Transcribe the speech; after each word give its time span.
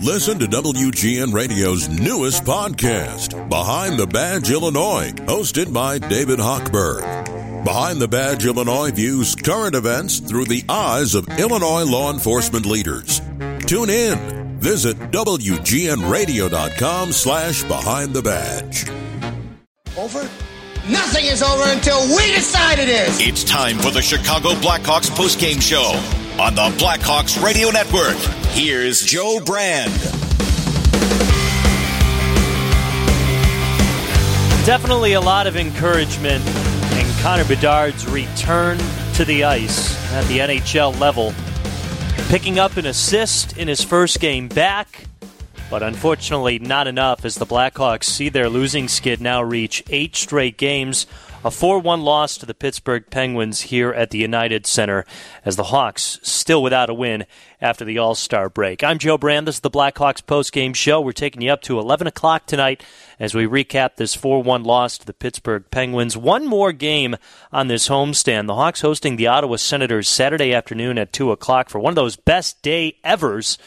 Listen 0.00 0.38
to 0.40 0.46
WGN 0.46 1.32
Radio's 1.32 1.88
newest 1.88 2.42
podcast, 2.44 3.48
Behind 3.48 3.98
the 3.98 4.06
Badge 4.06 4.50
Illinois, 4.50 5.12
hosted 5.26 5.72
by 5.72 5.98
David 5.98 6.40
Hochberg. 6.40 7.64
Behind 7.64 8.00
the 8.00 8.08
Badge 8.08 8.44
Illinois 8.44 8.90
views 8.90 9.36
current 9.36 9.76
events 9.76 10.18
through 10.18 10.46
the 10.46 10.64
eyes 10.68 11.14
of 11.14 11.28
Illinois 11.38 11.84
law 11.84 12.12
enforcement 12.12 12.66
leaders. 12.66 13.20
Tune 13.66 13.90
in. 13.90 14.58
Visit 14.58 14.96
WGNRadio.com 15.12 17.12
slash 17.12 17.62
Behind 17.64 18.12
the 18.12 18.22
Badge. 18.22 18.88
Over? 19.96 20.22
Nothing 20.90 21.26
is 21.26 21.42
over 21.42 21.64
until 21.70 22.00
we 22.16 22.26
decide 22.34 22.80
it 22.80 22.88
is. 22.88 23.20
It's 23.20 23.44
time 23.44 23.78
for 23.78 23.92
the 23.92 24.02
Chicago 24.02 24.50
Blackhawks 24.54 25.08
postgame 25.10 25.62
show 25.62 25.92
on 26.38 26.54
the 26.54 26.62
Blackhawks 26.78 27.42
Radio 27.42 27.70
Network. 27.70 28.16
Here's 28.52 29.02
Joe 29.02 29.40
Brand. 29.44 29.92
Definitely 34.64 35.12
a 35.12 35.20
lot 35.20 35.46
of 35.46 35.56
encouragement 35.56 36.44
in 36.92 37.22
Connor 37.22 37.44
Bedard's 37.44 38.06
return 38.08 38.78
to 39.14 39.24
the 39.24 39.44
ice 39.44 39.94
at 40.12 40.24
the 40.26 40.38
NHL 40.38 40.98
level. 40.98 41.34
Picking 42.28 42.58
up 42.58 42.76
an 42.76 42.86
assist 42.86 43.56
in 43.58 43.68
his 43.68 43.82
first 43.82 44.20
game 44.20 44.48
back, 44.48 45.06
but 45.68 45.82
unfortunately 45.82 46.58
not 46.58 46.86
enough 46.86 47.24
as 47.24 47.34
the 47.34 47.46
Blackhawks 47.46 48.04
see 48.04 48.28
their 48.28 48.48
losing 48.48 48.88
skid 48.88 49.20
now 49.20 49.42
reach 49.42 49.82
eight 49.90 50.16
straight 50.16 50.56
games 50.56 51.06
a 51.44 51.50
4 51.50 51.80
1 51.80 52.02
loss 52.02 52.36
to 52.38 52.46
the 52.46 52.54
Pittsburgh 52.54 53.04
Penguins 53.10 53.62
here 53.62 53.90
at 53.90 54.10
the 54.10 54.18
United 54.18 54.64
Center 54.64 55.04
as 55.44 55.56
the 55.56 55.64
Hawks 55.64 56.20
still 56.22 56.62
without 56.62 56.88
a 56.88 56.94
win 56.94 57.26
after 57.60 57.84
the 57.84 57.98
All 57.98 58.14
Star 58.14 58.48
break. 58.48 58.84
I'm 58.84 58.98
Joe 58.98 59.18
Brand. 59.18 59.48
This 59.48 59.56
is 59.56 59.60
the 59.60 59.70
Blackhawks 59.70 60.24
post-game 60.24 60.72
show. 60.72 61.00
We're 61.00 61.12
taking 61.12 61.42
you 61.42 61.50
up 61.50 61.62
to 61.62 61.80
11 61.80 62.06
o'clock 62.06 62.46
tonight 62.46 62.84
as 63.18 63.34
we 63.34 63.46
recap 63.46 63.96
this 63.96 64.14
4 64.14 64.40
1 64.42 64.62
loss 64.62 64.98
to 64.98 65.06
the 65.06 65.12
Pittsburgh 65.12 65.64
Penguins. 65.72 66.16
One 66.16 66.46
more 66.46 66.72
game 66.72 67.16
on 67.50 67.66
this 67.66 67.88
homestand. 67.88 68.46
The 68.46 68.54
Hawks 68.54 68.82
hosting 68.82 69.16
the 69.16 69.26
Ottawa 69.26 69.56
Senators 69.56 70.08
Saturday 70.08 70.54
afternoon 70.54 70.96
at 70.96 71.12
2 71.12 71.32
o'clock 71.32 71.70
for 71.70 71.80
one 71.80 71.90
of 71.90 71.96
those 71.96 72.14
best 72.14 72.62
day 72.62 72.98
evers. 73.02 73.58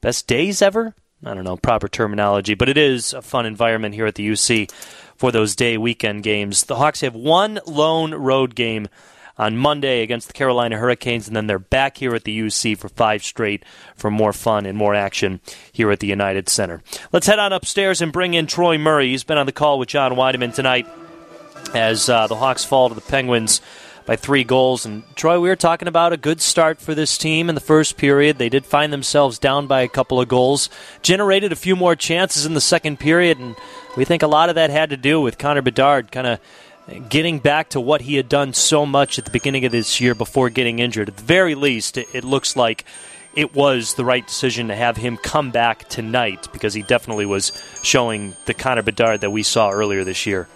Best 0.00 0.26
days 0.26 0.62
ever? 0.62 0.94
I 1.24 1.34
don't 1.34 1.44
know, 1.44 1.56
proper 1.56 1.88
terminology, 1.88 2.54
but 2.54 2.68
it 2.68 2.78
is 2.78 3.12
a 3.12 3.20
fun 3.20 3.44
environment 3.44 3.94
here 3.96 4.06
at 4.06 4.14
the 4.14 4.28
UC 4.28 4.70
for 5.18 5.30
those 5.30 5.54
day 5.54 5.76
weekend 5.76 6.22
games. 6.22 6.64
The 6.64 6.76
Hawks 6.76 7.02
have 7.02 7.14
one 7.14 7.60
lone 7.66 8.14
road 8.14 8.54
game 8.54 8.88
on 9.36 9.56
Monday 9.56 10.02
against 10.02 10.28
the 10.28 10.32
Carolina 10.32 10.78
Hurricanes, 10.78 11.28
and 11.28 11.36
then 11.36 11.46
they're 11.46 11.58
back 11.58 11.98
here 11.98 12.14
at 12.14 12.24
the 12.24 12.40
UC 12.40 12.76
for 12.78 12.88
five 12.88 13.22
straight 13.22 13.64
for 13.94 14.10
more 14.10 14.32
fun 14.32 14.66
and 14.66 14.76
more 14.76 14.94
action 14.94 15.40
here 15.70 15.90
at 15.90 16.00
the 16.00 16.06
United 16.06 16.48
Center. 16.48 16.82
Let's 17.12 17.26
head 17.26 17.38
on 17.38 17.52
upstairs 17.52 18.00
and 18.00 18.12
bring 18.12 18.34
in 18.34 18.46
Troy 18.46 18.78
Murray. 18.78 19.10
He's 19.10 19.24
been 19.24 19.38
on 19.38 19.46
the 19.46 19.52
call 19.52 19.78
with 19.78 19.88
John 19.88 20.12
Wiedeman 20.12 20.54
tonight 20.54 20.86
as 21.74 22.08
uh, 22.08 22.26
the 22.26 22.36
Hawks 22.36 22.64
fall 22.64 22.88
to 22.88 22.94
the 22.94 23.00
Penguins 23.00 23.60
by 24.08 24.16
three 24.16 24.42
goals. 24.42 24.86
And 24.86 25.04
Troy, 25.16 25.38
we 25.38 25.50
were 25.50 25.54
talking 25.54 25.86
about 25.86 26.14
a 26.14 26.16
good 26.16 26.40
start 26.40 26.80
for 26.80 26.94
this 26.94 27.18
team 27.18 27.50
in 27.50 27.54
the 27.54 27.60
first 27.60 27.98
period. 27.98 28.38
They 28.38 28.48
did 28.48 28.64
find 28.64 28.90
themselves 28.90 29.38
down 29.38 29.66
by 29.66 29.82
a 29.82 29.88
couple 29.88 30.18
of 30.18 30.28
goals, 30.28 30.70
generated 31.02 31.52
a 31.52 31.56
few 31.56 31.76
more 31.76 31.94
chances 31.94 32.46
in 32.46 32.54
the 32.54 32.60
second 32.62 32.98
period, 32.98 33.38
and 33.38 33.54
we 33.98 34.06
think 34.06 34.22
a 34.22 34.26
lot 34.26 34.48
of 34.48 34.54
that 34.54 34.70
had 34.70 34.88
to 34.90 34.96
do 34.96 35.20
with 35.20 35.36
Connor 35.36 35.60
Bedard 35.60 36.10
kind 36.10 36.26
of 36.26 36.40
getting 37.10 37.38
back 37.38 37.68
to 37.68 37.80
what 37.82 38.00
he 38.00 38.14
had 38.14 38.30
done 38.30 38.54
so 38.54 38.86
much 38.86 39.18
at 39.18 39.26
the 39.26 39.30
beginning 39.30 39.66
of 39.66 39.72
this 39.72 40.00
year 40.00 40.14
before 40.14 40.48
getting 40.48 40.78
injured. 40.78 41.10
At 41.10 41.18
the 41.18 41.22
very 41.22 41.54
least, 41.54 41.98
it, 41.98 42.08
it 42.14 42.24
looks 42.24 42.56
like 42.56 42.86
it 43.34 43.54
was 43.54 43.92
the 43.92 44.06
right 44.06 44.26
decision 44.26 44.68
to 44.68 44.74
have 44.74 44.96
him 44.96 45.18
come 45.18 45.50
back 45.50 45.86
tonight 45.90 46.48
because 46.50 46.72
he 46.72 46.80
definitely 46.80 47.26
was 47.26 47.52
showing 47.82 48.34
the 48.46 48.54
Connor 48.54 48.82
Bedard 48.82 49.20
that 49.20 49.30
we 49.30 49.42
saw 49.42 49.68
earlier 49.68 50.02
this 50.02 50.24
year 50.24 50.48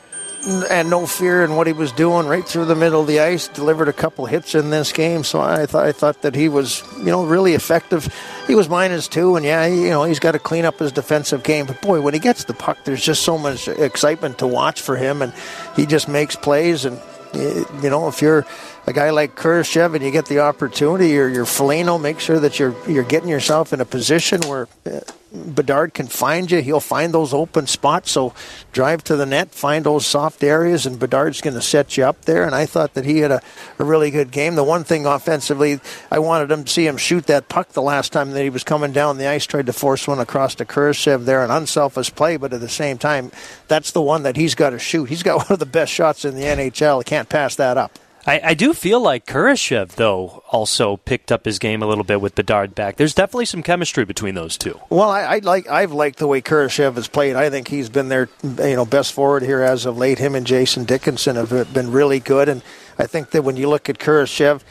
and 0.44 0.90
no 0.90 1.06
fear 1.06 1.44
in 1.44 1.54
what 1.54 1.66
he 1.66 1.72
was 1.72 1.92
doing 1.92 2.26
right 2.26 2.46
through 2.46 2.64
the 2.64 2.74
middle 2.74 3.00
of 3.00 3.06
the 3.06 3.20
ice. 3.20 3.48
Delivered 3.48 3.88
a 3.88 3.92
couple 3.92 4.26
hits 4.26 4.54
in 4.54 4.70
this 4.70 4.92
game, 4.92 5.24
so 5.24 5.40
I 5.40 5.66
thought 5.66 5.86
I 5.86 5.92
thought 5.92 6.22
that 6.22 6.34
he 6.34 6.48
was 6.48 6.82
you 6.98 7.06
know 7.06 7.24
really 7.24 7.54
effective. 7.54 8.12
He 8.46 8.54
was 8.54 8.68
minus 8.68 9.08
two, 9.08 9.36
and 9.36 9.44
yeah, 9.44 9.66
you 9.66 9.90
know 9.90 10.04
he's 10.04 10.18
got 10.18 10.32
to 10.32 10.38
clean 10.38 10.64
up 10.64 10.78
his 10.78 10.92
defensive 10.92 11.42
game. 11.42 11.66
But 11.66 11.80
boy, 11.80 12.00
when 12.00 12.14
he 12.14 12.20
gets 12.20 12.44
the 12.44 12.54
puck, 12.54 12.78
there's 12.84 13.04
just 13.04 13.22
so 13.22 13.38
much 13.38 13.68
excitement 13.68 14.38
to 14.38 14.46
watch 14.46 14.80
for 14.80 14.96
him, 14.96 15.22
and 15.22 15.32
he 15.76 15.86
just 15.86 16.08
makes 16.08 16.36
plays. 16.36 16.84
And 16.84 17.00
you 17.34 17.90
know 17.90 18.08
if 18.08 18.20
you're 18.20 18.44
a 18.86 18.92
guy 18.92 19.10
like 19.10 19.36
Kurashev 19.36 19.94
and 19.94 20.04
you 20.04 20.10
get 20.10 20.26
the 20.26 20.40
opportunity, 20.40 21.18
or 21.18 21.28
your 21.28 21.46
Foligno, 21.46 21.98
make 21.98 22.20
sure 22.20 22.40
that 22.40 22.58
you're 22.58 22.74
you're 22.88 23.04
getting 23.04 23.28
yourself 23.28 23.72
in 23.72 23.80
a 23.80 23.86
position 23.86 24.40
where 24.42 24.66
uh, 24.86 25.00
Bedard 25.32 25.94
can 25.94 26.06
find 26.06 26.50
you. 26.50 26.60
He'll 26.60 26.80
find 26.80 27.12
those 27.12 27.32
open 27.32 27.66
spots. 27.66 28.10
So 28.10 28.34
drive 28.72 29.02
to 29.04 29.16
the 29.16 29.26
net, 29.26 29.50
find 29.50 29.84
those 29.84 30.06
soft 30.06 30.44
areas, 30.44 30.84
and 30.84 30.98
Bedard's 30.98 31.40
going 31.40 31.54
to 31.54 31.62
set 31.62 31.96
you 31.96 32.04
up 32.04 32.22
there. 32.26 32.44
And 32.44 32.54
I 32.54 32.66
thought 32.66 32.94
that 32.94 33.04
he 33.04 33.18
had 33.18 33.30
a, 33.30 33.42
a 33.78 33.84
really 33.84 34.10
good 34.10 34.30
game. 34.30 34.54
The 34.54 34.64
one 34.64 34.84
thing 34.84 35.06
offensively, 35.06 35.80
I 36.10 36.18
wanted 36.18 36.50
him 36.50 36.64
to 36.64 36.70
see 36.70 36.86
him 36.86 36.96
shoot 36.96 37.26
that 37.26 37.48
puck 37.48 37.70
the 37.70 37.82
last 37.82 38.12
time 38.12 38.32
that 38.32 38.42
he 38.42 38.50
was 38.50 38.64
coming 38.64 38.92
down 38.92 39.18
the 39.18 39.26
ice, 39.26 39.46
tried 39.46 39.66
to 39.66 39.72
force 39.72 40.06
one 40.06 40.20
across 40.20 40.54
to 40.56 40.64
Kurashev 40.64 41.24
there, 41.24 41.42
an 41.42 41.50
unselfish 41.50 42.14
play, 42.14 42.36
but 42.36 42.52
at 42.52 42.60
the 42.60 42.68
same 42.68 42.98
time, 42.98 43.32
that's 43.68 43.92
the 43.92 44.02
one 44.02 44.24
that 44.24 44.36
he's 44.36 44.54
got 44.54 44.70
to 44.70 44.78
shoot. 44.78 45.06
He's 45.06 45.22
got 45.22 45.36
one 45.48 45.52
of 45.52 45.58
the 45.58 45.66
best 45.66 45.92
shots 45.92 46.24
in 46.24 46.34
the 46.34 46.42
NHL. 46.42 47.00
He 47.00 47.04
can't 47.04 47.28
pass 47.28 47.56
that 47.56 47.76
up. 47.76 47.98
I, 48.26 48.40
I, 48.44 48.54
do 48.54 48.72
feel 48.72 49.00
like 49.00 49.26
Kurashev, 49.26 49.96
though, 49.96 50.44
also 50.50 50.96
picked 50.96 51.32
up 51.32 51.44
his 51.44 51.58
game 51.58 51.82
a 51.82 51.86
little 51.86 52.04
bit 52.04 52.20
with 52.20 52.36
Bedard 52.36 52.74
back. 52.74 52.96
There's 52.96 53.14
definitely 53.14 53.46
some 53.46 53.62
chemistry 53.62 54.04
between 54.04 54.34
those 54.34 54.56
two. 54.56 54.78
Well, 54.90 55.10
I, 55.10 55.22
I 55.22 55.38
like 55.38 55.68
I've 55.68 55.92
liked 55.92 56.18
the 56.18 56.28
way 56.28 56.40
Kurashev 56.40 56.94
has 56.94 57.08
played. 57.08 57.34
I 57.34 57.50
think 57.50 57.68
he's 57.68 57.88
been 57.88 58.08
their 58.08 58.28
you 58.42 58.76
know 58.76 58.84
best 58.84 59.12
forward 59.12 59.42
here 59.42 59.62
as 59.62 59.86
of 59.86 59.98
late. 59.98 60.18
Him 60.18 60.34
and 60.34 60.46
Jason 60.46 60.84
Dickinson 60.84 61.36
have 61.36 61.72
been 61.74 61.90
really 61.90 62.20
good, 62.20 62.48
and 62.48 62.62
I 62.98 63.06
think 63.06 63.30
that 63.30 63.42
when 63.42 63.56
you 63.56 63.68
look 63.68 63.88
at 63.88 63.98
Kurashev, 63.98 64.62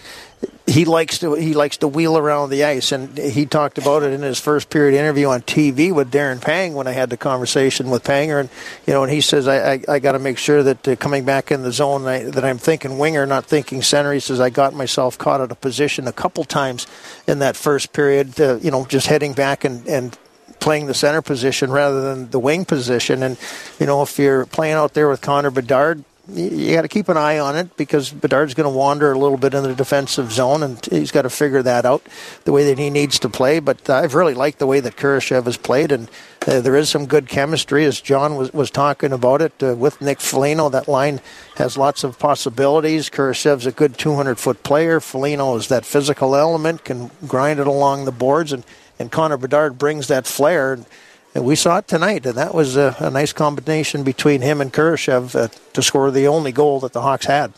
he 0.72 0.86
likes 0.86 1.20
to 1.20 1.34
he 1.34 1.54
likes 1.54 1.78
to 1.78 1.88
wheel 1.88 2.18
around 2.18 2.50
the 2.50 2.64
ice, 2.64 2.92
and 2.92 3.18
he 3.18 3.46
talked 3.46 3.78
about 3.78 4.04
it 4.04 4.14
in 4.14 4.22
his 4.22 4.40
first 4.40 4.70
period 4.70 4.98
interview 4.98 5.28
on 5.28 5.42
TV 5.42 5.94
with 5.94 6.12
Darren 6.12 6.42
Pang 6.42 6.74
when 6.74 6.88
I 6.88 6.92
had 6.92 7.09
the 7.09 7.18
conversation 7.18 7.90
with 7.90 8.04
Panger, 8.04 8.40
and 8.40 8.50
you 8.88 8.94
know, 8.94 9.04
and 9.04 9.12
he 9.12 9.22
says 9.22 9.48
I 9.48 9.74
I, 9.74 9.84
I 9.90 10.00
got 10.00 10.14
to 10.14 10.20
make 10.20 10.38
sure 10.38 10.64
that 10.64 10.88
uh, 10.88 10.96
coming 10.96 11.26
back 11.26 11.52
in 11.52 11.64
the 11.64 11.72
zone 11.72 12.08
I, 12.08 12.24
that 12.24 12.46
I'm 12.46 12.58
thinking 12.58 12.98
winger, 12.98 13.26
not 13.26 13.46
thinking 13.46 13.82
center. 13.82 14.14
He 14.14 14.22
says 14.22 14.40
I 14.40 14.50
got 14.50 14.74
myself 14.74 15.18
caught 15.18 15.42
at 15.42 15.52
a 15.52 15.56
position 15.56 16.08
a 16.08 16.14
couple 16.14 16.46
times 16.46 16.88
in 17.28 17.40
that 17.40 17.58
first 17.58 17.92
period, 17.92 18.40
uh, 18.40 18.58
you 18.62 18.72
know, 18.72 18.86
just 18.86 19.08
heading 19.08 19.34
back 19.34 19.66
and 19.66 19.86
and 19.88 20.18
playing 20.62 20.86
the 20.86 20.94
center 20.94 21.22
position 21.22 21.72
rather 21.72 22.02
than 22.02 22.30
the 22.30 22.40
wing 22.40 22.64
position. 22.64 23.24
And, 23.24 23.38
you 23.80 23.88
know, 23.88 24.03
if 24.03 24.18
you're 24.18 24.46
playing 24.46 24.76
out 24.76 24.94
there 24.94 25.09
with 25.09 25.20
Connor 25.20 25.50
Bedard, 25.50 26.06
you 26.34 26.75
got 26.75 26.84
to 26.84 26.88
keep 26.88 27.09
an 27.09 27.18
eye 27.18 27.40
on 27.40 27.56
it 27.56 27.75
because 27.78 28.09
Bedard's 28.09 28.53
going 28.53 28.72
to 28.72 28.75
wander 28.78 29.12
a 29.12 29.18
little 29.18 29.38
bit 29.38 29.53
in 29.53 29.64
the 29.64 29.75
defensive 29.75 30.31
zone, 30.31 30.64
and 30.64 30.84
he's 30.86 31.12
got 31.12 31.24
to 31.24 31.30
figure 31.30 31.62
that 31.64 31.86
out 31.86 32.06
the 32.46 32.52
way 32.52 32.66
that 32.66 32.78
he 32.78 32.90
needs 32.90 33.19
to 33.19 33.30
play. 33.30 33.59
But 33.59 33.90
I've 33.90 34.14
really 34.14 34.34
liked 34.34 34.59
the 34.59 34.68
way 34.68 34.80
that 34.80 34.96
Kurashev 34.96 35.46
has 35.46 35.58
played, 35.58 35.91
and 35.91 36.09
uh, 36.47 36.62
there 36.62 36.75
is 36.75 36.90
some 36.90 37.06
good 37.06 37.28
chemistry, 37.28 37.86
as 37.86 38.02
John 38.02 38.36
was, 38.36 38.53
was 38.53 38.72
talking 38.72 39.12
about 39.12 39.41
it 39.41 39.53
uh, 39.62 39.75
with 39.75 40.02
Nick 40.02 40.22
Foligno. 40.22 40.70
That 40.70 40.88
line 40.88 41.22
has 41.56 41.78
lots 41.78 42.03
of 42.03 42.18
possibilities. 42.18 43.09
Kurashev's 43.09 43.66
a 43.66 43.72
good 43.72 43.97
200 43.97 44.40
foot 44.40 44.64
player. 44.64 45.00
Foligno 45.00 45.56
is 45.56 45.68
that 45.68 45.86
physical 45.86 46.36
element, 46.36 46.86
can 46.86 47.12
grind 47.28 47.59
it 47.59 47.68
along 47.68 48.06
the 48.06 48.12
boards, 48.12 48.53
and, 48.53 48.64
and 48.97 49.12
Connor 49.12 49.38
Bedard 49.38 49.78
brings 49.78 50.08
that 50.08 50.25
flair. 50.25 50.74
And 50.74 50.86
we 51.34 51.56
saw 51.56 51.78
it 51.78 51.88
tonight, 51.88 52.25
and 52.25 52.36
that 52.36 52.53
was 52.53 52.75
a, 52.75 52.96
a 53.00 53.09
nice 53.09 53.34
combination 53.34 54.03
between 54.03 54.42
him 54.42 54.59
and 54.59 54.74
Kurashev 54.74 55.36
uh, 55.36 55.47
to 55.74 55.81
score 55.81 56.12
the 56.12 56.28
only 56.28 56.52
goal 56.52 56.80
that 56.81 56.94
the 56.94 57.02
Hawks 57.02 57.25
had. 57.25 57.53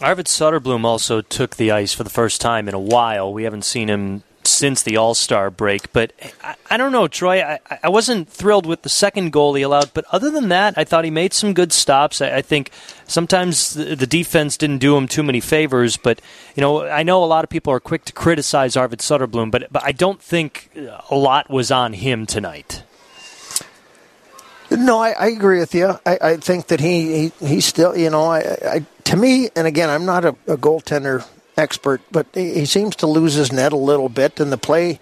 Arvid 0.00 0.26
Soderblom 0.26 0.84
also 0.84 1.20
took 1.20 1.56
the 1.56 1.70
ice 1.70 1.92
for 1.92 2.04
the 2.04 2.10
first 2.10 2.40
time 2.40 2.68
in 2.68 2.74
a 2.74 2.78
while. 2.78 3.32
We 3.32 3.42
haven't 3.42 3.64
seen 3.64 3.88
him 3.88 4.22
since 4.44 4.82
the 4.82 4.96
All 4.96 5.14
Star 5.14 5.50
break, 5.50 5.92
but 5.92 6.12
I, 6.42 6.54
I, 6.70 6.76
don't 6.76 6.92
know, 6.92 7.08
Troy. 7.08 7.42
I, 7.42 7.58
I, 7.82 7.88
wasn't 7.88 8.28
thrilled 8.28 8.64
with 8.64 8.82
the 8.82 8.88
second 8.88 9.32
goal 9.32 9.54
he 9.54 9.62
allowed, 9.62 9.92
but 9.92 10.04
other 10.10 10.30
than 10.30 10.48
that, 10.48 10.74
I 10.76 10.84
thought 10.84 11.04
he 11.04 11.10
made 11.10 11.34
some 11.34 11.52
good 11.52 11.72
stops. 11.72 12.22
I, 12.22 12.36
I 12.36 12.42
think 12.42 12.70
sometimes 13.06 13.74
the, 13.74 13.96
the, 13.96 14.06
defense 14.06 14.56
didn't 14.56 14.78
do 14.78 14.96
him 14.96 15.06
too 15.06 15.22
many 15.22 15.40
favors, 15.40 15.96
but 15.96 16.20
you 16.54 16.60
know, 16.60 16.86
I 16.86 17.02
know 17.02 17.22
a 17.22 17.26
lot 17.26 17.44
of 17.44 17.50
people 17.50 17.72
are 17.72 17.80
quick 17.80 18.04
to 18.06 18.12
criticize 18.12 18.76
Arvid 18.76 19.00
Soderblom, 19.00 19.50
but 19.50 19.66
but 19.70 19.84
I 19.84 19.92
don't 19.92 20.22
think 20.22 20.70
a 21.10 21.16
lot 21.16 21.50
was 21.50 21.70
on 21.70 21.92
him 21.92 22.24
tonight. 22.24 22.82
No, 24.78 25.00
I, 25.00 25.10
I 25.10 25.26
agree 25.28 25.58
with 25.58 25.74
you. 25.74 25.98
I, 26.06 26.18
I 26.20 26.36
think 26.36 26.68
that 26.68 26.78
he, 26.78 27.30
he, 27.30 27.46
he 27.46 27.60
still, 27.60 27.96
you 27.96 28.10
know, 28.10 28.26
I, 28.26 28.38
I, 28.64 28.86
to 29.04 29.16
me, 29.16 29.50
and 29.56 29.66
again, 29.66 29.90
I'm 29.90 30.04
not 30.04 30.24
a, 30.24 30.36
a 30.46 30.56
goaltender 30.56 31.26
expert, 31.56 32.00
but 32.12 32.26
he, 32.32 32.54
he 32.54 32.64
seems 32.64 32.94
to 32.96 33.08
lose 33.08 33.34
his 33.34 33.52
net 33.52 33.72
a 33.72 33.76
little 33.76 34.08
bit, 34.08 34.38
and 34.38 34.52
the 34.52 34.56
play 34.56 35.00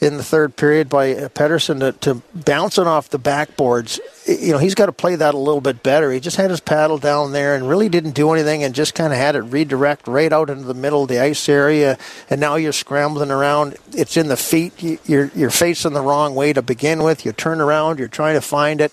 in 0.00 0.16
the 0.16 0.24
third 0.24 0.56
period 0.56 0.88
by 0.88 1.14
Pettersson 1.14 1.80
to, 1.80 1.92
to 1.92 2.22
bounce 2.34 2.78
it 2.78 2.86
off 2.86 3.08
the 3.08 3.18
backboards. 3.18 3.98
You 4.26 4.52
know, 4.52 4.58
he's 4.58 4.74
got 4.74 4.86
to 4.86 4.92
play 4.92 5.16
that 5.16 5.34
a 5.34 5.38
little 5.38 5.60
bit 5.60 5.82
better. 5.82 6.12
He 6.12 6.20
just 6.20 6.36
had 6.36 6.50
his 6.50 6.60
paddle 6.60 6.98
down 6.98 7.32
there 7.32 7.54
and 7.54 7.68
really 7.68 7.88
didn't 7.88 8.12
do 8.12 8.32
anything 8.32 8.62
and 8.64 8.74
just 8.74 8.94
kind 8.94 9.12
of 9.12 9.18
had 9.18 9.36
it 9.36 9.40
redirect 9.40 10.06
right 10.06 10.32
out 10.32 10.50
into 10.50 10.64
the 10.64 10.74
middle 10.74 11.02
of 11.02 11.08
the 11.08 11.20
ice 11.20 11.48
area. 11.48 11.96
And 12.28 12.40
now 12.40 12.56
you're 12.56 12.72
scrambling 12.72 13.30
around. 13.30 13.76
It's 13.92 14.16
in 14.16 14.28
the 14.28 14.36
feet. 14.36 15.00
You're, 15.08 15.30
you're 15.34 15.50
facing 15.50 15.92
the 15.92 16.02
wrong 16.02 16.34
way 16.34 16.52
to 16.52 16.62
begin 16.62 17.02
with. 17.02 17.24
You 17.24 17.32
turn 17.32 17.60
around, 17.60 17.98
you're 17.98 18.08
trying 18.08 18.34
to 18.34 18.42
find 18.42 18.80
it. 18.80 18.92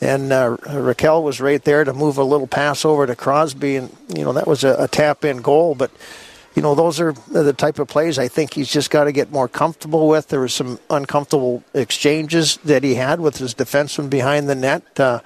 And 0.00 0.30
uh, 0.30 0.56
Rakell 0.58 1.22
was 1.22 1.40
right 1.40 1.62
there 1.62 1.82
to 1.82 1.92
move 1.92 2.18
a 2.18 2.24
little 2.24 2.46
pass 2.46 2.84
over 2.84 3.06
to 3.06 3.16
Crosby. 3.16 3.76
And, 3.76 3.96
you 4.14 4.24
know, 4.24 4.32
that 4.34 4.46
was 4.46 4.62
a, 4.62 4.76
a 4.78 4.88
tap 4.88 5.24
in 5.24 5.38
goal. 5.38 5.74
But 5.74 5.90
you 6.56 6.62
know, 6.62 6.74
those 6.74 6.98
are 7.00 7.12
the 7.12 7.52
type 7.52 7.78
of 7.78 7.86
plays 7.86 8.18
I 8.18 8.28
think 8.28 8.54
he's 8.54 8.72
just 8.72 8.90
got 8.90 9.04
to 9.04 9.12
get 9.12 9.30
more 9.30 9.46
comfortable 9.46 10.08
with. 10.08 10.28
There 10.28 10.40
were 10.40 10.48
some 10.48 10.80
uncomfortable 10.88 11.62
exchanges 11.74 12.56
that 12.64 12.82
he 12.82 12.94
had 12.94 13.20
with 13.20 13.36
his 13.36 13.54
defenseman 13.54 14.08
behind 14.08 14.48
the 14.48 14.54
net. 14.54 14.98
Uh, 14.98 15.20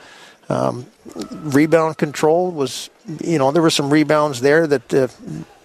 um, 0.49 0.87
rebound 1.15 1.97
control 1.99 2.51
was, 2.51 2.91
you 3.23 3.39
know, 3.39 3.53
there 3.53 3.63
were 3.63 3.71
some 3.71 3.91
rebounds 3.91 4.41
there 4.41 4.67
that 4.67 4.93
uh, 4.93 5.07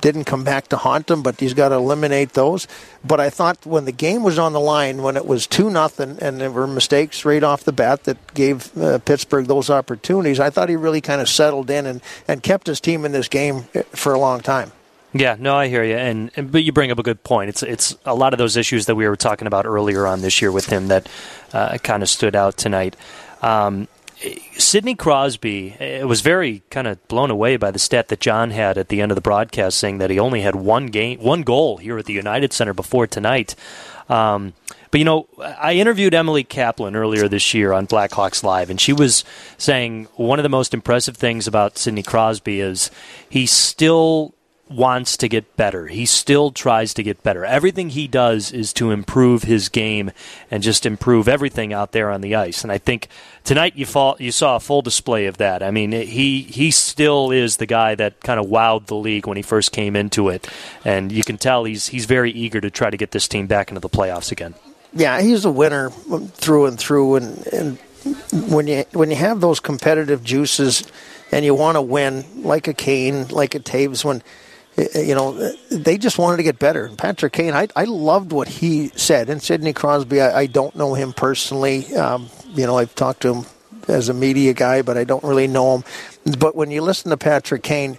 didn't 0.02 0.26
come 0.26 0.44
back 0.44 0.68
to 0.68 0.78
haunt 0.78 1.10
him, 1.10 1.24
but 1.24 1.40
he's 1.40 1.56
got 1.56 1.70
to 1.70 1.76
eliminate 1.76 2.34
those. 2.34 2.68
But 3.04 3.20
I 3.20 3.32
thought 3.32 3.66
when 3.66 3.86
the 3.86 3.92
game 3.92 4.22
was 4.22 4.38
on 4.38 4.54
the 4.54 4.60
line, 4.60 5.02
when 5.02 5.18
it 5.18 5.26
was 5.26 5.48
two 5.48 5.72
nothing, 5.72 6.20
and 6.22 6.40
there 6.40 6.52
were 6.52 6.68
mistakes 6.68 7.26
right 7.26 7.42
off 7.42 7.64
the 7.64 7.74
bat 7.74 8.04
that 8.04 8.36
gave 8.36 8.78
uh, 8.78 9.00
Pittsburgh 9.00 9.48
those 9.48 9.72
opportunities, 9.72 10.40
I 10.40 10.52
thought 10.52 10.70
he 10.70 10.76
really 10.76 11.02
kind 11.02 11.22
of 11.22 11.28
settled 11.28 11.72
in 11.72 11.88
and, 11.88 12.02
and 12.28 12.44
kept 12.44 12.68
his 12.68 12.80
team 12.80 13.04
in 13.04 13.12
this 13.12 13.28
game 13.28 13.66
uh, 13.74 13.82
for 13.94 14.14
a 14.14 14.20
long 14.20 14.42
time. 14.42 14.72
Yeah, 15.18 15.38
no, 15.40 15.56
I 15.56 15.70
hear 15.70 15.82
you, 15.82 15.96
and, 15.96 16.30
and, 16.36 16.52
but 16.52 16.66
you 16.66 16.74
bring 16.74 16.92
up 16.92 17.00
a 17.00 17.04
good 17.04 17.24
point. 17.24 17.48
It's 17.48 17.64
it's 17.64 17.98
a 18.04 18.14
lot 18.14 18.34
of 18.34 18.38
those 18.38 18.58
issues 18.58 18.86
that 18.88 18.96
we 18.96 19.08
were 19.08 19.16
talking 19.16 19.48
about 19.48 19.66
earlier 19.66 20.06
on 20.06 20.20
this 20.20 20.42
year 20.42 20.52
with 20.52 20.66
him 20.66 20.90
that 20.90 21.08
uh, 21.54 21.78
kind 21.78 22.04
of 22.04 22.10
stood 22.10 22.36
out 22.36 22.58
tonight. 22.58 22.98
Um, 23.42 23.88
Sidney 24.58 24.94
Crosby 24.94 25.74
uh, 25.80 26.06
was 26.06 26.20
very 26.20 26.64
kind 26.70 26.86
of 26.86 27.06
blown 27.08 27.32
away 27.32 27.56
by 27.56 27.72
the 27.72 27.80
stat 27.80 28.10
that 28.10 28.20
John 28.20 28.52
had 28.52 28.78
at 28.78 28.90
the 28.90 29.00
end 29.00 29.10
of 29.10 29.16
the 29.16 29.22
broadcast, 29.22 29.78
saying 29.78 30.00
that 30.00 30.10
he 30.10 30.20
only 30.20 30.42
had 30.42 30.54
one 30.54 30.88
game, 30.88 31.20
one 31.20 31.44
goal 31.44 31.78
here 31.78 31.98
at 31.98 32.08
the 32.08 32.14
United 32.14 32.52
Center 32.52 32.74
before 32.74 33.08
tonight. 33.08 33.56
Um, 34.10 34.52
but 34.92 35.00
you 35.00 35.06
know, 35.06 35.30
I 35.40 35.76
interviewed 35.76 36.14
Emily 36.14 36.44
Kaplan 36.44 36.94
earlier 36.94 37.30
this 37.30 37.54
year 37.54 37.72
on 37.72 37.88
Blackhawks 37.88 38.44
Live, 38.44 38.70
and 38.70 38.82
she 38.82 38.92
was 38.92 39.24
saying 39.58 40.10
one 40.16 40.40
of 40.40 40.44
the 40.44 40.50
most 40.50 40.74
impressive 40.74 41.16
things 41.16 41.48
about 41.48 41.78
Sidney 41.78 42.04
Crosby 42.04 42.60
is 42.60 42.92
he 43.30 43.46
still 43.46 44.35
wants 44.68 45.16
to 45.18 45.28
get 45.28 45.56
better. 45.56 45.88
He 45.88 46.06
still 46.06 46.52
tries 46.52 46.94
to 46.96 47.04
get 47.04 47.22
better. 47.22 47.46
Everything 47.46 47.90
he 47.90 48.08
does 48.08 48.52
is 48.52 48.74
to 48.74 48.92
improve 48.92 49.44
his 49.44 49.70
game 49.70 50.12
and 50.50 50.64
just 50.64 50.86
improve 50.86 51.28
everything 51.28 51.72
out 51.72 51.92
there 51.92 52.10
on 52.10 52.22
the 52.22 52.36
ice. 52.36 52.64
And 52.64 52.72
I 52.72 52.80
think 52.80 53.08
tonight 53.44 53.76
you, 53.76 53.86
fall, 53.86 54.16
you 54.20 54.32
saw 54.32 54.56
a 54.56 54.60
full 54.60 54.82
display 54.82 55.28
of 55.28 55.38
that. 55.38 55.62
I 55.62 55.70
mean, 55.70 55.92
he 55.92 56.42
he 56.42 56.72
still 56.72 57.32
is 57.32 57.58
the 57.58 57.68
guy 57.68 57.96
that 57.96 58.20
kind 58.22 58.40
of 58.40 58.48
wowed 58.48 58.88
the 58.88 58.96
league 58.96 59.28
when 59.28 59.38
he 59.38 59.44
first 59.44 59.72
came 59.72 59.96
into 59.96 60.30
it, 60.30 60.48
and 60.84 61.12
you 61.12 61.24
can 61.24 61.38
tell 61.38 61.64
he's 61.66 61.88
he's 61.88 62.06
very 62.06 62.32
eager 62.32 62.60
to 62.60 62.72
try 62.72 62.90
to 62.90 62.98
get 62.98 63.12
this 63.12 63.28
team 63.28 63.46
back 63.48 63.70
into 63.70 63.82
the 63.82 63.90
playoffs 63.90 64.32
again. 64.32 64.56
Yeah, 64.94 65.22
he's 65.22 65.46
a 65.46 65.52
winner 65.52 65.90
through 65.90 66.66
and 66.68 66.80
through, 66.80 67.16
and 67.16 67.48
and 67.48 67.78
when 68.52 68.68
you 68.68 68.86
when 68.94 69.10
you 69.10 69.16
have 69.16 69.42
those 69.42 69.60
competitive 69.60 70.24
juices 70.24 70.84
and 71.32 71.44
you 71.44 71.54
want 71.54 71.76
to 71.76 71.82
win, 71.82 72.24
like 72.44 72.68
a 72.68 72.74
Kane, 72.74 73.28
like 73.28 73.56
a 73.56 73.60
Toews, 73.60 74.06
when 74.06 74.22
you 74.78 75.16
know, 75.16 75.54
they 75.72 75.98
just 75.98 76.18
wanted 76.18 76.38
to 76.38 76.44
get 76.44 76.60
better. 76.60 76.90
Patrick 76.90 77.34
Kane, 77.34 77.54
I, 77.54 77.68
I 77.76 77.86
loved 77.86 78.32
what 78.32 78.48
he 78.48 78.90
said. 78.90 79.30
And 79.30 79.42
Sidney 79.42 79.74
Crosby, 79.74 80.22
I, 80.22 80.42
I 80.42 80.46
don't 80.48 80.76
know 80.76 80.94
him 80.94 81.14
personally. 81.14 81.96
Um, 81.96 82.30
you 82.54 82.66
know, 82.66 82.78
I've 82.78 82.94
talked 82.96 83.22
to 83.22 83.34
him 83.34 83.46
as 83.88 84.10
a 84.10 84.14
media 84.14 84.54
guy, 84.54 84.82
but 84.82 84.98
I 84.98 85.04
don't 85.04 85.24
really 85.24 85.48
know 85.48 85.78
him. 85.78 85.84
But 86.40 86.56
when 86.56 86.72
you 86.72 86.82
listen 86.82 87.12
to 87.12 87.18
Patrick 87.18 87.64
Kane, 87.64 87.98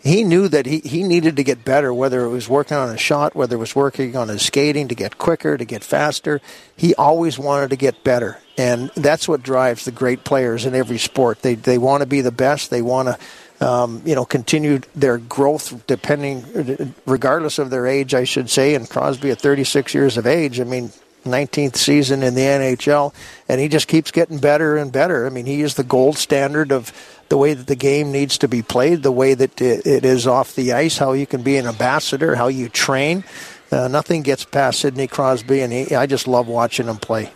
he 0.00 0.22
knew 0.22 0.48
that 0.48 0.66
he, 0.66 0.78
he 0.80 1.02
needed 1.02 1.36
to 1.36 1.44
get 1.44 1.64
better, 1.64 1.92
whether 1.92 2.24
it 2.24 2.28
was 2.28 2.48
working 2.48 2.76
on 2.76 2.90
a 2.90 2.98
shot, 2.98 3.34
whether 3.34 3.56
it 3.56 3.58
was 3.58 3.74
working 3.74 4.16
on 4.16 4.28
his 4.28 4.42
skating 4.42 4.88
to 4.88 4.94
get 4.94 5.18
quicker, 5.18 5.56
to 5.56 5.64
get 5.64 5.82
faster. 5.82 6.40
He 6.76 6.94
always 6.94 7.38
wanted 7.38 7.70
to 7.70 7.76
get 7.76 8.04
better. 8.04 8.38
And 8.56 8.90
that's 8.94 9.26
what 9.26 9.42
drives 9.42 9.84
the 9.84 9.92
great 9.92 10.24
players 10.24 10.66
in 10.66 10.74
every 10.74 10.98
sport. 10.98 11.42
They, 11.42 11.54
they 11.54 11.78
want 11.78 12.02
to 12.02 12.06
be 12.06 12.20
the 12.20 12.32
best. 12.32 12.70
They 12.70 12.82
want 12.82 13.08
to 13.08 13.18
um, 13.60 14.02
you 14.04 14.14
know, 14.14 14.24
continued 14.24 14.86
their 14.94 15.18
growth 15.18 15.86
depending, 15.86 16.94
regardless 17.06 17.58
of 17.58 17.70
their 17.70 17.86
age, 17.86 18.14
I 18.14 18.24
should 18.24 18.50
say. 18.50 18.74
And 18.74 18.88
Crosby 18.88 19.30
at 19.30 19.40
36 19.40 19.94
years 19.94 20.16
of 20.16 20.26
age, 20.26 20.60
I 20.60 20.64
mean, 20.64 20.92
19th 21.24 21.76
season 21.76 22.22
in 22.22 22.34
the 22.34 22.40
NHL, 22.40 23.12
and 23.48 23.60
he 23.60 23.68
just 23.68 23.88
keeps 23.88 24.10
getting 24.10 24.38
better 24.38 24.76
and 24.76 24.92
better. 24.92 25.26
I 25.26 25.30
mean, 25.30 25.46
he 25.46 25.62
is 25.62 25.74
the 25.74 25.84
gold 25.84 26.16
standard 26.16 26.72
of 26.72 26.92
the 27.28 27.36
way 27.36 27.54
that 27.54 27.66
the 27.66 27.76
game 27.76 28.12
needs 28.12 28.38
to 28.38 28.48
be 28.48 28.62
played, 28.62 29.02
the 29.02 29.12
way 29.12 29.34
that 29.34 29.60
it 29.60 30.04
is 30.04 30.26
off 30.26 30.54
the 30.54 30.72
ice, 30.72 30.98
how 30.98 31.12
you 31.12 31.26
can 31.26 31.42
be 31.42 31.56
an 31.56 31.66
ambassador, 31.66 32.34
how 32.34 32.48
you 32.48 32.68
train. 32.68 33.24
Uh, 33.70 33.88
nothing 33.88 34.22
gets 34.22 34.44
past 34.44 34.80
Sidney 34.80 35.06
Crosby, 35.06 35.60
and 35.60 35.72
he, 35.72 35.94
I 35.94 36.06
just 36.06 36.26
love 36.26 36.48
watching 36.48 36.86
him 36.86 36.96
play. 36.96 37.32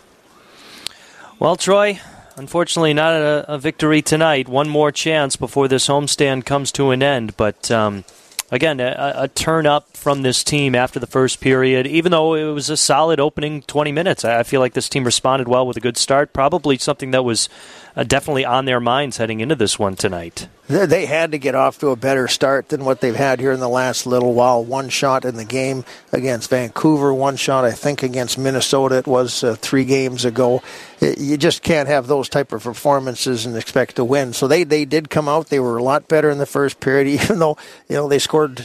Well, 1.38 1.56
Troy, 1.56 2.00
Unfortunately, 2.36 2.94
not 2.94 3.14
a, 3.14 3.44
a, 3.54 3.58
victory 3.58 4.00
tonight. 4.00 4.48
One 4.48 4.68
more 4.68 4.90
chance 4.90 5.36
before 5.36 5.68
this 5.68 5.88
homestand 5.88 6.46
comes 6.46 6.72
to 6.72 6.90
an 6.90 7.02
end. 7.02 7.36
But 7.36 7.70
um, 7.70 8.04
again, 8.50 8.80
a, 8.80 9.12
a, 9.16 9.28
turn 9.28 9.66
up 9.66 9.96
from 9.96 10.22
this 10.22 10.42
team 10.42 10.74
after 10.74 10.98
the 10.98 11.06
first 11.06 11.40
period. 11.40 11.86
Even 11.86 12.12
though 12.12 12.34
it 12.34 12.52
was 12.52 12.70
a 12.70 12.76
solid 12.76 13.20
opening 13.20 13.62
20 13.62 13.92
minutes, 13.92 14.24
I 14.24 14.42
feel 14.44 14.60
like 14.60 14.72
this 14.72 14.88
team 14.88 15.04
responded 15.04 15.48
well 15.48 15.66
with 15.66 15.76
a 15.76 15.80
good 15.80 15.96
start. 15.96 16.32
Probably 16.32 16.78
something 16.78 17.10
that 17.10 17.24
was 17.24 17.48
uh, 17.96 18.04
definitely 18.04 18.44
on 18.44 18.64
their 18.64 18.80
minds 18.80 19.16
heading 19.16 19.40
into 19.40 19.54
this 19.54 19.78
one 19.78 19.96
tonight. 19.96 20.48
They 20.68 21.06
had 21.06 21.32
to 21.32 21.38
get 21.38 21.54
off 21.54 21.78
to 21.80 21.88
a 21.88 21.96
better 21.96 22.28
start 22.28 22.68
than 22.68 22.84
what 22.84 23.00
they've 23.00 23.14
had 23.14 23.40
here 23.40 23.52
in 23.52 23.60
the 23.60 23.68
last 23.68 24.06
little 24.06 24.32
while. 24.32 24.64
One 24.64 24.88
shot 24.88 25.24
in 25.24 25.36
the 25.36 25.44
game 25.44 25.84
against 26.12 26.48
Vancouver, 26.48 27.12
one 27.12 27.36
shot 27.36 27.64
I 27.64 27.72
think 27.72 28.02
against 28.02 28.38
Minnesota. 28.38 28.96
It 28.98 29.06
was 29.06 29.44
uh, 29.44 29.56
three 29.56 29.84
games 29.84 30.24
ago. 30.24 30.62
you 31.00 31.36
just 31.36 31.62
can't 31.62 31.88
have 31.88 32.06
those 32.06 32.28
type 32.28 32.52
of 32.52 32.62
performances 32.62 33.44
and 33.44 33.56
expect 33.56 33.96
to 33.96 34.04
win. 34.04 34.32
So 34.32 34.46
they, 34.46 34.64
they 34.64 34.84
did 34.84 35.10
come 35.10 35.28
out. 35.28 35.48
They 35.48 35.60
were 35.60 35.76
a 35.76 35.82
lot 35.82 36.08
better 36.08 36.30
in 36.30 36.38
the 36.38 36.46
first 36.46 36.80
period, 36.80 37.08
even 37.22 37.38
though 37.38 37.58
you 37.88 37.96
know 37.96 38.08
they 38.08 38.18
scored. 38.18 38.64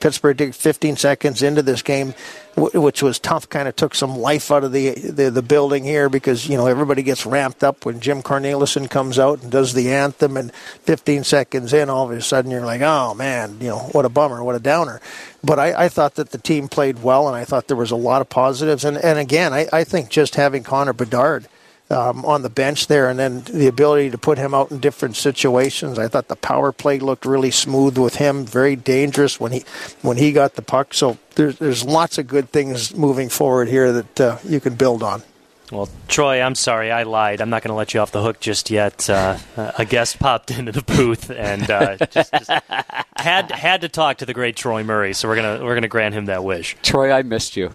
Pittsburgh 0.00 0.54
15 0.54 0.96
seconds 0.96 1.42
into 1.42 1.62
this 1.62 1.82
game 1.82 2.14
which 2.58 3.02
was 3.02 3.18
tough. 3.18 3.48
Kind 3.48 3.68
of 3.68 3.76
took 3.76 3.94
some 3.94 4.16
life 4.16 4.50
out 4.50 4.64
of 4.64 4.72
the, 4.72 4.90
the, 4.90 5.30
the 5.30 5.42
building 5.42 5.84
here 5.84 6.08
because 6.08 6.48
you 6.48 6.56
know 6.56 6.66
everybody 6.66 7.02
gets 7.02 7.24
ramped 7.24 7.62
up 7.62 7.84
when 7.86 8.00
Jim 8.00 8.22
Cornelison 8.22 8.90
comes 8.90 9.18
out 9.18 9.42
and 9.42 9.50
does 9.50 9.74
the 9.74 9.90
anthem, 9.90 10.36
and 10.36 10.52
15 10.54 11.24
seconds 11.24 11.72
in, 11.72 11.88
all 11.88 12.10
of 12.10 12.16
a 12.16 12.20
sudden 12.20 12.50
you're 12.50 12.64
like, 12.64 12.80
oh 12.80 13.14
man, 13.14 13.58
you 13.60 13.68
know 13.68 13.78
what 13.92 14.04
a 14.04 14.08
bummer, 14.08 14.42
what 14.42 14.54
a 14.54 14.60
downer. 14.60 15.00
But 15.42 15.58
I, 15.58 15.84
I 15.84 15.88
thought 15.88 16.16
that 16.16 16.30
the 16.30 16.38
team 16.38 16.68
played 16.68 17.02
well, 17.02 17.28
and 17.28 17.36
I 17.36 17.44
thought 17.44 17.68
there 17.68 17.76
was 17.76 17.90
a 17.90 17.96
lot 17.96 18.20
of 18.20 18.28
positives. 18.28 18.84
And 18.84 18.96
and 18.98 19.18
again, 19.18 19.52
I, 19.52 19.68
I 19.72 19.84
think 19.84 20.08
just 20.08 20.34
having 20.34 20.62
Connor 20.62 20.92
Bedard 20.92 21.48
um, 21.90 22.24
on 22.24 22.42
the 22.42 22.50
bench 22.50 22.86
there, 22.86 23.08
and 23.08 23.18
then 23.18 23.42
the 23.42 23.66
ability 23.66 24.10
to 24.10 24.18
put 24.18 24.38
him 24.38 24.54
out 24.54 24.70
in 24.70 24.78
different 24.78 25.16
situations. 25.16 25.98
I 25.98 26.08
thought 26.08 26.28
the 26.28 26.36
power 26.36 26.72
play 26.72 26.98
looked 26.98 27.24
really 27.24 27.50
smooth 27.50 27.98
with 27.98 28.16
him, 28.16 28.44
very 28.44 28.76
dangerous 28.76 29.40
when 29.40 29.52
he 29.52 29.64
when 30.02 30.16
he 30.16 30.32
got 30.32 30.54
the 30.54 30.62
puck. 30.62 30.94
So 30.94 31.18
there's 31.34 31.58
there's 31.58 31.84
lots 31.84 32.18
of 32.18 32.26
good 32.26 32.50
things 32.50 32.94
moving 32.94 33.28
forward 33.28 33.68
here 33.68 33.92
that 33.92 34.20
uh, 34.20 34.38
you 34.44 34.60
can 34.60 34.74
build 34.74 35.02
on. 35.02 35.22
Well, 35.70 35.88
Troy, 36.08 36.40
I'm 36.40 36.54
sorry, 36.54 36.90
I 36.90 37.02
lied. 37.02 37.42
I'm 37.42 37.50
not 37.50 37.62
going 37.62 37.72
to 37.72 37.74
let 37.74 37.92
you 37.92 38.00
off 38.00 38.10
the 38.10 38.22
hook 38.22 38.40
just 38.40 38.70
yet. 38.70 39.10
Uh, 39.10 39.36
a 39.76 39.84
guest 39.84 40.18
popped 40.18 40.50
into 40.50 40.72
the 40.72 40.80
booth 40.80 41.30
and 41.30 41.70
uh, 41.70 41.98
just, 42.06 42.32
just 42.32 42.50
had 43.18 43.50
had 43.50 43.82
to 43.82 43.88
talk 43.90 44.16
to 44.18 44.26
the 44.26 44.32
great 44.32 44.56
Troy 44.56 44.82
Murray, 44.82 45.12
so 45.12 45.28
we're 45.28 45.36
gonna 45.36 45.64
we're 45.64 45.74
gonna 45.74 45.88
grant 45.88 46.14
him 46.14 46.26
that 46.26 46.42
wish. 46.42 46.76
Troy, 46.82 47.12
I 47.12 47.22
missed 47.22 47.56
you 47.56 47.72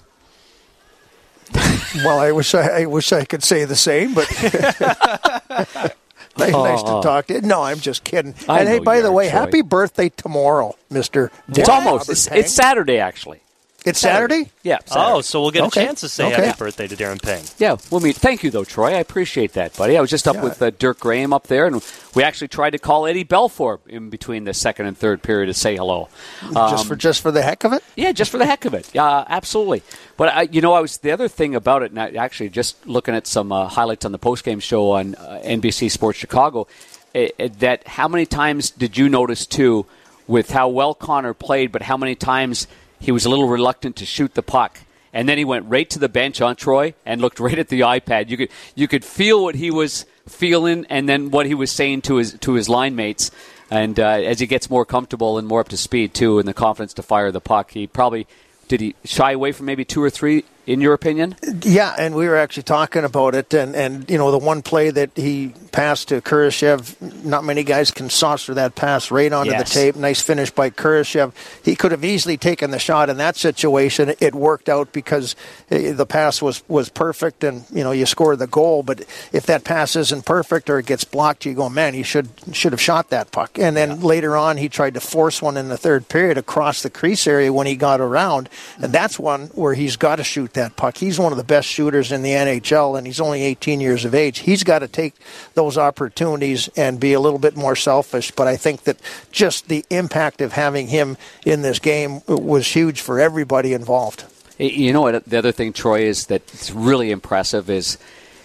well, 1.97 2.19
I 2.19 2.31
wish 2.31 2.53
I, 2.55 2.81
I, 2.81 2.85
wish 2.85 3.11
I 3.11 3.25
could 3.25 3.43
say 3.43 3.65
the 3.65 3.75
same, 3.75 4.13
but 4.13 4.29
nice 6.37 6.83
to 6.83 6.89
uh-uh. 6.89 7.01
talk 7.01 7.27
to 7.27 7.35
you. 7.35 7.41
No, 7.41 7.63
I'm 7.63 7.79
just 7.79 8.03
kidding. 8.03 8.35
I 8.47 8.59
and 8.59 8.69
hey, 8.69 8.79
by 8.79 9.01
the 9.01 9.11
way, 9.11 9.27
happy 9.27 9.61
birthday 9.61 10.09
tomorrow, 10.09 10.75
Mister. 10.89 11.31
It's 11.49 11.69
almost. 11.69 12.09
It's, 12.09 12.27
it's, 12.27 12.51
Saturday, 12.51 12.97
actually. 12.97 13.41
It's 13.85 13.99
Saturday? 13.99 14.49
Yeah. 14.61 14.79
Saturday. 14.85 15.11
Oh, 15.11 15.21
so 15.21 15.41
we'll 15.41 15.51
get 15.51 15.63
okay. 15.63 15.83
a 15.83 15.85
chance 15.87 16.01
to 16.01 16.09
say 16.09 16.31
okay. 16.31 16.45
happy 16.45 16.57
birthday 16.57 16.87
to 16.87 16.95
Darren 16.95 17.21
Pang. 17.21 17.43
Yeah. 17.57 17.75
we'll 17.91 17.99
meet. 17.99 18.15
Thank 18.15 18.43
you, 18.43 18.49
though, 18.49 18.63
Troy. 18.63 18.89
I 18.89 18.99
appreciate 18.99 19.53
that, 19.53 19.75
buddy. 19.75 19.97
I 19.97 20.01
was 20.01 20.09
just 20.09 20.27
up 20.27 20.35
yeah. 20.35 20.43
with 20.43 20.61
uh, 20.61 20.69
Dirk 20.71 20.99
Graham 20.99 21.33
up 21.33 21.47
there, 21.47 21.65
and 21.65 21.83
we 22.15 22.23
actually 22.23 22.47
tried 22.47 22.71
to 22.71 22.79
call 22.79 23.05
Eddie 23.05 23.25
Belfour 23.25 23.79
in 23.87 24.09
between 24.09 24.45
the 24.45 24.53
second 24.53 24.85
and 24.85 24.97
third 24.97 25.21
period 25.21 25.47
to 25.47 25.53
say 25.53 25.75
hello. 25.75 26.07
Um, 26.43 26.53
just 26.53 26.87
for 26.87 26.95
just 26.95 27.21
for 27.21 27.31
the 27.31 27.41
heck 27.41 27.63
of 27.65 27.73
it? 27.73 27.83
Yeah, 27.95 28.13
just 28.13 28.31
for 28.31 28.37
the 28.37 28.45
heck 28.45 28.65
of 28.65 28.73
it. 28.73 28.89
Yeah, 28.93 29.05
uh, 29.05 29.25
absolutely. 29.27 29.83
But 30.15 30.29
I, 30.29 30.41
you 30.43 30.61
know, 30.61 30.73
I 30.73 30.79
was 30.79 30.99
the 30.99 31.11
other 31.11 31.27
thing 31.27 31.55
about 31.55 31.83
it. 31.83 31.91
And 31.91 31.99
I, 31.99 32.11
actually, 32.11 32.49
just 32.49 32.87
looking 32.87 33.15
at 33.15 33.27
some 33.27 33.51
uh, 33.51 33.67
highlights 33.67 34.05
on 34.05 34.11
the 34.11 34.19
postgame 34.19 34.61
show 34.61 34.91
on 34.91 35.15
uh, 35.15 35.41
NBC 35.43 35.91
Sports 35.91 36.19
Chicago, 36.19 36.67
it, 37.13 37.35
it, 37.37 37.59
that 37.59 37.87
how 37.87 38.07
many 38.07 38.25
times 38.25 38.71
did 38.71 38.97
you 38.97 39.09
notice 39.09 39.45
too, 39.45 39.85
with 40.27 40.49
how 40.49 40.69
well 40.69 40.93
Connor 40.93 41.33
played, 41.33 41.71
but 41.71 41.81
how 41.81 41.97
many 41.97 42.15
times 42.15 42.67
he 43.03 43.11
was 43.11 43.25
a 43.25 43.29
little 43.29 43.49
reluctant 43.49 43.97
to 43.97 44.05
shoot 44.05 44.33
the 44.33 44.41
puck. 44.41 44.79
and 45.15 45.29
then 45.29 45.37
he 45.37 45.45
went 45.45 45.63
right 45.69 45.89
to 45.91 45.99
the 45.99 46.09
bench 46.09 46.41
on 46.41 46.55
Troy 46.55 46.95
and 47.05 47.21
looked 47.21 47.39
right 47.47 47.59
at 47.59 47.67
the 47.67 47.81
iPad. 47.81 48.29
You 48.29 48.37
could 48.37 48.49
you 48.75 48.87
could 48.87 49.05
feel 49.05 49.43
what 49.43 49.55
he 49.55 49.69
was 49.69 50.05
feeling, 50.27 50.85
and 50.89 51.07
then 51.07 51.29
what 51.29 51.45
he 51.45 51.53
was 51.53 51.69
saying 51.69 52.01
to 52.03 52.15
his 52.15 52.33
to 52.39 52.53
his 52.53 52.67
line 52.69 52.95
mates. 52.95 53.29
And 53.69 53.99
uh, 53.99 54.31
as 54.31 54.39
he 54.39 54.47
gets 54.47 54.69
more 54.69 54.85
comfortable 54.85 55.37
and 55.37 55.47
more 55.47 55.59
up 55.59 55.69
to 55.69 55.77
speed 55.77 56.13
too, 56.13 56.39
and 56.39 56.47
the 56.47 56.53
confidence 56.53 56.93
to 56.95 57.03
fire 57.03 57.31
the 57.31 57.41
puck, 57.41 57.71
he 57.71 57.85
probably 57.87 58.25
did 58.67 58.79
he 58.81 58.95
shy 59.03 59.31
away 59.33 59.51
from 59.51 59.65
maybe 59.65 59.85
two 59.85 60.01
or 60.01 60.09
three 60.09 60.45
in 60.65 60.81
your 60.81 60.93
opinion? 60.93 61.35
Yeah, 61.61 61.95
and 61.97 62.15
we 62.15 62.27
were 62.27 62.37
actually 62.37 62.63
talking 62.63 63.03
about 63.03 63.35
it, 63.35 63.53
and, 63.53 63.75
and 63.75 64.09
you 64.09 64.17
know 64.17 64.31
the 64.31 64.37
one 64.37 64.61
play 64.61 64.89
that 64.91 65.11
he 65.15 65.53
passed 65.71 66.09
to 66.09 66.21
Kurashev, 66.21 67.25
not 67.25 67.43
many 67.43 67.63
guys 67.63 67.91
can 67.91 68.09
saucer 68.09 68.53
that 68.53 68.75
pass 68.75 69.11
right 69.11 69.31
onto 69.33 69.51
yes. 69.51 69.67
the 69.67 69.73
tape. 69.73 69.95
Nice 69.95 70.21
finish 70.21 70.51
by 70.51 70.69
Kurashev. 70.69 71.33
He 71.63 71.75
could 71.75 71.91
have 71.91 72.05
easily 72.05 72.37
taken 72.37 72.71
the 72.71 72.79
shot 72.79 73.09
in 73.09 73.17
that 73.17 73.35
situation. 73.35 74.13
It 74.19 74.35
worked 74.35 74.69
out 74.69 74.93
because 74.93 75.35
eh, 75.69 75.91
the 75.91 76.05
pass 76.05 76.41
was, 76.41 76.63
was 76.69 76.89
perfect, 76.89 77.43
and 77.43 77.65
you 77.71 77.83
know 77.83 77.91
you 77.91 78.05
scored 78.05 78.39
the 78.39 78.47
goal. 78.47 78.83
But 78.83 79.01
if 79.31 79.45
that 79.47 79.63
pass 79.63 79.95
isn't 79.95 80.25
perfect 80.25 80.69
or 80.69 80.79
it 80.79 80.85
gets 80.85 81.03
blocked, 81.03 81.45
you 81.45 81.53
go, 81.53 81.69
man, 81.69 81.93
he 81.93 82.03
should 82.03 82.29
should 82.53 82.71
have 82.71 82.81
shot 82.81 83.09
that 83.09 83.31
puck. 83.31 83.59
And 83.59 83.75
then 83.75 83.89
yeah. 83.89 83.95
later 83.95 84.37
on, 84.37 84.57
he 84.57 84.69
tried 84.69 84.93
to 84.93 85.01
force 85.01 85.41
one 85.41 85.57
in 85.57 85.67
the 85.67 85.77
third 85.77 86.07
period 86.07 86.37
across 86.37 86.83
the 86.83 86.89
crease 86.89 87.27
area 87.27 87.51
when 87.51 87.67
he 87.67 87.75
got 87.75 87.99
around, 87.99 88.47
and 88.81 88.93
that's 88.93 89.19
one 89.19 89.47
where 89.47 89.73
he's 89.73 89.97
got 89.97 90.17
to 90.17 90.23
shoot 90.23 90.52
that 90.53 90.75
puck. 90.75 90.97
He's 90.97 91.19
one 91.19 91.31
of 91.31 91.37
the 91.37 91.43
best 91.43 91.67
shooters 91.67 92.11
in 92.11 92.21
the 92.23 92.31
NHL, 92.31 92.97
and 92.97 93.05
he's 93.05 93.19
only 93.19 93.43
18 93.43 93.81
years 93.81 94.05
of 94.05 94.15
age. 94.15 94.39
He's 94.39 94.63
got 94.63 94.79
to 94.79 94.87
take 94.87 95.15
those 95.53 95.77
opportunities 95.77 96.69
and 96.75 96.99
be 96.99 97.13
a 97.13 97.19
little 97.19 97.39
bit 97.39 97.55
more 97.55 97.75
selfish. 97.75 98.31
But 98.31 98.47
I 98.47 98.55
think 98.55 98.83
that 98.83 98.97
just 99.31 99.67
the 99.67 99.85
impact 99.89 100.41
of 100.41 100.53
having 100.53 100.87
him 100.87 101.17
in 101.45 101.61
this 101.61 101.79
game 101.79 102.21
was 102.27 102.67
huge 102.67 103.01
for 103.01 103.19
everybody 103.19 103.73
involved. 103.73 104.25
You 104.57 104.93
know 104.93 105.01
what? 105.01 105.25
The 105.25 105.37
other 105.37 105.51
thing, 105.51 105.73
Troy, 105.73 106.01
is 106.01 106.27
that's 106.27 106.71
really 106.71 107.11
impressive 107.11 107.69
is 107.69 107.97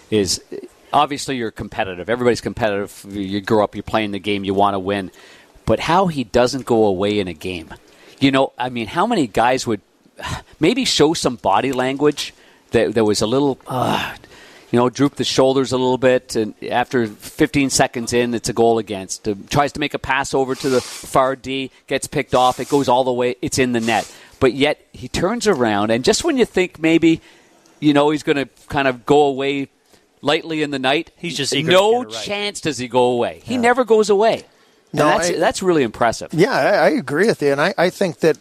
is 0.09 0.41
obviously 0.91 1.37
you're 1.37 1.51
competitive. 1.51 2.09
Everybody's 2.09 2.41
competitive. 2.41 3.05
You 3.09 3.41
grow 3.41 3.63
up, 3.63 3.75
you're 3.75 3.83
playing 3.83 4.11
the 4.11 4.19
game, 4.19 4.43
you 4.43 4.53
want 4.53 4.73
to 4.73 4.79
win. 4.79 5.11
But 5.65 5.79
how 5.79 6.07
he 6.07 6.23
doesn't 6.23 6.65
go 6.65 6.85
away 6.85 7.19
in 7.19 7.27
a 7.27 7.33
game. 7.33 7.73
You 8.19 8.31
know, 8.31 8.53
I 8.57 8.69
mean, 8.69 8.87
how 8.87 9.05
many 9.05 9.27
guys 9.27 9.67
would 9.67 9.81
maybe 10.59 10.85
show 10.85 11.13
some 11.13 11.35
body 11.35 11.71
language 11.71 12.33
that 12.71 12.93
there 12.93 13.05
was 13.05 13.21
a 13.21 13.27
little, 13.27 13.59
uh, 13.67 14.15
you 14.71 14.77
know, 14.77 14.89
droop 14.89 15.15
the 15.15 15.23
shoulders 15.23 15.71
a 15.71 15.77
little 15.77 15.97
bit, 15.97 16.35
and 16.35 16.53
after 16.63 17.07
15 17.07 17.69
seconds 17.69 18.13
in, 18.13 18.33
it's 18.33 18.49
a 18.49 18.53
goal 18.53 18.77
against. 18.77 19.27
Uh, 19.27 19.35
tries 19.49 19.71
to 19.73 19.79
make 19.79 19.93
a 19.93 19.99
pass 19.99 20.33
over 20.33 20.55
to 20.55 20.69
the 20.69 20.81
far 20.81 21.35
D, 21.35 21.71
gets 21.87 22.07
picked 22.07 22.35
off, 22.35 22.59
it 22.59 22.69
goes 22.69 22.87
all 22.87 23.03
the 23.03 23.13
way, 23.13 23.35
it's 23.41 23.57
in 23.57 23.71
the 23.71 23.79
net. 23.79 24.11
But 24.39 24.53
yet 24.53 24.85
he 24.93 25.07
turns 25.07 25.47
around, 25.47 25.91
and 25.91 26.03
just 26.03 26.23
when 26.23 26.37
you 26.37 26.45
think 26.45 26.79
maybe, 26.79 27.21
you 27.79 27.93
know, 27.93 28.11
he's 28.11 28.23
going 28.23 28.37
to 28.37 28.47
kind 28.67 28.87
of 28.87 29.05
go 29.05 29.21
away 29.23 29.69
lightly 30.21 30.61
in 30.61 30.71
the 30.71 30.79
night, 30.79 31.11
he's 31.17 31.35
just 31.35 31.55
no 31.55 32.03
right. 32.03 32.13
chance 32.13 32.61
does 32.61 32.77
he 32.77 32.87
go 32.87 33.05
away. 33.05 33.41
He 33.43 33.55
yeah. 33.55 33.61
never 33.61 33.85
goes 33.85 34.09
away. 34.09 34.45
No, 34.91 35.05
that's, 35.05 35.29
I, 35.29 35.33
that's 35.33 35.61
really 35.61 35.83
impressive. 35.83 36.33
Yeah, 36.33 36.51
I, 36.51 36.69
I, 36.69 36.89
agree 36.89 37.27
with 37.27 37.41
you, 37.41 37.51
and 37.51 37.61
I, 37.61 37.73
I 37.77 37.89
think 37.89 38.19
that 38.19 38.37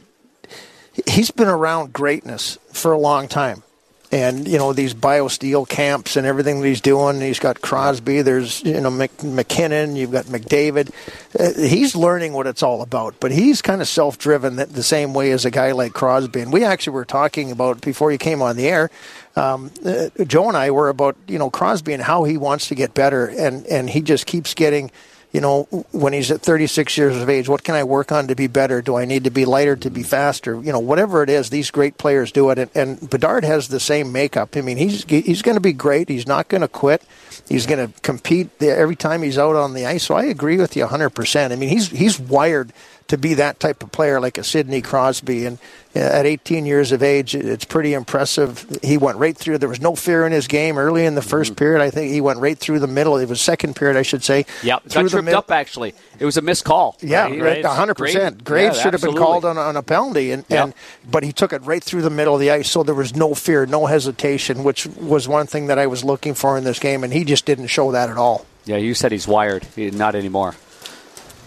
he's 1.06 1.30
been 1.30 1.48
around 1.48 1.92
greatness 1.92 2.58
for 2.72 2.92
a 2.92 2.98
long 2.98 3.28
time. 3.28 3.62
And 4.10 4.48
you 4.48 4.56
know 4.56 4.72
these 4.72 4.94
biosteel 4.94 5.68
camps 5.68 6.16
and 6.16 6.26
everything 6.26 6.62
that 6.62 6.66
he's 6.66 6.80
doing. 6.80 7.20
He's 7.20 7.38
got 7.38 7.60
Crosby. 7.60 8.22
There's 8.22 8.62
you 8.62 8.80
know 8.80 8.90
Mc, 8.90 9.22
MacKinnon. 9.22 9.96
You've 9.96 10.12
got 10.12 10.24
McDavid. 10.24 10.90
Uh, 11.38 11.52
he's 11.60 11.94
learning 11.94 12.32
what 12.32 12.46
it's 12.46 12.62
all 12.62 12.80
about. 12.80 13.20
But 13.20 13.32
he's 13.32 13.60
kind 13.60 13.82
of 13.82 13.88
self-driven 13.88 14.56
the 14.56 14.82
same 14.82 15.12
way 15.12 15.30
as 15.32 15.44
a 15.44 15.50
guy 15.50 15.72
like 15.72 15.92
Crosby. 15.92 16.40
And 16.40 16.50
we 16.50 16.64
actually 16.64 16.94
were 16.94 17.04
talking 17.04 17.50
about 17.50 17.82
before 17.82 18.10
you 18.10 18.16
came 18.16 18.40
on 18.40 18.56
the 18.56 18.68
air. 18.68 18.90
Um, 19.36 19.70
uh, 19.84 20.08
Joe 20.24 20.48
and 20.48 20.56
I 20.56 20.70
were 20.70 20.88
about 20.88 21.16
you 21.26 21.38
know 21.38 21.50
Crosby 21.50 21.92
and 21.92 22.02
how 22.02 22.24
he 22.24 22.38
wants 22.38 22.68
to 22.68 22.74
get 22.74 22.94
better, 22.94 23.26
and 23.26 23.66
and 23.66 23.90
he 23.90 24.00
just 24.00 24.24
keeps 24.24 24.54
getting 24.54 24.90
you 25.30 25.42
know, 25.42 25.64
when 25.92 26.14
he's 26.14 26.30
at 26.30 26.40
36 26.40 26.96
years 26.96 27.16
of 27.16 27.28
age, 27.28 27.48
what 27.48 27.62
can 27.62 27.74
I 27.74 27.84
work 27.84 28.10
on 28.12 28.28
to 28.28 28.34
be 28.34 28.46
better? 28.46 28.80
Do 28.80 28.96
I 28.96 29.04
need 29.04 29.24
to 29.24 29.30
be 29.30 29.44
lighter 29.44 29.76
to 29.76 29.90
be 29.90 30.02
faster? 30.02 30.54
You 30.60 30.72
know, 30.72 30.78
whatever 30.78 31.22
it 31.22 31.28
is, 31.28 31.50
these 31.50 31.70
great 31.70 31.98
players 31.98 32.32
do 32.32 32.48
it. 32.50 32.58
And, 32.58 32.70
and 32.74 33.10
Bedard 33.10 33.44
has 33.44 33.68
the 33.68 33.80
same 33.80 34.10
makeup. 34.10 34.56
I 34.56 34.62
mean, 34.62 34.78
he's 34.78 35.04
he's 35.04 35.42
going 35.42 35.56
to 35.56 35.60
be 35.60 35.74
great. 35.74 36.08
He's 36.08 36.26
not 36.26 36.48
going 36.48 36.62
to 36.62 36.68
quit. 36.68 37.02
He's 37.46 37.66
going 37.66 37.86
to 37.92 38.00
compete 38.00 38.50
every 38.62 38.96
time 38.96 39.22
he's 39.22 39.38
out 39.38 39.54
on 39.54 39.74
the 39.74 39.84
ice. 39.84 40.04
So 40.04 40.14
I 40.14 40.24
agree 40.24 40.56
with 40.56 40.76
you 40.76 40.86
100%. 40.86 41.52
I 41.52 41.56
mean, 41.56 41.68
he's 41.68 41.88
he's 41.88 42.18
wired 42.18 42.72
to 43.08 43.18
be 43.18 43.34
that 43.34 43.58
type 43.58 43.82
of 43.82 43.90
player 43.90 44.20
like 44.20 44.38
a 44.38 44.44
Sidney 44.44 44.80
Crosby. 44.82 45.46
And 45.46 45.58
uh, 45.96 46.00
at 46.00 46.26
18 46.26 46.66
years 46.66 46.92
of 46.92 47.02
age, 47.02 47.34
it's 47.34 47.64
pretty 47.64 47.94
impressive. 47.94 48.78
He 48.82 48.98
went 48.98 49.18
right 49.18 49.36
through. 49.36 49.58
There 49.58 49.68
was 49.68 49.80
no 49.80 49.96
fear 49.96 50.26
in 50.26 50.32
his 50.32 50.46
game 50.46 50.78
early 50.78 51.04
in 51.04 51.14
the 51.14 51.22
1st 51.22 51.46
mm-hmm. 51.46 51.54
period. 51.54 51.82
I 51.82 51.90
think 51.90 52.12
he 52.12 52.20
went 52.20 52.38
right 52.38 52.58
through 52.58 52.78
the 52.80 52.86
middle. 52.86 53.16
It 53.16 53.28
was 53.28 53.40
second 53.40 53.76
period, 53.76 53.98
I 53.98 54.02
should 54.02 54.22
say. 54.22 54.44
Yeah, 54.62 54.78
got 54.88 55.08
tripped 55.08 55.28
up 55.28 55.50
actually. 55.50 55.94
It 56.18 56.24
was 56.24 56.36
a 56.36 56.42
missed 56.42 56.64
call. 56.64 56.96
Yeah, 57.00 57.34
right, 57.34 57.64
100. 57.64 57.94
percent 57.94 58.44
Graves 58.44 58.76
yeah, 58.76 58.82
should 58.82 58.92
have 58.92 59.02
been 59.02 59.16
called 59.16 59.44
on, 59.44 59.56
on 59.56 59.76
a 59.76 59.82
penalty, 59.82 60.32
and, 60.32 60.44
yep. 60.48 60.64
and 60.64 60.74
but 61.10 61.22
he 61.22 61.32
took 61.32 61.52
it 61.52 61.62
right 61.62 61.82
through 61.82 62.02
the 62.02 62.10
middle 62.10 62.34
of 62.34 62.40
the 62.40 62.50
ice, 62.50 62.70
so 62.70 62.82
there 62.82 62.94
was 62.94 63.16
no 63.16 63.34
fear, 63.34 63.66
no 63.66 63.86
hesitation, 63.86 64.64
which 64.64 64.86
was 64.86 65.26
one 65.26 65.46
thing 65.46 65.68
that 65.68 65.78
I 65.78 65.86
was 65.86 66.04
looking 66.04 66.34
for 66.34 66.58
in 66.58 66.64
this 66.64 66.78
game, 66.78 67.04
and 67.04 67.12
he 67.12 67.24
just 67.24 67.46
didn't 67.46 67.68
show 67.68 67.92
that 67.92 68.10
at 68.10 68.16
all. 68.16 68.46
Yeah, 68.64 68.76
you 68.76 68.94
said 68.94 69.12
he's 69.12 69.26
wired. 69.26 69.66
Not 69.76 70.14
anymore. 70.14 70.54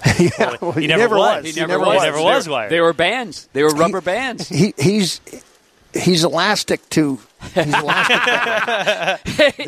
yeah, 0.20 0.56
well, 0.62 0.72
he, 0.72 0.82
he, 0.82 0.88
never, 0.88 1.02
never 1.02 1.18
was. 1.18 1.46
He, 1.46 1.52
he 1.52 1.60
never, 1.60 1.80
was. 1.80 2.02
He 2.02 2.06
never 2.06 2.22
was 2.22 2.50
wired. 2.50 2.72
They 2.72 2.82
were 2.82 2.94
bands. 2.94 3.48
They 3.54 3.64
were 3.64 3.70
rubber 3.70 4.02
bands. 4.02 4.50
He, 4.50 4.74
he's 4.78 5.22
he's 5.94 6.24
elastic 6.24 6.88
to. 6.92 7.20
He's 7.54 7.68
elastic. 7.68 8.22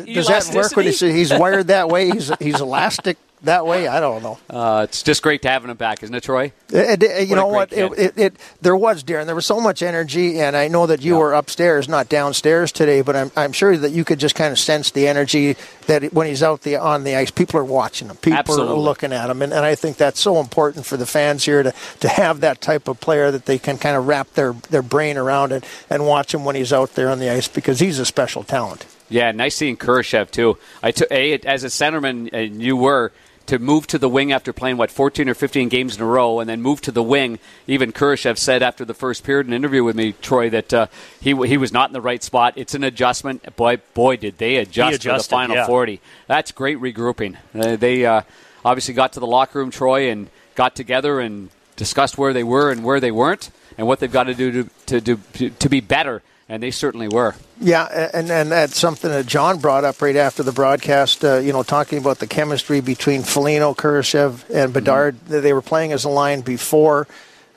Does 0.14 0.26
that 0.28 0.52
work 0.54 0.76
when 0.76 0.86
he 0.86 0.92
says 0.92 1.14
he's 1.14 1.32
wired 1.32 1.68
that 1.68 1.88
way? 1.88 2.10
He's 2.10 2.32
he's 2.38 2.60
elastic 2.60 3.16
that 3.44 3.66
way. 3.66 3.86
I 3.88 4.00
don't 4.00 4.22
know. 4.22 4.38
Uh, 4.48 4.86
it's 4.88 5.02
just 5.02 5.22
great 5.22 5.42
to 5.42 5.48
have 5.48 5.64
him 5.64 5.76
back, 5.76 6.02
isn't 6.02 6.14
it, 6.14 6.22
Troy? 6.22 6.52
It, 6.70 7.02
it, 7.02 7.28
you 7.28 7.36
know 7.36 7.46
what? 7.46 7.72
It, 7.72 8.18
it, 8.18 8.36
there 8.60 8.76
was, 8.76 9.04
Darren. 9.04 9.26
There 9.26 9.34
was 9.34 9.46
so 9.46 9.60
much 9.60 9.82
energy, 9.82 10.40
and 10.40 10.56
I 10.56 10.68
know 10.68 10.86
that 10.86 11.02
you 11.02 11.14
yeah. 11.14 11.20
were 11.20 11.32
upstairs, 11.34 11.88
not 11.88 12.08
downstairs 12.08 12.72
today. 12.72 13.02
But 13.02 13.16
I'm, 13.16 13.32
I'm 13.36 13.52
sure 13.52 13.76
that 13.76 13.92
you 13.92 14.04
could 14.04 14.18
just 14.18 14.34
kind 14.34 14.52
of 14.52 14.58
sense 14.58 14.90
the 14.90 15.08
energy 15.08 15.56
that 15.86 16.12
when 16.12 16.26
he's 16.26 16.42
out 16.42 16.62
the 16.62 16.76
on 16.76 17.04
the 17.04 17.16
ice, 17.16 17.30
people 17.30 17.60
are 17.60 17.64
watching 17.64 18.08
him, 18.08 18.16
people 18.16 18.38
Absolutely. 18.38 18.74
are 18.74 18.78
looking 18.78 19.12
at 19.12 19.30
him, 19.30 19.42
and, 19.42 19.52
and 19.52 19.64
I 19.64 19.74
think 19.74 19.96
that's 19.96 20.20
so 20.20 20.40
important 20.40 20.86
for 20.86 20.96
the 20.96 21.06
fans 21.06 21.44
here 21.44 21.62
to, 21.62 21.74
to 22.00 22.08
have 22.08 22.40
that 22.40 22.60
type 22.60 22.88
of 22.88 23.00
player 23.00 23.30
that 23.30 23.46
they 23.46 23.58
can 23.58 23.78
kind 23.78 23.96
of 23.96 24.06
wrap 24.06 24.32
their, 24.34 24.52
their 24.70 24.82
brain 24.82 25.16
around 25.16 25.52
it 25.52 25.64
and 25.90 26.06
watch 26.06 26.34
him 26.34 26.44
when 26.44 26.56
he's 26.56 26.72
out 26.72 26.94
there 26.94 27.08
on 27.08 27.18
the 27.18 27.30
ice 27.30 27.48
because 27.48 27.80
he's 27.80 27.98
a 27.98 28.06
special 28.06 28.42
talent. 28.42 28.86
Yeah, 29.08 29.30
nice 29.32 29.54
seeing 29.54 29.76
Kurashev 29.76 30.30
too. 30.30 30.58
I 30.82 30.90
took 30.90 31.10
a 31.10 31.34
as 31.40 31.62
a 31.62 31.68
centerman, 31.68 32.32
and 32.32 32.62
you 32.62 32.76
were 32.76 33.12
to 33.46 33.58
move 33.58 33.86
to 33.88 33.98
the 33.98 34.08
wing 34.08 34.32
after 34.32 34.52
playing 34.52 34.76
what 34.76 34.90
14 34.90 35.28
or 35.28 35.34
15 35.34 35.68
games 35.68 35.96
in 35.96 36.02
a 36.02 36.06
row, 36.06 36.40
and 36.40 36.48
then 36.48 36.62
move 36.62 36.80
to 36.82 36.92
the 36.92 37.02
wing. 37.02 37.38
Even 37.66 37.92
Kurashev 37.92 38.38
said 38.38 38.62
after 38.62 38.84
the 38.84 38.94
first 38.94 39.24
period 39.24 39.46
in 39.46 39.52
an 39.52 39.56
interview 39.56 39.84
with 39.84 39.96
me, 39.96 40.12
Troy, 40.12 40.50
that 40.50 40.72
uh, 40.72 40.86
he 41.20 41.34
he 41.46 41.56
was 41.56 41.72
not 41.72 41.88
in 41.90 41.92
the 41.92 42.00
right 42.00 42.22
spot. 42.22 42.54
It's 42.56 42.74
an 42.74 42.84
adjustment. 42.84 43.56
Boy, 43.56 43.78
boy, 43.94 44.16
did 44.16 44.38
they 44.38 44.56
adjust 44.56 45.02
for 45.02 45.18
the 45.18 45.22
final 45.22 45.56
yeah. 45.56 45.66
40. 45.66 46.00
That's 46.26 46.52
great 46.52 46.78
regrouping. 46.78 47.36
Uh, 47.54 47.76
they 47.76 48.06
uh, 48.06 48.22
obviously 48.64 48.94
got 48.94 49.12
to 49.14 49.20
the 49.20 49.26
locker 49.26 49.58
room, 49.58 49.70
Troy, 49.70 50.10
and 50.10 50.28
got 50.54 50.74
together 50.74 51.20
and 51.20 51.50
discussed 51.76 52.16
where 52.16 52.32
they 52.32 52.44
were 52.44 52.70
and 52.70 52.84
where 52.84 53.00
they 53.00 53.10
weren't, 53.10 53.50
and 53.76 53.86
what 53.86 54.00
they've 54.00 54.12
got 54.12 54.24
to 54.24 54.34
do 54.34 54.64
to 54.86 55.00
to, 55.00 55.16
to, 55.16 55.50
to 55.50 55.68
be 55.68 55.80
better 55.80 56.22
and 56.48 56.62
they 56.62 56.70
certainly 56.70 57.08
were. 57.08 57.34
Yeah, 57.60 58.10
and 58.12 58.30
and 58.30 58.52
that's 58.52 58.78
something 58.78 59.10
that 59.10 59.26
John 59.26 59.58
brought 59.58 59.84
up 59.84 60.02
right 60.02 60.16
after 60.16 60.42
the 60.42 60.52
broadcast. 60.52 61.24
Uh, 61.24 61.38
you 61.38 61.52
know, 61.52 61.62
talking 61.62 61.98
about 61.98 62.18
the 62.18 62.26
chemistry 62.26 62.80
between 62.80 63.22
Foligno, 63.22 63.74
Kurashev, 63.74 64.48
and 64.50 64.72
Bedard. 64.72 65.16
Mm-hmm. 65.16 65.42
They 65.42 65.52
were 65.52 65.62
playing 65.62 65.92
as 65.92 66.04
a 66.04 66.10
line 66.10 66.42
before. 66.42 67.06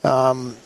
Um, 0.04 0.56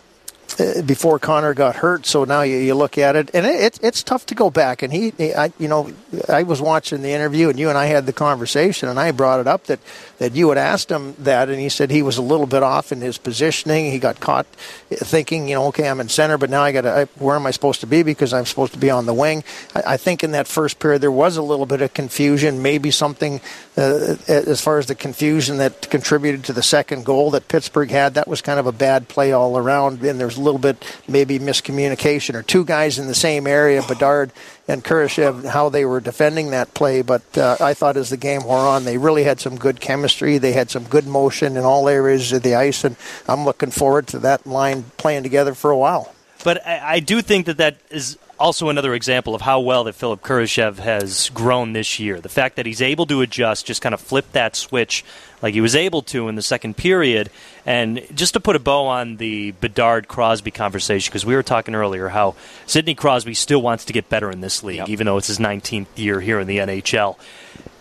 uh, 0.59 0.83
before 0.83 1.19
Connor 1.19 1.55
got 1.55 1.77
hurt. 1.77 2.05
So 2.05 2.25
now 2.25 2.43
you, 2.43 2.59
you 2.59 2.75
look 2.75 2.99
at 2.99 3.17
it, 3.17 3.31
and 3.33 3.47
it, 3.47 3.59
it's 3.59 3.79
it's 3.79 4.03
tough 4.03 4.27
to 4.27 4.35
go 4.35 4.51
back. 4.51 4.83
And 4.83 4.93
he, 4.93 5.15
he, 5.17 5.33
I, 5.33 5.51
you 5.59 5.67
know, 5.67 5.91
I 6.29 6.43
was 6.43 6.61
watching 6.61 7.01
the 7.01 7.11
interview, 7.11 7.49
and 7.49 7.59
you 7.59 7.71
and 7.71 7.79
I 7.79 7.87
had 7.87 8.05
the 8.05 8.13
conversation, 8.13 8.91
and 8.91 9.01
I 9.01 9.13
brought 9.13 9.41
it 9.41 9.47
up 9.47 9.65
that 9.65 9.81
that 10.23 10.37
you 10.37 10.49
had 10.51 10.59
asked 10.59 10.89
him 10.89 11.17
that, 11.19 11.49
and 11.49 11.59
he 11.59 11.69
said 11.69 11.91
he 11.91 12.01
was 12.01 12.17
a 12.17 12.23
little 12.23 12.47
bit 12.47 12.63
off 12.63 12.93
in 12.93 13.01
his 13.01 13.19
positioning. 13.19 13.91
He 13.91 13.99
got 13.99 14.21
caught 14.21 14.47
thinking, 14.89 15.49
you 15.49 15.57
know, 15.57 15.67
okay, 15.67 15.89
I'm 15.89 16.01
in 16.01 16.09
center, 16.09 16.39
but 16.39 16.49
now 16.49 16.63
I 16.63 16.71
got 16.71 16.83
to, 16.83 17.09
where 17.19 17.35
am 17.35 17.45
I 17.45 17.51
supposed 17.51 17.81
to 17.81 17.89
be 17.89 18.05
because 18.05 18.33
I'm 18.33 18.47
supposed 18.47 18.73
to 18.75 18.79
be 18.79 18.89
on 18.89 19.07
the 19.07 19.15
wing. 19.15 19.43
I, 19.75 19.95
I 19.95 19.97
think 19.97 20.23
in 20.23 20.31
that 20.31 20.47
first 20.47 20.79
period 20.79 21.01
there 21.01 21.11
was 21.11 21.37
a 21.37 21.43
little 21.43 21.67
bit 21.67 21.83
of 21.83 21.93
confusion, 21.93 22.63
maybe 22.63 22.93
something 22.93 23.41
uh, 23.77 24.15
as 24.29 24.61
far 24.61 24.79
as 24.79 24.87
the 24.87 24.95
confusion 24.95 25.57
that 25.57 25.91
contributed 25.91 26.45
to 26.45 26.53
the 26.53 26.63
second 26.63 27.05
goal 27.05 27.33
that 27.33 27.49
Pittsburgh 27.49 27.91
had. 27.91 28.15
That 28.15 28.29
was 28.29 28.41
kind 28.41 28.61
of 28.61 28.67
a 28.69 28.73
bad 28.73 29.09
play 29.09 29.33
all 29.33 29.59
around, 29.59 30.03
and 30.05 30.21
there's 30.21 30.37
a 30.37 30.41
little 30.41 30.61
bit 30.61 30.85
maybe 31.09 31.41
miscommunication 31.41 32.37
or 32.37 32.43
two 32.45 32.65
guys 32.65 32.97
in 32.97 33.09
the 33.09 33.15
same 33.15 33.49
area, 33.49 33.83
Bedard 33.83 34.31
and 34.69 34.85
Kurashev, 34.85 35.45
how 35.45 35.69
they 35.69 35.85
were 35.85 36.01
defending 36.01 36.51
that 36.51 36.75
play. 36.75 37.03
But 37.03 37.37
uh, 37.37 37.57
I 37.61 37.75
thought 37.75 37.97
as 37.97 38.11
the 38.11 38.17
game 38.17 38.45
wore 38.45 38.59
on, 38.59 38.85
they 38.85 38.99
really 38.99 39.25
had 39.25 39.41
some 39.41 39.57
good 39.57 39.81
chemistry. 39.81 40.39
They 40.39 40.53
had 40.53 40.71
some 40.71 40.85
good 40.85 41.07
motion 41.07 41.57
in 41.57 41.65
all 41.65 41.89
areas 41.89 42.33
of 42.33 42.43
the 42.43 42.55
ice, 42.55 42.85
and 42.85 42.97
I'm 43.29 43.45
looking 43.45 43.71
forward 43.71 44.07
to 44.09 44.19
that 44.21 44.47
line 44.47 44.85
playing 44.97 45.25
together 45.25 45.55
for 45.55 45.71
a 45.71 45.79
while. 45.79 46.15
But 46.45 46.67
I, 46.67 46.95
I 46.95 47.01
do 47.01 47.23
think 47.23 47.47
that 47.47 47.59
that 47.59 47.77
is 47.91 48.19
also 48.39 48.69
another 48.69 48.95
example 48.95 49.35
of 49.35 49.43
how 49.43 49.61
well 49.61 49.85
that 49.85 49.95
Philip 49.95 50.23
Kurashev 50.23 50.79
has 50.79 51.31
grown 51.31 51.73
this 51.73 52.01
year. 52.01 52.21
The 52.21 52.29
fact 52.29 52.57
that 52.57 52.67
he's 52.67 52.83
able 52.83 53.07
to 53.07 53.21
adjust, 53.21 53.67
just 53.67 53.81
kind 53.81 53.95
of 53.95 54.01
flip 54.01 54.33
that 54.33 54.57
switch 54.57 55.05
like 55.43 55.55
he 55.55 55.61
was 55.61 55.75
able 55.77 56.01
to 56.03 56.29
in 56.29 56.37
the 56.37 56.43
second 56.43 56.77
period. 56.77 57.29
And 57.67 58.03
just 58.15 58.33
to 58.35 58.41
put 58.41 58.57
a 58.57 58.61
bow 58.61 58.87
on 58.87 59.17
the 59.17 59.51
Bedard 59.53 60.09
Crosby 60.09 60.51
conversation, 60.51 61.11
because 61.11 61.27
we 61.27 61.35
were 61.35 61.43
talking 61.43 61.75
earlier 61.75 62.09
how 62.09 62.35
Sidney 62.67 62.95
Crosby 62.95 63.35
still 63.35 63.61
wants 63.61 63.85
to 63.87 63.93
get 63.93 64.09
better 64.09 64.31
in 64.31 64.41
this 64.41 64.63
league, 64.63 64.79
Yep. 64.79 64.89
even 64.89 65.07
though 65.07 65.17
it's 65.19 65.27
his 65.27 65.39
19th 65.39 65.87
year 65.97 66.21
here 66.21 66.41
in 66.41 66.47
the 66.47 66.59
NHL. 66.59 67.19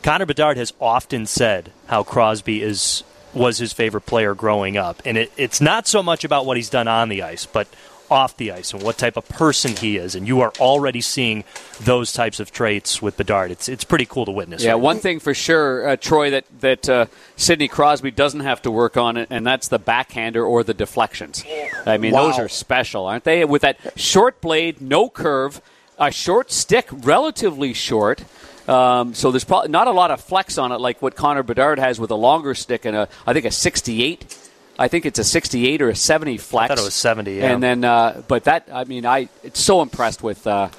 Connor 0.02 0.26
Bedard 0.26 0.58
has 0.58 0.74
often 0.82 1.26
said 1.28 1.72
how 1.88 2.04
Crosby 2.04 2.62
is 2.64 3.04
was 3.34 3.60
his 3.60 3.72
favorite 3.72 4.02
player 4.02 4.36
growing 4.36 4.76
up, 4.76 5.02
and 5.06 5.18
it, 5.18 5.32
it's 5.38 5.62
not 5.62 5.88
so 5.88 6.04
much 6.04 6.26
about 6.26 6.46
what 6.46 6.58
he's 6.58 6.70
done 6.70 6.90
on 6.90 7.08
the 7.08 7.24
ice, 7.24 7.46
but 7.46 7.66
off 8.12 8.38
the 8.38 8.52
ice 8.52 8.74
and 8.74 8.84
what 8.84 8.98
type 8.98 9.18
of 9.18 9.28
person 9.30 9.76
he 9.76 9.98
is. 9.98 10.14
And 10.14 10.28
you 10.28 10.42
are 10.42 10.52
already 10.60 11.02
seeing 11.02 11.46
those 11.80 12.12
types 12.12 12.40
of 12.40 12.52
traits 12.52 13.02
with 13.02 13.18
Bedard. 13.18 13.50
It's 13.50 13.70
it's 13.70 13.84
pretty 13.84 14.06
cool 14.06 14.26
to 14.26 14.32
witness. 14.32 14.64
Yeah, 14.64 14.74
right 14.74 14.82
one 14.82 15.00
thing 15.00 15.20
for 15.20 15.34
sure, 15.34 15.88
uh, 15.88 15.96
Troy, 15.96 16.30
that 16.32 16.46
that 16.60 16.90
uh, 16.90 17.06
Sidney 17.38 17.68
Crosby 17.70 18.12
doesn't 18.12 18.42
have 18.42 18.62
to 18.64 18.72
work 18.72 18.98
on 18.98 19.18
and 19.18 19.48
that's 19.48 19.70
the 19.70 19.80
backhander 19.80 20.46
or 20.46 20.64
the 20.64 20.74
deflections. 20.74 21.44
I 21.86 21.98
mean, 21.98 22.12
those 22.12 22.38
are 22.38 22.50
special, 22.50 23.06
aren't 23.06 23.24
they? 23.24 23.46
With 23.46 23.62
that 23.62 23.78
short 23.96 24.42
blade, 24.42 24.82
no 24.82 25.10
curve, 25.10 25.62
a 25.98 26.12
short 26.12 26.52
stick, 26.52 26.88
relatively 26.92 27.74
short. 27.74 28.24
Um, 28.68 29.14
so 29.14 29.32
there's 29.32 29.44
probably 29.44 29.70
not 29.70 29.88
a 29.88 29.92
lot 29.92 30.12
of 30.12 30.22
flex 30.22 30.58
on 30.58 30.72
it, 30.72 30.80
like 30.80 31.02
what 31.02 31.16
Connor 31.16 31.44
Bedard 31.44 31.80
has 31.80 32.00
with 32.00 32.12
a 32.12 32.16
longer 32.16 32.54
stick 32.54 32.86
and 32.86 32.96
a, 32.96 33.10
I 33.26 33.34
think 33.34 33.46
a 33.46 33.52
68. 33.52 34.50
I 34.82 34.88
think 34.88 35.06
it's 35.06 35.20
a 35.20 35.24
68 35.24 35.82
or 35.82 35.90
a 35.90 35.96
70 35.96 36.38
flex. 36.38 36.70
thought 36.70 36.80
it 36.80 36.84
was 36.84 36.94
70, 36.96 37.36
yeah. 37.36 37.52
And 37.52 37.62
then, 37.62 37.84
uh, 37.84 38.24
but 38.28 38.46
that, 38.46 38.68
I 38.74 38.84
mean, 38.86 39.06
I 39.06 39.30
it's 39.44 39.60
so 39.60 39.82
impressed 39.82 40.24
with, 40.24 40.48
uh, 40.48 40.70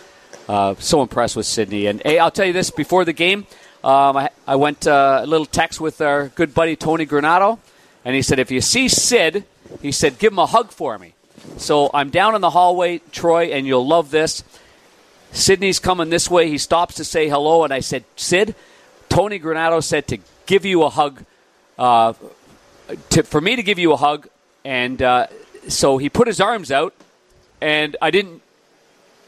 uh, 0.49 0.75
so 0.79 1.03
impressed 1.03 1.37
with 1.37 1.47
Sidney. 1.47 1.87
And 1.87 2.03
hey, 2.05 2.19
I'll 2.19 2.33
tell 2.33 2.47
you 2.47 2.53
this: 2.53 2.71
before 2.71 3.05
the 3.05 3.13
game, 3.13 3.47
um, 3.85 4.17
I, 4.17 4.31
I 4.47 4.57
went 4.57 4.87
uh, 4.87 5.21
a 5.23 5.27
little 5.27 5.47
text 5.47 5.81
with 5.81 6.01
our 6.01 6.29
good 6.29 6.55
buddy 6.55 6.77
Tony 6.77 7.07
Granato, 7.07 7.59
and 8.05 8.15
he 8.15 8.23
said, 8.23 8.39
if 8.39 8.51
you 8.51 8.61
see 8.61 8.89
Sid, 8.89 9.45
he 9.81 9.91
said, 9.91 10.19
give 10.19 10.33
him 10.33 10.39
a 10.39 10.47
hug 10.47 10.71
for 10.71 10.99
me. 10.99 11.15
So 11.57 11.91
I'm 11.93 12.11
down 12.11 12.35
in 12.35 12.41
the 12.41 12.51
hallway, 12.51 12.99
Troy, 13.11 13.47
and 13.47 13.67
you'll 13.67 13.87
love 13.87 14.11
this. 14.11 14.45
Sidney's 15.33 15.81
coming 15.81 16.11
this 16.11 16.31
way. 16.31 16.49
He 16.49 16.59
stops 16.59 16.97
to 16.97 17.05
say 17.05 17.29
hello, 17.29 17.65
and 17.65 17.73
I 17.73 17.81
said, 17.81 18.05
Sid, 18.17 18.55
Tony 19.09 19.41
Granato 19.41 19.83
said 19.83 20.07
to 20.09 20.19
give 20.47 20.65
you 20.65 20.83
a 20.85 20.91
hug, 20.91 21.25
uh, 21.79 22.13
to, 23.11 23.23
for 23.23 23.41
me 23.41 23.57
to 23.57 23.63
give 23.63 23.79
you 23.79 23.93
a 23.93 23.97
hug. 23.97 24.29
And 24.65 25.01
uh, 25.03 25.27
so 25.69 25.99
he 25.99 26.09
put 26.09 26.27
his 26.27 26.41
arms 26.41 26.71
out, 26.71 26.95
and 27.61 27.97
I 28.01 28.11
didn't 28.11 28.43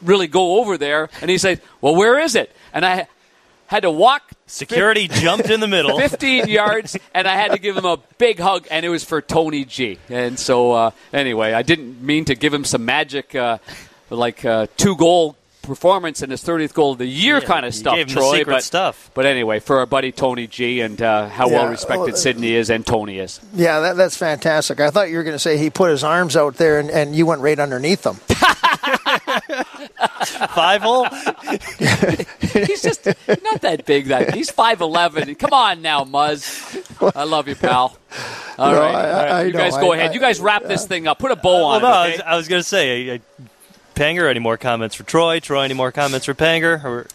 really 0.01 0.27
go 0.27 0.59
over 0.59 0.77
there. 0.77 1.09
And 1.21 1.29
he 1.29 1.37
said, 1.37 1.61
Well, 1.81 1.95
where 1.95 2.19
is 2.19 2.35
it? 2.35 2.51
And 2.73 2.85
I 2.85 3.07
had 3.67 3.81
to 3.81 3.91
walk 3.91 4.31
Security 4.47 5.07
jumped 5.07 5.49
in 5.49 5.59
the 5.59 5.67
middle. 5.67 5.97
15 6.09 6.47
yards, 6.47 6.97
and 7.15 7.27
I 7.27 7.35
had 7.35 7.51
to 7.51 7.57
give 7.57 7.75
him 7.75 7.85
a 7.85 7.97
big 8.19 8.39
hug, 8.39 8.67
and 8.69 8.85
it 8.85 8.89
was 8.89 9.03
for 9.03 9.21
Tony 9.21 9.65
G. 9.65 9.97
And 10.07 10.37
so, 10.37 10.71
uh, 10.71 10.91
anyway, 11.11 11.53
I 11.53 11.63
didn't 11.63 12.01
mean 12.03 12.25
to 12.25 12.35
give 12.35 12.53
him 12.53 12.63
some 12.63 12.85
magic, 12.85 13.33
uh, 13.33 13.57
like 14.11 14.45
uh, 14.45 14.67
two 14.77 14.95
goal 14.95 15.35
performance 15.65 16.21
and 16.21 16.31
his 16.31 16.43
30th 16.43 16.73
goal 16.73 16.93
of 16.93 16.97
the 16.99 17.05
year 17.05 17.41
kind 17.41 17.65
of 17.65 17.73
stuff, 17.75 17.95
gave 17.95 18.07
him 18.09 18.15
the 18.15 18.21
Troy. 18.21 18.43
but, 18.45 18.63
stuff. 18.63 19.11
but 19.13 19.25
anyway, 19.25 19.59
for 19.59 19.79
our 19.79 19.85
buddy 19.85 20.11
Tony 20.11 20.47
G 20.47 20.81
and 20.81 21.01
uh, 21.01 21.27
how 21.29 21.49
Yeah, 21.49 21.53
well 21.63 21.67
respected 21.69 22.05
well, 22.13 22.15
Sidney 22.15 22.53
is 22.53 22.69
and 22.69 22.85
Tony 22.85 23.19
is. 23.19 23.39
Yeah, 23.53 23.79
that, 23.81 23.97
that's 23.97 24.17
fantastic. 24.17 24.79
I 24.79 24.89
thought 24.91 25.09
you 25.09 25.17
were 25.17 25.23
going 25.23 25.35
to 25.35 25.39
say 25.39 25.57
he 25.57 25.69
put 25.69 25.89
his 25.91 26.03
arms 26.03 26.35
out 26.37 26.55
there 26.55 26.79
and, 26.79 26.89
and 26.89 27.15
you 27.15 27.25
went 27.25 27.41
right 27.41 27.59
underneath 27.59 28.03
them. 28.03 28.15
Five 30.25 30.81
hole. 30.81 31.05
He's 32.39 32.81
just 32.81 33.05
not 33.05 33.61
that 33.61 33.83
big. 33.85 34.05
That 34.07 34.33
he's 34.33 34.49
five 34.49 34.81
eleven. 34.81 35.33
Come 35.35 35.53
on 35.53 35.81
now, 35.81 36.03
Muzz. 36.03 37.11
I 37.15 37.23
love 37.23 37.47
you, 37.47 37.55
pal. 37.55 37.97
All 38.57 38.71
No, 38.71 38.79
right, 38.79 38.95
I- 38.95 39.09
all 39.11 39.15
right. 39.17 39.31
I 39.31 39.43
you 39.43 39.53
know, 39.53 39.59
guys 39.59 39.73
go 39.77 39.91
I- 39.91 39.97
ahead. 39.97 40.13
You 40.13 40.19
guys 40.19 40.39
wrap 40.39 40.63
this 40.63 40.85
thing 40.85 41.07
up. 41.07 41.19
Put 41.19 41.31
a 41.31 41.35
bow 41.35 41.65
on 41.65 41.81
Well, 41.81 41.81
no, 41.81 41.87
it. 41.87 41.91
I 41.91 42.03
okay? 42.07 42.11
was, 42.13 42.21
I 42.21 42.35
was 42.37 42.47
going 42.47 42.59
to 42.61 42.67
say, 42.67 43.11
I, 43.11 43.13
I, 43.15 43.21
Panger. 43.95 44.29
Any 44.29 44.39
more 44.39 44.57
comments 44.57 44.95
for 44.95 45.03
Troy? 45.03 45.39
Troy, 45.39 45.61
any 45.61 45.73
more 45.73 45.91
comments 45.91 46.25
for 46.25 46.33
Panger? 46.33 46.83
Or 46.83 47.07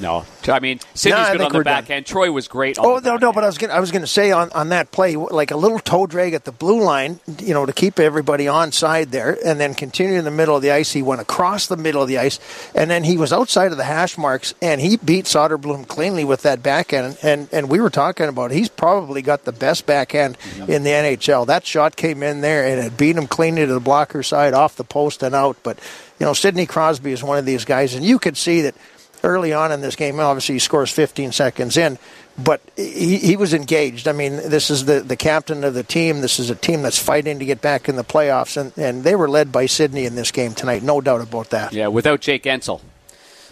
No, 0.00 0.24
I 0.48 0.58
mean 0.60 0.80
Sidney's 0.94 1.18
No, 1.18 1.22
I 1.28 1.32
good 1.32 1.40
on 1.42 1.52
the 1.52 1.58
we're 1.58 1.64
back 1.64 1.88
done. 1.88 1.98
end. 1.98 2.06
Troy 2.06 2.30
was 2.32 2.48
great. 2.48 2.78
On 2.78 2.86
Oh 2.86 2.98
the 3.00 3.10
no, 3.10 3.16
no, 3.18 3.28
end. 3.28 3.34
but 3.34 3.44
I 3.44 3.46
was 3.46 3.58
gonna, 3.58 3.74
I 3.74 3.80
was 3.80 3.90
going 3.92 4.00
to 4.00 4.06
say 4.08 4.30
on, 4.32 4.50
on 4.52 4.70
that 4.70 4.90
play, 4.90 5.16
like 5.16 5.50
a 5.50 5.56
little 5.56 5.78
toe 5.78 6.06
drag 6.06 6.32
at 6.32 6.46
the 6.46 6.50
blue 6.52 6.82
line, 6.82 7.20
you 7.40 7.52
know, 7.52 7.66
to 7.66 7.74
keep 7.74 8.00
everybody 8.00 8.48
on 8.48 8.72
side 8.72 9.10
there, 9.10 9.36
and 9.44 9.60
then 9.60 9.74
continue 9.74 10.18
in 10.18 10.24
the 10.24 10.30
middle 10.30 10.56
of 10.56 10.62
the 10.62 10.70
ice. 10.70 10.92
He 10.92 11.02
went 11.02 11.20
across 11.20 11.66
the 11.66 11.76
middle 11.76 12.00
of 12.00 12.08
the 12.08 12.16
ice, 12.16 12.38
and 12.74 12.90
then 12.90 13.04
he 13.04 13.18
was 13.18 13.34
outside 13.34 13.70
of 13.70 13.76
the 13.76 13.84
hash 13.84 14.16
marks, 14.16 14.54
and 14.62 14.80
he 14.80 14.96
beat 14.96 15.26
Soderblom 15.26 15.86
cleanly 15.88 16.24
with 16.24 16.40
that 16.40 16.62
backhand. 16.62 17.18
And 17.22 17.50
and 17.52 17.68
we 17.68 17.78
were 17.78 17.90
talking 17.90 18.28
about 18.28 18.50
he's 18.50 18.70
probably 18.70 19.20
got 19.20 19.44
the 19.44 19.52
best 19.52 19.84
backhand 19.84 20.38
in 20.68 20.84
the 20.84 20.90
NHL. 20.90 21.46
That 21.46 21.66
shot 21.66 21.96
came 21.96 22.22
in 22.22 22.40
there 22.40 22.66
and 22.66 22.80
it 22.80 22.96
beat 22.96 23.16
him 23.16 23.26
cleanly 23.26 23.66
to 23.66 23.72
the 23.74 23.78
blocker 23.80 24.22
side, 24.22 24.54
off 24.54 24.74
the 24.76 24.84
post 24.84 25.22
and 25.22 25.34
out. 25.34 25.58
But 25.62 25.78
you 26.22 26.26
know, 26.26 26.34
Sidney 26.34 26.66
Crosby 26.66 27.10
is 27.10 27.24
one 27.24 27.36
of 27.36 27.44
these 27.44 27.64
guys, 27.64 27.94
and 27.94 28.04
you 28.04 28.20
could 28.20 28.36
see 28.36 28.60
that 28.60 28.76
early 29.24 29.52
on 29.52 29.72
in 29.72 29.80
this 29.80 29.96
game. 29.96 30.20
Obviously, 30.20 30.54
he 30.54 30.58
scores 30.60 30.88
15 30.88 31.32
seconds 31.32 31.76
in, 31.76 31.98
but 32.38 32.60
he, 32.76 33.18
he 33.18 33.34
was 33.34 33.52
engaged. 33.52 34.06
I 34.06 34.12
mean, 34.12 34.36
this 34.36 34.70
is 34.70 34.84
the, 34.84 35.00
the 35.00 35.16
captain 35.16 35.64
of 35.64 35.74
the 35.74 35.82
team. 35.82 36.20
This 36.20 36.38
is 36.38 36.48
a 36.48 36.54
team 36.54 36.82
that's 36.82 36.96
fighting 36.96 37.40
to 37.40 37.44
get 37.44 37.60
back 37.60 37.88
in 37.88 37.96
the 37.96 38.04
playoffs, 38.04 38.56
and, 38.56 38.72
and 38.78 39.02
they 39.02 39.16
were 39.16 39.28
led 39.28 39.50
by 39.50 39.66
Sidney 39.66 40.04
in 40.04 40.14
this 40.14 40.30
game 40.30 40.54
tonight. 40.54 40.84
No 40.84 41.00
doubt 41.00 41.22
about 41.22 41.50
that. 41.50 41.72
yeah, 41.72 41.88
without 41.88 42.20
Jake 42.20 42.44
Guentzel. 42.44 42.80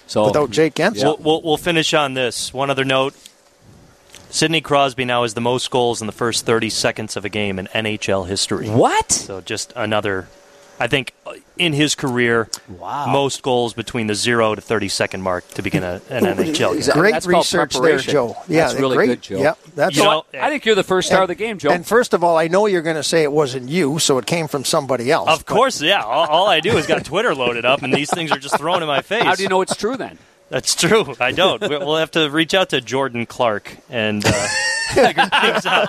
So 0.07 0.27
Without 0.27 0.53
Jake 0.53 0.75
Guentzel. 0.75 1.03
We'll, 1.03 1.17
we'll, 1.19 1.43
we'll 1.43 1.57
finish 1.57 1.93
on 1.93 2.15
this. 2.15 2.55
One 2.55 2.71
other 2.71 2.85
note. 2.85 3.15
Sidney 4.29 4.61
Crosby 4.61 5.05
now 5.05 5.23
has 5.23 5.35
the 5.35 5.41
most 5.41 5.73
goals 5.73 6.01
in 6.01 6.07
the 6.07 6.13
first 6.13 6.47
30 6.47 6.71
seconds 6.71 7.17
of 7.17 7.25
a 7.25 7.29
game 7.29 7.59
in 7.59 7.67
NHL 7.67 8.29
history. 8.29 8.71
what? 8.71 9.11
So 9.11 9.41
just 9.41 9.73
another, 9.75 10.29
I 10.81 10.87
think, 10.87 11.13
uh, 11.27 11.35
in 11.59 11.75
his 11.75 11.95
career, 11.95 12.49
most 12.81 13.43
goals 13.43 13.75
between 13.75 14.07
the 14.07 14.15
zero 14.15 14.55
to 14.55 14.61
30 14.63 14.89
second 14.89 15.21
mark 15.21 15.47
to 15.51 15.63
begin 15.63 15.85
a, 15.85 16.01
an 16.09 16.25
NHL 16.25 16.83
game. 16.85 16.95
Great 16.95 17.13
That's 17.13 17.27
research 17.27 17.75
there. 17.79 17.99
Joe. 17.99 18.35
Yeah, 18.49 18.67
That's 18.69 18.81
really 18.81 18.97
great. 18.97 19.07
good, 19.09 19.23
Joe. 19.23 19.43
Yeah, 19.43 19.55
that's 19.75 19.95
You 19.95 20.05
all- 20.05 20.27
know, 20.33 20.41
I 20.41 20.49
think 20.49 20.65
you're 20.65 20.75
the 20.75 20.83
first 20.83 21.09
star 21.09 21.23
of 21.23 21.29
the 21.29 21.35
game, 21.35 21.59
Joe. 21.59 21.71
And 21.71 21.87
first 21.87 22.15
of 22.15 22.25
all, 22.25 22.39
I 22.39 22.49
know 22.49 22.65
you're 22.65 22.81
going 22.81 22.97
to 22.97 23.03
say 23.03 23.23
it 23.23 23.31
wasn't 23.33 23.69
you, 23.69 23.99
so 23.99 24.17
it 24.17 24.25
came 24.27 24.49
from 24.49 24.65
somebody 24.65 25.13
else. 25.13 25.29
Of 25.29 25.45
but- 25.45 25.55
course, 25.55 25.83
yeah. 25.83 26.03
All, 26.03 26.27
all 26.27 26.47
I 26.49 26.61
do 26.61 26.77
is 26.79 26.87
got 26.87 27.05
Twitter 27.05 27.35
loaded 27.35 27.67
up, 27.67 27.83
and 27.83 27.93
these 27.93 28.09
things 28.11 28.33
are 28.33 28.39
just 28.39 28.57
thrown 28.57 28.81
in 28.83 28.89
my 28.89 29.03
face. 29.03 29.23
How 29.25 29.35
do 29.35 29.43
you 29.43 29.51
know 29.51 29.61
it's 29.61 29.77
true 29.77 29.99
then? 29.99 30.19
That's 30.51 30.75
true. 30.75 31.15
I 31.21 31.33
don't. 31.33 31.61
We- 31.63 31.69
We'll 31.79 31.97
have 31.97 32.11
to 32.13 32.29
reach 32.29 32.53
out 32.55 32.69
to 32.71 32.81
Jordan 32.81 33.25
Clark 33.27 33.77
and 33.89 34.23
uh, 34.27 34.31
figure 34.93 35.27
things 35.41 35.65
out. 35.67 35.89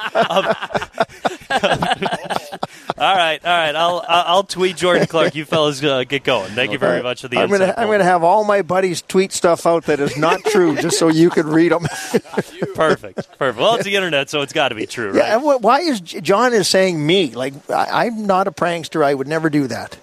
all 1.52 3.16
right, 3.16 3.40
all 3.44 3.52
right. 3.52 3.76
I'll 3.76 4.06
I'll 4.08 4.44
tweet 4.44 4.78
Jordan 4.78 5.08
Clark. 5.08 5.36
You 5.36 5.46
fellas 5.46 5.84
uh, 5.84 6.04
get 6.04 6.24
going. 6.24 6.52
Thank 6.52 6.72
you 6.72 6.78
very 6.78 7.02
much 7.02 7.22
for 7.22 7.28
the 7.28 7.38
I'm 7.40 7.50
going 7.50 7.62
to 7.62 7.80
I'm 7.80 7.88
going 7.88 8.00
to 8.00 8.06
have 8.06 8.24
all 8.24 8.44
my 8.44 8.62
buddies 8.62 9.02
tweet 9.02 9.32
stuff 9.32 9.66
out 9.66 9.86
that 9.86 10.00
is 10.00 10.16
not 10.18 10.44
true, 10.46 10.76
just 10.76 10.98
so 11.00 11.08
you 11.10 11.30
can 11.30 11.48
read 11.48 11.72
them. 11.72 11.84
Perfect, 12.76 13.38
perfect. 13.38 13.60
Well, 13.60 13.76
it's 13.76 13.84
the 13.84 13.96
internet, 13.96 14.30
so 14.30 14.42
it's 14.42 14.54
got 14.54 14.70
to 14.70 14.76
be 14.76 14.86
true, 14.86 15.12
right? 15.12 15.32
and 15.32 15.42
wh- 15.42 15.62
why 15.62 15.80
is 15.82 16.00
John 16.02 16.54
is 16.54 16.68
saying 16.68 17.04
me? 17.06 17.32
Like 17.32 17.54
I, 17.70 18.06
I'm 18.06 18.26
not 18.26 18.48
a 18.48 18.52
prankster. 18.52 19.04
I 19.04 19.14
would 19.14 19.28
never 19.28 19.50
do 19.50 19.68
that. 19.68 19.98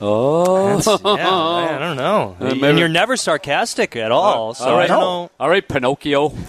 Oh, 0.00 0.76
That's- 0.78 1.00
yeah, 1.04 1.30
I 1.30 1.78
don't 1.78 1.96
know. 1.96 2.36
maybe- 2.40 2.64
and 2.66 2.78
you're 2.78 2.88
never 2.88 3.16
sarcastic 3.16 3.96
at 3.96 4.10
all. 4.12 4.54
So 4.54 4.66
all 4.66 4.76
right. 4.76 4.84
I 4.84 4.86
don't 4.88 5.00
know. 5.00 5.30
All 5.40 5.48
right, 5.48 5.66
Pinocchio. 5.66 6.32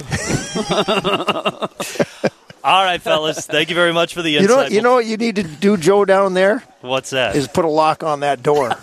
All 2.64 2.84
right, 2.84 3.00
fellas. 3.00 3.46
Thank 3.46 3.70
you 3.70 3.76
very 3.76 3.94
much 3.94 4.16
for 4.16 4.24
the 4.24 4.32
You 4.32 4.40
insight. 4.40 4.72
know, 4.72 4.76
you 4.76 4.82
know 4.82 4.94
what 4.96 5.06
you 5.06 5.18
need 5.18 5.36
to 5.36 5.44
do, 5.44 5.78
Joe, 5.78 6.04
down 6.04 6.34
there 6.34 6.64
what's 6.82 7.12
that? 7.12 7.36
is 7.36 7.48
put 7.48 7.64
a 7.64 7.68
lock 7.70 8.02
on 8.04 8.22
that 8.22 8.42
door. 8.42 8.70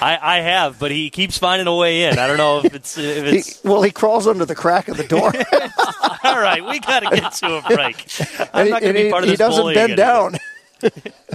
I, 0.00 0.18
I 0.20 0.40
have, 0.40 0.78
but 0.78 0.90
he 0.90 1.10
keeps 1.10 1.36
finding 1.36 1.66
a 1.66 1.76
way 1.76 2.04
in. 2.04 2.18
I 2.18 2.26
don't 2.26 2.38
know 2.38 2.60
if 2.64 2.74
it's 2.74 2.96
if 2.96 3.26
he, 3.26 3.36
it's 3.38 3.62
well, 3.62 3.82
he 3.82 3.90
crawls 3.90 4.26
under 4.26 4.46
the 4.46 4.54
crack 4.54 4.88
of 4.88 4.96
the 4.96 5.04
door, 5.04 5.26
all 6.24 6.40
right. 6.40 6.64
We 6.66 6.80
got 6.80 7.00
to 7.00 7.10
get 7.14 7.32
to 7.34 7.56
a 7.58 7.62
break. 7.62 8.06
I'm 8.54 8.62
and, 8.62 8.70
not 8.70 8.82
he, 8.82 8.88
going 8.88 8.94
to 8.94 9.00
and 9.00 9.06
be 9.08 9.10
part 9.10 9.22
of 9.24 9.26
he, 9.26 9.30
he 9.32 9.36
this 9.36 9.38
doesn't 9.38 9.60
bullying 9.62 9.74
bend 9.76 10.00
anymore. 10.00 10.30
down. 10.30 10.38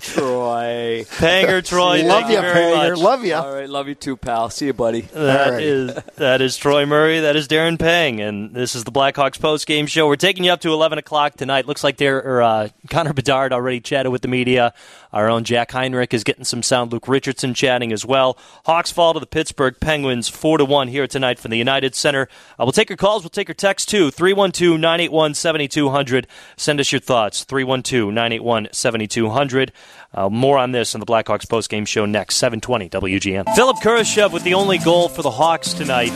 Troy. 0.01 1.03
Panger, 1.09 1.63
Troy, 1.65 2.03
Love 2.03 2.23
thank 2.23 2.29
you 2.29 2.35
you, 2.35 2.41
very 2.41 2.71
Panger. 2.73 2.89
much. 2.91 2.99
Love 2.99 3.25
you. 3.25 3.33
All 3.35 3.53
right, 3.53 3.69
love 3.69 3.87
you 3.87 3.95
too, 3.95 4.17
pal. 4.17 4.49
See 4.49 4.65
you, 4.67 4.73
buddy. 4.73 5.01
That 5.01 5.47
All 5.47 5.53
right. 5.53 5.63
is 5.63 5.93
that 6.17 6.41
is 6.41 6.57
Troy 6.57 6.85
Murray. 6.85 7.21
That 7.21 7.35
is 7.35 7.47
Darren 7.47 7.79
Pang, 7.79 8.21
and 8.21 8.53
this 8.53 8.75
is 8.75 8.83
the 8.83 8.91
Blackhawks 8.91 9.39
post 9.39 9.65
game 9.67 9.87
show. 9.87 10.07
We're 10.07 10.15
taking 10.15 10.43
you 10.43 10.51
up 10.51 10.61
to 10.61 10.71
eleven 10.71 10.97
o'clock 10.99 11.35
tonight. 11.35 11.65
Looks 11.65 11.83
like 11.83 11.97
there, 11.97 12.17
or, 12.17 12.41
uh, 12.41 12.69
Connor 12.89 13.13
Bedard 13.13 13.53
already 13.53 13.79
chatted 13.79 14.11
with 14.11 14.21
the 14.21 14.27
media. 14.27 14.73
Our 15.13 15.29
own 15.29 15.45
Jack 15.45 15.71
Heinrich 15.71 16.13
is 16.13 16.23
getting 16.25 16.43
some 16.43 16.61
sound. 16.61 16.91
Luke 16.91 17.07
Richardson 17.07 17.53
chatting 17.53 17.93
as 17.93 18.05
well. 18.05 18.37
Hawks 18.65 18.91
fall 18.91 19.13
to 19.13 19.19
the 19.19 19.25
Pittsburgh 19.25 19.75
Penguins 19.79 20.27
four 20.29 20.57
to 20.57 20.65
one 20.65 20.89
here 20.89 21.07
tonight 21.07 21.39
from 21.39 21.51
the 21.51 21.57
United 21.57 21.95
Center. 21.95 22.23
Uh, 22.59 22.65
we'll 22.65 22.71
take 22.73 22.89
your 22.89 22.97
calls. 22.97 23.23
We'll 23.23 23.29
take 23.29 23.47
your 23.47 23.55
texts 23.55 23.89
too. 23.89 24.11
312-981-7200. 24.11 26.25
Send 26.57 26.79
us 26.81 26.91
your 26.91 26.99
thoughts. 26.99 27.45
312-981-7200. 27.45 29.36
7200. 29.37 29.71
Uh, 30.13 30.29
more 30.29 30.57
on 30.57 30.71
this 30.71 30.95
in 30.95 30.99
the 30.99 31.05
Blackhawks 31.05 31.45
postgame 31.45 31.87
show 31.87 32.05
next, 32.05 32.37
720 32.37 32.89
WGN. 32.89 33.55
Philip 33.55 33.77
Kurashev 33.77 34.31
with 34.31 34.43
the 34.43 34.55
only 34.55 34.79
goal 34.79 35.09
for 35.09 35.21
the 35.21 35.29
Hawks 35.29 35.73
tonight 35.73 36.11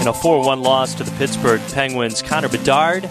in 0.00 0.06
a 0.06 0.12
4 0.12 0.44
1 0.44 0.62
loss 0.62 0.94
to 0.94 1.04
the 1.04 1.10
Pittsburgh 1.12 1.60
Penguins. 1.72 2.22
Connor 2.22 2.48
Bedard 2.48 3.02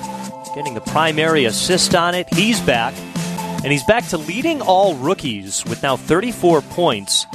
getting 0.55 0.73
the 0.73 0.81
primary 0.81 1.45
assist 1.45 1.93
on 1.93 2.15
it. 2.15 2.27
He's 2.33 2.59
back, 2.61 2.93
and 3.63 3.71
he's 3.71 3.83
back 3.83 4.07
to 4.07 4.17
leading 4.17 4.61
all 4.61 4.95
rookies 4.95 5.65
with 5.65 5.83
now 5.83 5.97
34 5.97 6.61
points 6.61 7.25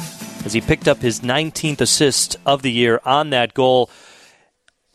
as 0.44 0.52
he 0.52 0.60
picked 0.60 0.88
up 0.88 0.98
his 0.98 1.20
19th 1.20 1.80
assist 1.80 2.36
of 2.46 2.62
the 2.62 2.72
year 2.72 3.00
on 3.04 3.30
that 3.30 3.54
goal. 3.54 3.90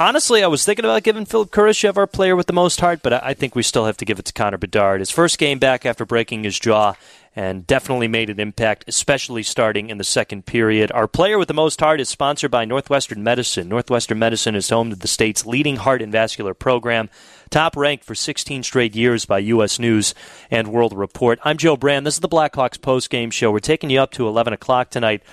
Honestly, 0.02 0.42
I 0.42 0.48
was 0.48 0.64
thinking 0.64 0.86
about 0.86 1.04
giving 1.04 1.26
Philip 1.26 1.52
Kurashev 1.52 1.98
our 1.98 2.08
player 2.08 2.34
with 2.34 2.48
the 2.48 2.54
most 2.54 2.80
heart, 2.80 3.02
but 3.04 3.12
I 3.22 3.34
think 3.34 3.54
we 3.54 3.64
still 3.64 3.86
have 3.86 3.98
to 3.98 4.06
give 4.06 4.18
it 4.18 4.24
to 4.24 4.32
Connor 4.32 4.58
Bedard. 4.58 5.02
His 5.02 5.10
first 5.10 5.38
game 5.38 5.60
back 5.60 5.86
after 5.86 6.06
breaking 6.06 6.46
his 6.46 6.58
jaw 6.58 6.94
and 7.36 7.68
definitely 7.68 8.08
made 8.08 8.30
an 8.30 8.40
impact, 8.40 8.86
especially 8.88 9.44
starting 9.44 9.90
in 9.90 9.98
the 9.98 10.06
second 10.06 10.46
period. 10.46 10.90
Our 10.94 11.10
player 11.10 11.38
with 11.38 11.50
the 11.50 11.54
most 11.54 11.82
heart 11.82 12.00
is 12.00 12.08
sponsored 12.08 12.50
by 12.50 12.64
Northwestern 12.64 13.24
Medicine. 13.24 13.68
Northwestern 13.68 14.18
Medicine 14.18 14.56
is 14.56 14.70
home 14.70 14.90
to 14.90 14.96
the 14.96 15.10
state's 15.10 15.46
leading 15.46 15.76
heart 15.76 16.02
and 16.02 16.14
vascular 16.14 16.54
program, 16.54 17.10
top 17.50 17.76
ranked 17.76 18.06
for 18.06 18.16
16 18.16 18.64
straight 18.64 18.96
years 18.96 19.26
by 19.26 19.40
U.S. 19.40 19.80
News 19.80 20.16
and 20.50 20.70
World 20.70 20.94
Report. 20.94 21.40
I'm 21.44 21.58
Joe 21.58 21.76
Brand. 21.76 22.08
This 22.08 22.14
is 22.14 22.20
the 22.22 22.30
Blackhawks 22.30 22.82
post-game 22.82 23.32
show. 23.32 23.52
We're 23.52 23.60
taking 23.60 23.90
you 23.90 24.00
up 24.00 24.12
to 24.12 24.30
11 24.30 24.54
o'clock 24.54 24.92
tonight. 24.92 25.24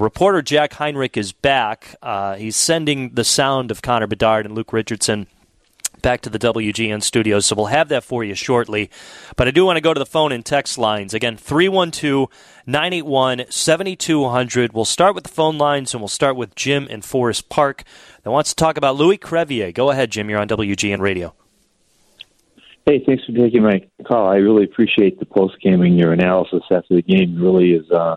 Reporter, 0.00 0.42
Jack 0.42 0.74
Heinrich, 0.74 1.16
is 1.16 1.32
back. 1.32 1.96
Uh, 2.02 2.36
he's 2.36 2.56
sending 2.56 3.10
the 3.14 3.24
sound 3.24 3.70
of 3.70 3.82
Connor 3.82 4.06
Bedard 4.06 4.46
and 4.46 4.54
Luke 4.54 4.72
Richardson 4.72 5.26
back 6.02 6.20
to 6.20 6.30
the 6.30 6.38
WGN 6.38 7.02
studios, 7.02 7.46
so 7.46 7.56
we'll 7.56 7.66
have 7.66 7.88
that 7.88 8.04
for 8.04 8.22
you 8.22 8.34
shortly. 8.34 8.90
But 9.36 9.48
I 9.48 9.50
do 9.50 9.64
want 9.64 9.76
to 9.76 9.80
go 9.80 9.92
to 9.92 9.98
the 9.98 10.06
phone 10.06 10.32
and 10.32 10.44
text 10.44 10.78
lines. 10.78 11.14
Again, 11.14 11.36
312 11.36 12.28
981 12.66 13.46
7200. 13.48 14.72
We'll 14.72 14.84
start 14.84 15.14
with 15.14 15.24
the 15.24 15.30
phone 15.30 15.58
lines, 15.58 15.94
and 15.94 16.00
we'll 16.00 16.08
start 16.08 16.36
with 16.36 16.54
Jim 16.54 16.86
in 16.86 17.02
Forest 17.02 17.48
Park 17.48 17.84
that 18.22 18.30
wants 18.30 18.50
to 18.50 18.56
talk 18.56 18.76
about 18.76 18.96
Louis 18.96 19.18
Crevier. 19.18 19.74
Go 19.74 19.90
ahead, 19.90 20.10
Jim. 20.10 20.30
You're 20.30 20.38
on 20.38 20.48
WGN 20.48 21.00
Radio. 21.00 21.34
Hey, 22.84 23.02
thanks 23.04 23.24
for 23.24 23.32
taking 23.32 23.64
my 23.64 23.84
call. 24.06 24.28
I 24.28 24.36
really 24.36 24.62
appreciate 24.62 25.18
the 25.18 25.26
post 25.26 25.60
game 25.60 25.82
and 25.82 25.98
your 25.98 26.12
analysis 26.12 26.62
after 26.70 26.94
the 26.94 27.02
game. 27.02 27.36
Really 27.42 27.72
is 27.72 27.90
uh, 27.90 28.14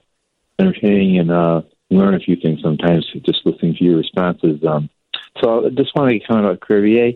entertaining 0.59 1.19
and 1.19 1.31
uh, 1.31 1.61
learn 1.89 2.13
a 2.13 2.19
few 2.19 2.35
things 2.35 2.59
sometimes 2.61 3.05
just 3.25 3.45
listening 3.45 3.75
to 3.75 3.83
your 3.83 3.97
responses. 3.97 4.61
Um, 4.67 4.89
so 5.41 5.65
I 5.65 5.69
just 5.69 5.95
want 5.95 6.11
to 6.11 6.19
comment 6.19 6.47
about 6.47 6.59
Crevier. 6.59 7.15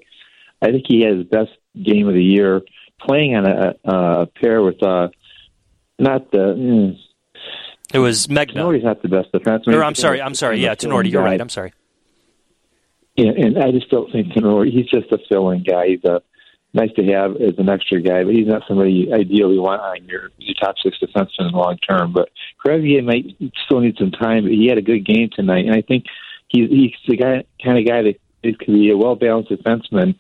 I 0.62 0.68
think 0.68 0.86
he 0.88 1.02
had 1.02 1.18
his 1.18 1.26
best 1.26 1.52
game 1.82 2.08
of 2.08 2.14
the 2.14 2.24
year 2.24 2.62
playing 3.02 3.36
on 3.36 3.46
a, 3.46 3.76
a 3.84 4.26
pair 4.28 4.62
with 4.62 4.82
uh, 4.82 5.10
not 6.00 6.32
the. 6.32 6.38
Mm, 6.38 6.98
it 7.94 8.00
was 8.00 8.28
Megna. 8.28 8.56
Tinordi's 8.56 8.84
not 8.84 9.02
the 9.02 9.10
best 9.10 9.32
defenseman. 9.34 9.76
Or, 9.76 9.84
I'm 9.84 9.96
sorry, 9.96 10.22
I'm 10.22 10.36
sorry. 10.36 10.60
Yeah, 10.60 10.76
Tinordi, 10.76 11.12
you're 11.12 11.24
right. 11.24 11.40
I'm 11.40 11.50
sorry. 11.50 11.74
Yeah, 13.16 13.32
and 13.38 13.60
I 13.60 13.72
just 13.72 13.90
don't 13.90 14.12
think 14.12 14.30
Tinordi. 14.30 14.72
He's 14.72 14.90
just 14.90 15.12
a 15.12 15.20
fill-in 15.30 15.64
guy. 15.64 15.88
He's 15.90 16.04
a 16.06 16.22
nice 16.74 16.92
to 16.96 17.04
have 17.06 17.36
as 17.36 17.58
an 17.58 17.70
extra 17.70 18.02
guy, 18.02 18.24
but 18.24 18.34
he's 18.34 18.48
not 18.48 18.64
somebody 18.68 18.92
you 18.92 19.14
ideally 19.14 19.60
want 19.60 19.82
on 19.82 20.06
your, 20.08 20.32
your 20.38 20.56
top 20.56 20.76
six 20.82 20.98
defenseman 21.00 21.52
long 21.52 21.78
term. 21.78 22.14
But 22.14 22.30
Crevier 22.64 23.04
might 23.04 23.36
still 23.66 23.80
need 23.80 23.98
some 23.98 24.12
time, 24.12 24.44
but 24.44 24.52
he 24.52 24.68
had 24.68 24.78
a 24.78 24.82
good 24.82 25.06
game 25.06 25.30
tonight, 25.34 25.66
and 25.66 25.76
I 25.76 25.82
think 25.82 26.06
he's 26.48 26.70
he's 26.70 26.92
the 27.08 27.18
guy 27.18 27.44
kind 27.64 27.78
of 27.78 27.86
guy 27.86 28.02
that 28.02 28.60
could 28.60 28.68
be 28.68 28.90
a 28.92 28.98
well 28.98 29.16
balanced 29.16 29.52
defenseman 29.52 30.16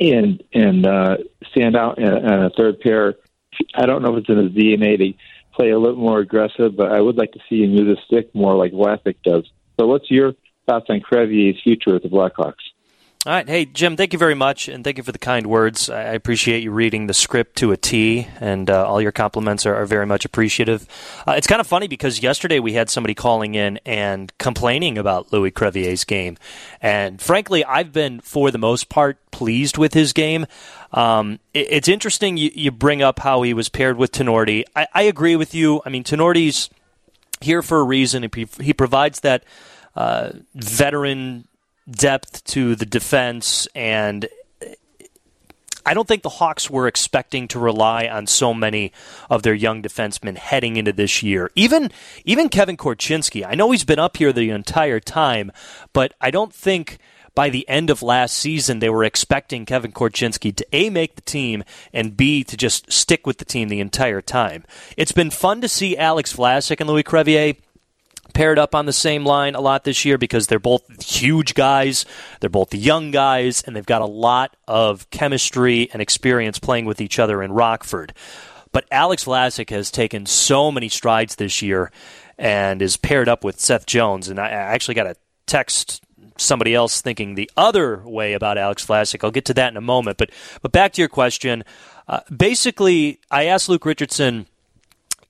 and 0.00 0.42
and 0.52 0.86
uh, 0.86 1.16
stand 1.50 1.76
out 1.76 1.98
in 1.98 2.08
a 2.08 2.50
third 2.56 2.80
pair. 2.80 3.14
I 3.74 3.86
don't 3.86 4.02
know 4.02 4.16
if 4.16 4.20
it's 4.20 4.30
in 4.30 4.38
his 4.38 4.52
DNA 4.52 4.98
to 4.98 5.12
play 5.54 5.70
a 5.70 5.78
little 5.78 5.96
more 5.96 6.20
aggressive, 6.20 6.76
but 6.76 6.90
I 6.90 7.00
would 7.00 7.16
like 7.16 7.32
to 7.32 7.40
see 7.48 7.62
him 7.62 7.72
use 7.72 7.98
a 7.98 8.02
stick 8.06 8.34
more 8.34 8.56
like 8.56 8.72
Vlasic 8.72 9.16
does. 9.22 9.44
So, 9.78 9.86
what's 9.86 10.10
your 10.10 10.32
thoughts 10.66 10.86
on 10.88 11.00
Crevier's 11.00 11.60
future 11.62 11.92
with 11.92 12.02
the 12.02 12.08
Blackhawks? 12.08 12.71
All 13.24 13.32
right. 13.32 13.48
Hey, 13.48 13.66
Jim, 13.66 13.96
thank 13.96 14.12
you 14.12 14.18
very 14.18 14.34
much, 14.34 14.66
and 14.66 14.82
thank 14.82 14.96
you 14.96 15.04
for 15.04 15.12
the 15.12 15.18
kind 15.18 15.46
words. 15.46 15.88
I 15.88 16.00
appreciate 16.14 16.64
you 16.64 16.72
reading 16.72 17.06
the 17.06 17.14
script 17.14 17.54
to 17.58 17.70
a 17.70 17.76
T, 17.76 18.26
and 18.40 18.68
uh, 18.68 18.84
all 18.84 19.00
your 19.00 19.12
compliments 19.12 19.64
are, 19.64 19.76
are 19.76 19.86
very 19.86 20.06
much 20.06 20.24
appreciative. 20.24 20.88
Uh, 21.24 21.34
it's 21.36 21.46
kind 21.46 21.60
of 21.60 21.68
funny 21.68 21.86
because 21.86 22.20
yesterday 22.20 22.58
we 22.58 22.72
had 22.72 22.90
somebody 22.90 23.14
calling 23.14 23.54
in 23.54 23.78
and 23.86 24.36
complaining 24.38 24.98
about 24.98 25.32
Louis 25.32 25.52
Crevier's 25.52 26.02
game. 26.02 26.36
And 26.80 27.22
frankly, 27.22 27.64
I've 27.64 27.92
been, 27.92 28.18
for 28.18 28.50
the 28.50 28.58
most 28.58 28.88
part, 28.88 29.18
pleased 29.30 29.78
with 29.78 29.94
his 29.94 30.12
game. 30.12 30.44
Um, 30.90 31.38
it, 31.54 31.68
it's 31.70 31.88
interesting 31.88 32.36
you, 32.36 32.50
you, 32.52 32.72
bring 32.72 33.02
up 33.02 33.20
how 33.20 33.42
he 33.42 33.54
was 33.54 33.68
paired 33.68 33.98
with 33.98 34.10
Tinordi. 34.10 34.64
I, 34.74 34.88
I 34.92 35.02
agree 35.02 35.36
with 35.36 35.54
you. 35.54 35.80
I 35.86 35.90
mean, 35.90 36.02
Tinordi's 36.02 36.70
here 37.40 37.62
for 37.62 37.78
a 37.78 37.84
reason. 37.84 38.28
He, 38.34 38.48
he 38.60 38.72
provides 38.72 39.20
that 39.20 39.44
uh, 39.94 40.30
veteran 40.56 41.46
depth 41.92 42.44
to 42.44 42.74
the 42.74 42.86
defense 42.86 43.68
and 43.74 44.28
I 45.84 45.94
don't 45.94 46.06
think 46.06 46.22
the 46.22 46.28
Hawks 46.28 46.70
were 46.70 46.86
expecting 46.86 47.48
to 47.48 47.58
rely 47.58 48.06
on 48.06 48.26
so 48.26 48.54
many 48.54 48.92
of 49.28 49.42
their 49.42 49.54
young 49.54 49.82
defensemen 49.82 50.36
heading 50.36 50.76
into 50.76 50.92
this 50.92 51.22
year. 51.22 51.50
Even 51.56 51.90
even 52.24 52.48
Kevin 52.48 52.76
Korchinski, 52.76 53.44
I 53.44 53.54
know 53.54 53.70
he's 53.70 53.84
been 53.84 53.98
up 53.98 54.16
here 54.16 54.32
the 54.32 54.50
entire 54.50 55.00
time, 55.00 55.50
but 55.92 56.14
I 56.20 56.30
don't 56.30 56.54
think 56.54 56.98
by 57.34 57.48
the 57.48 57.68
end 57.68 57.90
of 57.90 58.02
last 58.02 58.36
season 58.36 58.78
they 58.78 58.90
were 58.90 59.04
expecting 59.04 59.64
Kevin 59.64 59.92
Korchinski 59.92 60.54
to 60.54 60.66
A 60.72 60.90
make 60.90 61.16
the 61.16 61.22
team 61.22 61.64
and 61.92 62.16
B 62.16 62.44
to 62.44 62.56
just 62.56 62.92
stick 62.92 63.26
with 63.26 63.38
the 63.38 63.44
team 63.44 63.68
the 63.68 63.80
entire 63.80 64.20
time. 64.20 64.64
It's 64.96 65.12
been 65.12 65.30
fun 65.30 65.60
to 65.62 65.68
see 65.68 65.96
Alex 65.96 66.34
Vlasic 66.34 66.80
and 66.80 66.88
Louis 66.88 67.02
Crevier 67.02 67.56
paired 68.32 68.58
up 68.58 68.74
on 68.74 68.86
the 68.86 68.92
same 68.92 69.24
line 69.24 69.54
a 69.54 69.60
lot 69.60 69.84
this 69.84 70.04
year 70.04 70.18
because 70.18 70.46
they're 70.46 70.58
both 70.58 71.02
huge 71.02 71.54
guys, 71.54 72.04
they're 72.40 72.50
both 72.50 72.74
young 72.74 73.10
guys, 73.10 73.62
and 73.62 73.76
they've 73.76 73.86
got 73.86 74.02
a 74.02 74.06
lot 74.06 74.56
of 74.66 75.08
chemistry 75.10 75.88
and 75.92 76.02
experience 76.02 76.58
playing 76.58 76.86
with 76.86 77.00
each 77.00 77.18
other 77.18 77.42
in 77.42 77.52
Rockford. 77.52 78.12
But 78.72 78.86
Alex 78.90 79.24
Vlasic 79.24 79.70
has 79.70 79.90
taken 79.90 80.26
so 80.26 80.72
many 80.72 80.88
strides 80.88 81.36
this 81.36 81.62
year 81.62 81.92
and 82.38 82.80
is 82.80 82.96
paired 82.96 83.28
up 83.28 83.44
with 83.44 83.60
Seth 83.60 83.86
Jones. 83.86 84.28
And 84.28 84.40
I 84.40 84.48
actually 84.48 84.94
got 84.94 85.06
a 85.06 85.16
text 85.46 86.02
somebody 86.38 86.74
else 86.74 87.00
thinking 87.00 87.34
the 87.34 87.50
other 87.56 87.98
way 88.04 88.32
about 88.32 88.58
Alex 88.58 88.86
Vlasic. 88.86 89.22
I'll 89.22 89.30
get 89.30 89.44
to 89.46 89.54
that 89.54 89.70
in 89.70 89.76
a 89.76 89.82
moment. 89.82 90.16
But 90.16 90.30
but 90.60 90.72
back 90.72 90.92
to 90.94 91.02
your 91.02 91.08
question. 91.08 91.64
Uh, 92.08 92.20
basically, 92.34 93.20
I 93.30 93.46
asked 93.46 93.68
Luke 93.68 93.86
Richardson 93.86 94.46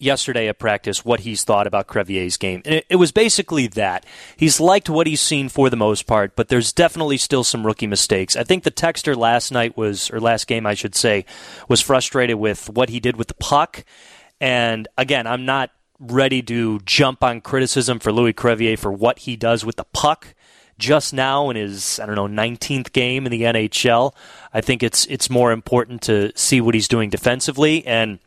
yesterday 0.03 0.49
at 0.49 0.59
practice 0.59 1.05
what 1.05 1.21
he's 1.21 1.45
thought 1.45 1.67
about 1.67 1.87
Crevier's 1.87 2.37
game. 2.37 2.63
It, 2.65 2.85
it, 2.89 2.97
was 2.97 3.13
basically 3.13 3.67
that. 3.69 4.05
He's 4.37 4.61
liked 4.61 4.91
what 4.91 5.07
he's 5.07 5.21
seen 5.21 5.49
for 5.49 5.71
the 5.71 5.77
most 5.77 6.07
part, 6.07 6.35
but 6.37 6.49
there's 6.49 6.73
definitely 6.73 7.17
still 7.17 7.45
some 7.45 7.67
rookie 7.67 7.87
mistakes. 7.87 8.37
I 8.37 8.45
think 8.45 8.65
the 8.65 8.71
texter 8.71 9.17
last 9.17 9.53
night 9.53 9.77
was, 9.77 10.11
or 10.11 10.21
last 10.21 10.47
game, 10.47 10.67
I 10.67 10.75
should 10.75 10.95
say, 10.95 11.25
was 11.69 11.81
frustrated 11.81 12.37
with 12.37 12.69
what 12.69 12.89
he 12.89 13.01
did 13.01 13.17
with 13.17 13.29
the 13.29 13.35
puck. 13.35 13.85
And 14.41 14.89
again, 14.99 15.27
I'm 15.27 15.45
not 15.45 15.71
ready 15.99 16.43
to 16.43 16.81
jump 16.81 17.23
on 17.23 17.41
criticism 17.41 18.01
for 18.01 18.13
Louis 18.13 18.33
Crevier 18.33 18.79
for 18.79 18.91
what 18.91 19.21
he 19.21 19.37
does 19.37 19.65
with 19.65 19.77
the 19.77 19.85
puck 19.85 20.35
just 20.79 21.15
now 21.15 21.49
in 21.49 21.55
his 21.55 22.01
I 22.01 22.07
don't 22.07 22.17
know 22.17 22.27
19th 22.27 22.93
game 22.93 23.25
in 23.25 23.31
the 23.31 23.43
NHL. 23.43 24.15
I 24.53 24.61
think 24.61 24.83
it's 24.83 25.07
it's 25.07 25.31
more 25.31 25.53
important 25.53 26.03
to 26.03 26.33
see 26.35 26.61
what 26.61 26.75
he's 26.75 26.89
doing 26.89 27.09
defensively 27.09 27.87
and 27.87 28.19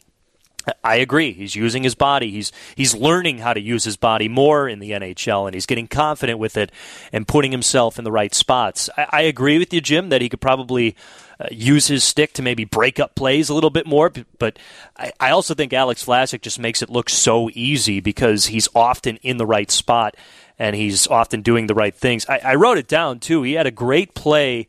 I 0.83 0.97
agree. 0.97 1.33
He's 1.33 1.55
using 1.55 1.83
his 1.83 1.95
body. 1.95 2.31
He's 2.31 2.51
he's 2.75 2.95
learning 2.95 3.39
how 3.39 3.53
to 3.53 3.59
use 3.59 3.83
his 3.83 3.97
body 3.97 4.27
more 4.27 4.67
in 4.67 4.79
the 4.79 4.91
NHL, 4.91 5.45
and 5.45 5.53
he's 5.53 5.65
getting 5.65 5.87
confident 5.87 6.39
with 6.39 6.57
it 6.57 6.71
and 7.11 7.27
putting 7.27 7.51
himself 7.51 7.97
in 7.97 8.03
the 8.03 8.11
right 8.11 8.33
spots. 8.33 8.89
I, 8.97 9.07
I 9.11 9.21
agree 9.21 9.57
with 9.57 9.73
you, 9.73 9.81
Jim, 9.81 10.09
that 10.09 10.21
he 10.21 10.29
could 10.29 10.41
probably 10.41 10.95
uh, 11.39 11.47
use 11.51 11.87
his 11.87 12.03
stick 12.03 12.33
to 12.33 12.41
maybe 12.41 12.63
break 12.65 12.99
up 12.99 13.15
plays 13.15 13.49
a 13.49 13.53
little 13.53 13.69
bit 13.69 13.85
more. 13.85 14.11
But 14.39 14.57
I, 14.97 15.11
I 15.19 15.29
also 15.31 15.53
think 15.53 15.73
Alex 15.73 16.05
Vlasic 16.05 16.41
just 16.41 16.59
makes 16.59 16.81
it 16.81 16.89
look 16.89 17.09
so 17.09 17.49
easy 17.53 17.99
because 17.99 18.47
he's 18.47 18.69
often 18.73 19.17
in 19.17 19.37
the 19.37 19.45
right 19.45 19.69
spot 19.69 20.15
and 20.57 20.75
he's 20.75 21.07
often 21.07 21.41
doing 21.41 21.67
the 21.67 21.75
right 21.75 21.93
things. 21.93 22.25
I, 22.29 22.39
I 22.43 22.55
wrote 22.55 22.77
it 22.77 22.87
down 22.87 23.19
too. 23.19 23.43
He 23.43 23.53
had 23.53 23.67
a 23.67 23.71
great 23.71 24.13
play 24.13 24.67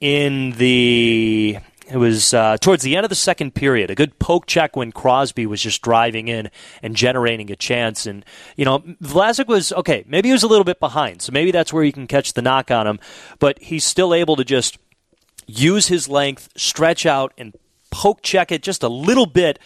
in 0.00 0.52
the 0.52 1.58
it 1.88 1.96
was 1.96 2.32
uh, 2.32 2.56
towards 2.58 2.82
the 2.82 2.96
end 2.96 3.04
of 3.04 3.10
the 3.10 3.14
second 3.14 3.54
period, 3.54 3.90
a 3.90 3.94
good 3.94 4.18
poke 4.18 4.46
check 4.46 4.76
when 4.76 4.92
Crosby 4.92 5.46
was 5.46 5.60
just 5.60 5.82
driving 5.82 6.28
in 6.28 6.50
and 6.82 6.96
generating 6.96 7.50
a 7.50 7.56
chance. 7.56 8.06
And, 8.06 8.24
you 8.56 8.64
know, 8.64 8.80
Vlasic 8.80 9.46
was, 9.46 9.72
okay, 9.72 10.04
maybe 10.06 10.28
he 10.28 10.32
was 10.32 10.42
a 10.42 10.48
little 10.48 10.64
bit 10.64 10.80
behind, 10.80 11.22
so 11.22 11.32
maybe 11.32 11.50
that's 11.50 11.72
where 11.72 11.84
you 11.84 11.92
can 11.92 12.06
catch 12.06 12.32
the 12.32 12.42
knock 12.42 12.70
on 12.70 12.86
him, 12.86 13.00
but 13.38 13.58
he's 13.60 13.84
still 13.84 14.14
able 14.14 14.36
to 14.36 14.44
just 14.44 14.78
use 15.46 15.88
his 15.88 16.08
length, 16.08 16.48
stretch 16.56 17.04
out, 17.06 17.32
and 17.36 17.54
poke 17.90 18.22
check 18.22 18.50
it 18.50 18.62
just 18.62 18.82
a 18.82 18.88
little 18.88 19.26
bit 19.26 19.58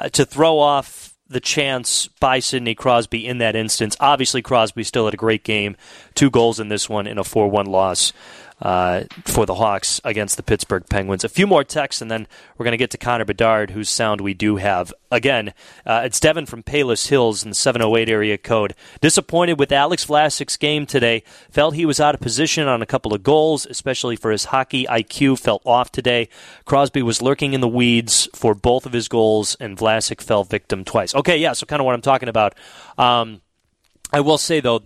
uh, 0.00 0.08
to 0.10 0.24
throw 0.24 0.58
off 0.58 1.14
the 1.28 1.40
chance 1.40 2.08
by 2.20 2.38
Sidney 2.38 2.74
Crosby 2.74 3.26
in 3.26 3.38
that 3.38 3.56
instance. 3.56 3.96
Obviously, 3.98 4.42
Crosby 4.42 4.84
still 4.84 5.06
had 5.06 5.14
a 5.14 5.18
great 5.18 5.42
game, 5.42 5.76
two 6.14 6.30
goals 6.30 6.60
in 6.60 6.68
this 6.68 6.88
one 6.88 7.06
in 7.06 7.18
a 7.18 7.24
4 7.24 7.48
1 7.48 7.66
loss 7.66 8.12
uh, 8.60 9.04
for 9.24 9.46
the 9.46 9.56
Hawks 9.56 10.00
against 10.04 10.36
the 10.36 10.42
Pittsburgh 10.42 10.84
Penguins. 10.88 11.24
A 11.24 11.28
few 11.28 11.46
more 11.46 11.64
texts, 11.64 12.00
and 12.00 12.10
then 12.10 12.26
we're 12.56 12.64
going 12.64 12.72
to 12.72 12.78
get 12.78 12.90
to 12.92 12.98
Connor 12.98 13.24
Bedard, 13.24 13.70
whose 13.70 13.90
sound 13.90 14.20
we 14.20 14.34
do 14.34 14.56
have. 14.56 14.92
Again, 15.10 15.52
uh, 15.84 16.02
it's 16.04 16.20
Devin 16.20 16.46
from 16.46 16.62
Palos 16.62 17.06
Hills 17.06 17.42
in 17.42 17.50
the 17.50 17.54
708 17.54 18.08
area 18.08 18.38
code. 18.38 18.74
Disappointed 19.00 19.58
with 19.58 19.72
Alex 19.72 20.06
Vlasic's 20.06 20.56
game 20.56 20.86
today. 20.86 21.22
Felt 21.50 21.74
he 21.74 21.86
was 21.86 22.00
out 22.00 22.14
of 22.14 22.20
position 22.20 22.68
on 22.68 22.82
a 22.82 22.86
couple 22.86 23.12
of 23.12 23.22
goals, 23.22 23.66
especially 23.66 24.16
for 24.16 24.30
his 24.30 24.46
hockey 24.46 24.86
IQ. 24.86 25.38
Felt 25.38 25.62
off 25.66 25.90
today. 25.90 26.28
Crosby 26.64 27.02
was 27.02 27.22
lurking 27.22 27.52
in 27.52 27.60
the 27.60 27.68
weeds 27.68 28.28
for 28.34 28.54
both 28.54 28.86
of 28.86 28.92
his 28.92 29.08
goals, 29.08 29.56
and 29.60 29.76
Vlasic 29.76 30.20
fell 30.20 30.44
victim 30.44 30.84
twice. 30.84 31.14
Okay, 31.14 31.36
yeah, 31.36 31.52
so 31.52 31.66
kind 31.66 31.80
of 31.80 31.86
what 31.86 31.94
I'm 31.94 32.02
talking 32.02 32.28
about. 32.28 32.54
Um, 32.96 33.40
I 34.12 34.20
will 34.20 34.38
say, 34.38 34.60
though, 34.60 34.84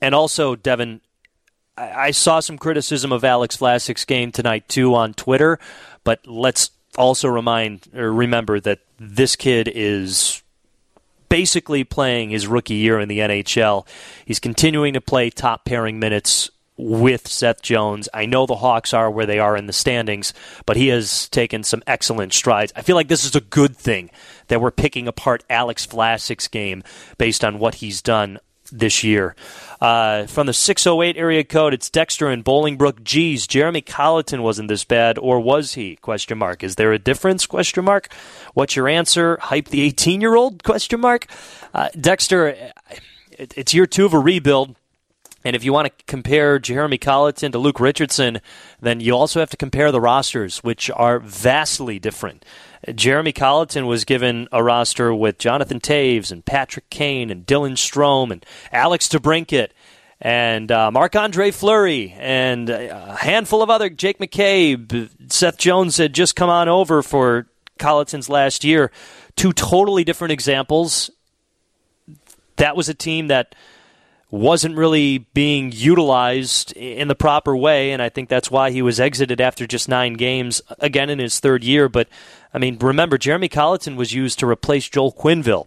and 0.00 0.14
also, 0.14 0.54
Devin, 0.54 1.00
I 1.78 2.10
saw 2.10 2.40
some 2.40 2.58
criticism 2.58 3.12
of 3.12 3.24
Alex 3.24 3.56
Vlasic's 3.56 4.04
game 4.04 4.32
tonight 4.32 4.68
too 4.68 4.94
on 4.94 5.14
Twitter, 5.14 5.58
but 6.04 6.26
let's 6.26 6.70
also 6.96 7.28
remind 7.28 7.88
or 7.94 8.12
remember 8.12 8.58
that 8.60 8.80
this 8.98 9.36
kid 9.36 9.70
is 9.72 10.42
basically 11.28 11.84
playing 11.84 12.30
his 12.30 12.46
rookie 12.46 12.74
year 12.74 12.98
in 12.98 13.08
the 13.08 13.20
NHL. 13.20 13.86
He's 14.24 14.40
continuing 14.40 14.94
to 14.94 15.00
play 15.00 15.30
top 15.30 15.64
pairing 15.64 15.98
minutes 15.98 16.50
with 16.76 17.26
Seth 17.26 17.60
Jones. 17.60 18.08
I 18.14 18.24
know 18.26 18.46
the 18.46 18.56
Hawks 18.56 18.94
are 18.94 19.10
where 19.10 19.26
they 19.26 19.38
are 19.38 19.56
in 19.56 19.66
the 19.66 19.72
standings, 19.72 20.32
but 20.64 20.76
he 20.76 20.88
has 20.88 21.28
taken 21.28 21.64
some 21.64 21.82
excellent 21.86 22.32
strides. 22.32 22.72
I 22.76 22.82
feel 22.82 22.96
like 22.96 23.08
this 23.08 23.24
is 23.24 23.34
a 23.34 23.40
good 23.40 23.76
thing 23.76 24.10
that 24.46 24.60
we're 24.60 24.70
picking 24.70 25.08
apart 25.08 25.44
Alex 25.50 25.86
Vlasic's 25.86 26.48
game 26.48 26.82
based 27.18 27.44
on 27.44 27.58
what 27.58 27.76
he's 27.76 28.00
done 28.00 28.38
this 28.70 29.02
year. 29.02 29.34
Uh, 29.80 30.26
from 30.26 30.46
the 30.46 30.52
608 30.52 31.16
area 31.16 31.44
code, 31.44 31.72
it's 31.72 31.88
Dexter 31.88 32.28
and 32.28 32.44
Bolingbrook. 32.44 33.02
Geez, 33.02 33.46
Jeremy 33.46 33.80
Colliton 33.80 34.42
wasn't 34.42 34.68
this 34.68 34.84
bad, 34.84 35.18
or 35.18 35.40
was 35.40 35.74
he? 35.74 35.96
Question 35.96 36.38
mark. 36.38 36.64
Is 36.64 36.76
there 36.76 36.92
a 36.92 36.98
difference? 36.98 37.46
Question 37.46 37.84
mark. 37.84 38.12
What's 38.54 38.76
your 38.76 38.88
answer? 38.88 39.38
Hype 39.40 39.68
the 39.68 39.82
18 39.82 40.20
year 40.20 40.34
old? 40.34 40.64
Question 40.64 41.00
mark. 41.00 41.26
Uh, 41.72 41.88
Dexter, 41.98 42.48
it, 43.30 43.54
it's 43.56 43.72
year 43.72 43.86
two 43.86 44.04
of 44.04 44.14
a 44.14 44.18
rebuild. 44.18 44.74
And 45.44 45.54
if 45.54 45.64
you 45.64 45.72
want 45.72 45.86
to 45.86 46.04
compare 46.06 46.58
Jeremy 46.58 46.98
Colliton 46.98 47.52
to 47.52 47.58
Luke 47.58 47.80
Richardson, 47.80 48.40
then 48.80 49.00
you 49.00 49.14
also 49.14 49.40
have 49.40 49.50
to 49.50 49.56
compare 49.56 49.92
the 49.92 50.00
rosters, 50.00 50.58
which 50.58 50.90
are 50.90 51.20
vastly 51.20 51.98
different. 51.98 52.44
Jeremy 52.94 53.32
Colliton 53.32 53.86
was 53.86 54.04
given 54.04 54.48
a 54.52 54.62
roster 54.62 55.14
with 55.14 55.38
Jonathan 55.38 55.80
Toews 55.80 56.32
and 56.32 56.44
Patrick 56.44 56.90
Kane 56.90 57.30
and 57.30 57.46
Dylan 57.46 57.72
Strome 57.72 58.30
and 58.30 58.44
Alex 58.72 59.08
DeBrincat 59.08 59.70
and 60.20 60.70
uh, 60.72 60.90
Marc 60.90 61.14
Andre 61.14 61.50
Fleury 61.50 62.14
and 62.18 62.68
a 62.70 63.16
handful 63.16 63.62
of 63.62 63.70
other 63.70 63.88
Jake 63.88 64.18
McCabe. 64.18 65.10
Seth 65.32 65.58
Jones 65.58 65.96
had 65.96 66.12
just 66.12 66.34
come 66.34 66.50
on 66.50 66.68
over 66.68 67.02
for 67.02 67.46
Colliton's 67.78 68.28
last 68.28 68.64
year. 68.64 68.90
Two 69.36 69.52
totally 69.52 70.02
different 70.02 70.32
examples. 70.32 71.10
That 72.56 72.76
was 72.76 72.88
a 72.88 72.94
team 72.94 73.28
that 73.28 73.54
wasn't 74.30 74.76
really 74.76 75.18
being 75.18 75.72
utilized 75.72 76.72
in 76.72 77.08
the 77.08 77.14
proper 77.14 77.56
way, 77.56 77.92
and 77.92 78.02
I 78.02 78.08
think 78.08 78.28
that's 78.28 78.50
why 78.50 78.70
he 78.70 78.82
was 78.82 79.00
exited 79.00 79.40
after 79.40 79.66
just 79.66 79.88
nine 79.88 80.14
games, 80.14 80.60
uh, 80.68 80.74
again 80.80 81.08
in 81.08 81.18
his 81.18 81.40
third 81.40 81.64
year. 81.64 81.88
But, 81.88 82.08
I 82.52 82.58
mean, 82.58 82.78
remember, 82.78 83.16
Jeremy 83.16 83.48
Colliton 83.48 83.96
was 83.96 84.12
used 84.12 84.38
to 84.40 84.46
replace 84.46 84.88
Joel 84.88 85.12
Quenneville. 85.12 85.66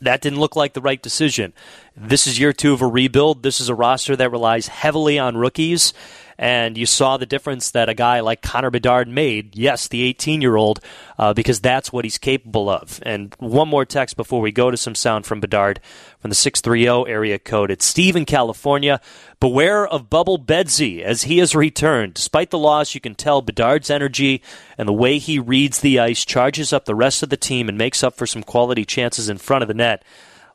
That 0.00 0.20
didn't 0.20 0.40
look 0.40 0.56
like 0.56 0.72
the 0.72 0.80
right 0.80 1.00
decision. 1.00 1.52
This 1.96 2.26
is 2.26 2.38
year 2.38 2.52
two 2.52 2.72
of 2.72 2.82
a 2.82 2.86
rebuild. 2.86 3.42
This 3.42 3.60
is 3.60 3.68
a 3.68 3.74
roster 3.74 4.16
that 4.16 4.32
relies 4.32 4.68
heavily 4.68 5.18
on 5.18 5.36
rookies 5.36 5.92
and 6.38 6.76
you 6.76 6.86
saw 6.86 7.16
the 7.16 7.26
difference 7.26 7.70
that 7.70 7.88
a 7.88 7.94
guy 7.94 8.20
like 8.20 8.42
Connor 8.42 8.70
Bedard 8.70 9.08
made. 9.08 9.54
Yes, 9.54 9.88
the 9.88 10.02
18 10.02 10.40
year 10.40 10.56
old, 10.56 10.80
uh, 11.18 11.34
because 11.34 11.60
that's 11.60 11.92
what 11.92 12.04
he's 12.04 12.18
capable 12.18 12.68
of. 12.68 13.00
And 13.04 13.34
one 13.38 13.68
more 13.68 13.84
text 13.84 14.16
before 14.16 14.40
we 14.40 14.52
go 14.52 14.70
to 14.70 14.76
some 14.76 14.94
sound 14.94 15.26
from 15.26 15.40
Bedard 15.40 15.80
from 16.20 16.30
the 16.30 16.34
630 16.34 17.10
area 17.10 17.38
code. 17.38 17.70
It's 17.70 17.84
Steve 17.84 18.16
in 18.16 18.24
California. 18.24 19.00
Beware 19.40 19.86
of 19.86 20.08
Bubble 20.08 20.38
Bedsy 20.38 21.02
as 21.02 21.24
he 21.24 21.38
has 21.38 21.54
returned. 21.54 22.14
Despite 22.14 22.50
the 22.50 22.58
loss, 22.58 22.94
you 22.94 23.00
can 23.00 23.14
tell 23.14 23.42
Bedard's 23.42 23.90
energy 23.90 24.40
and 24.78 24.88
the 24.88 24.92
way 24.92 25.18
he 25.18 25.38
reads 25.38 25.80
the 25.80 25.98
ice 25.98 26.24
charges 26.24 26.72
up 26.72 26.84
the 26.84 26.94
rest 26.94 27.22
of 27.22 27.28
the 27.28 27.36
team 27.36 27.68
and 27.68 27.76
makes 27.76 28.04
up 28.04 28.16
for 28.16 28.26
some 28.26 28.42
quality 28.42 28.84
chances 28.84 29.28
in 29.28 29.38
front 29.38 29.62
of 29.62 29.68
the 29.68 29.74
net. 29.74 30.04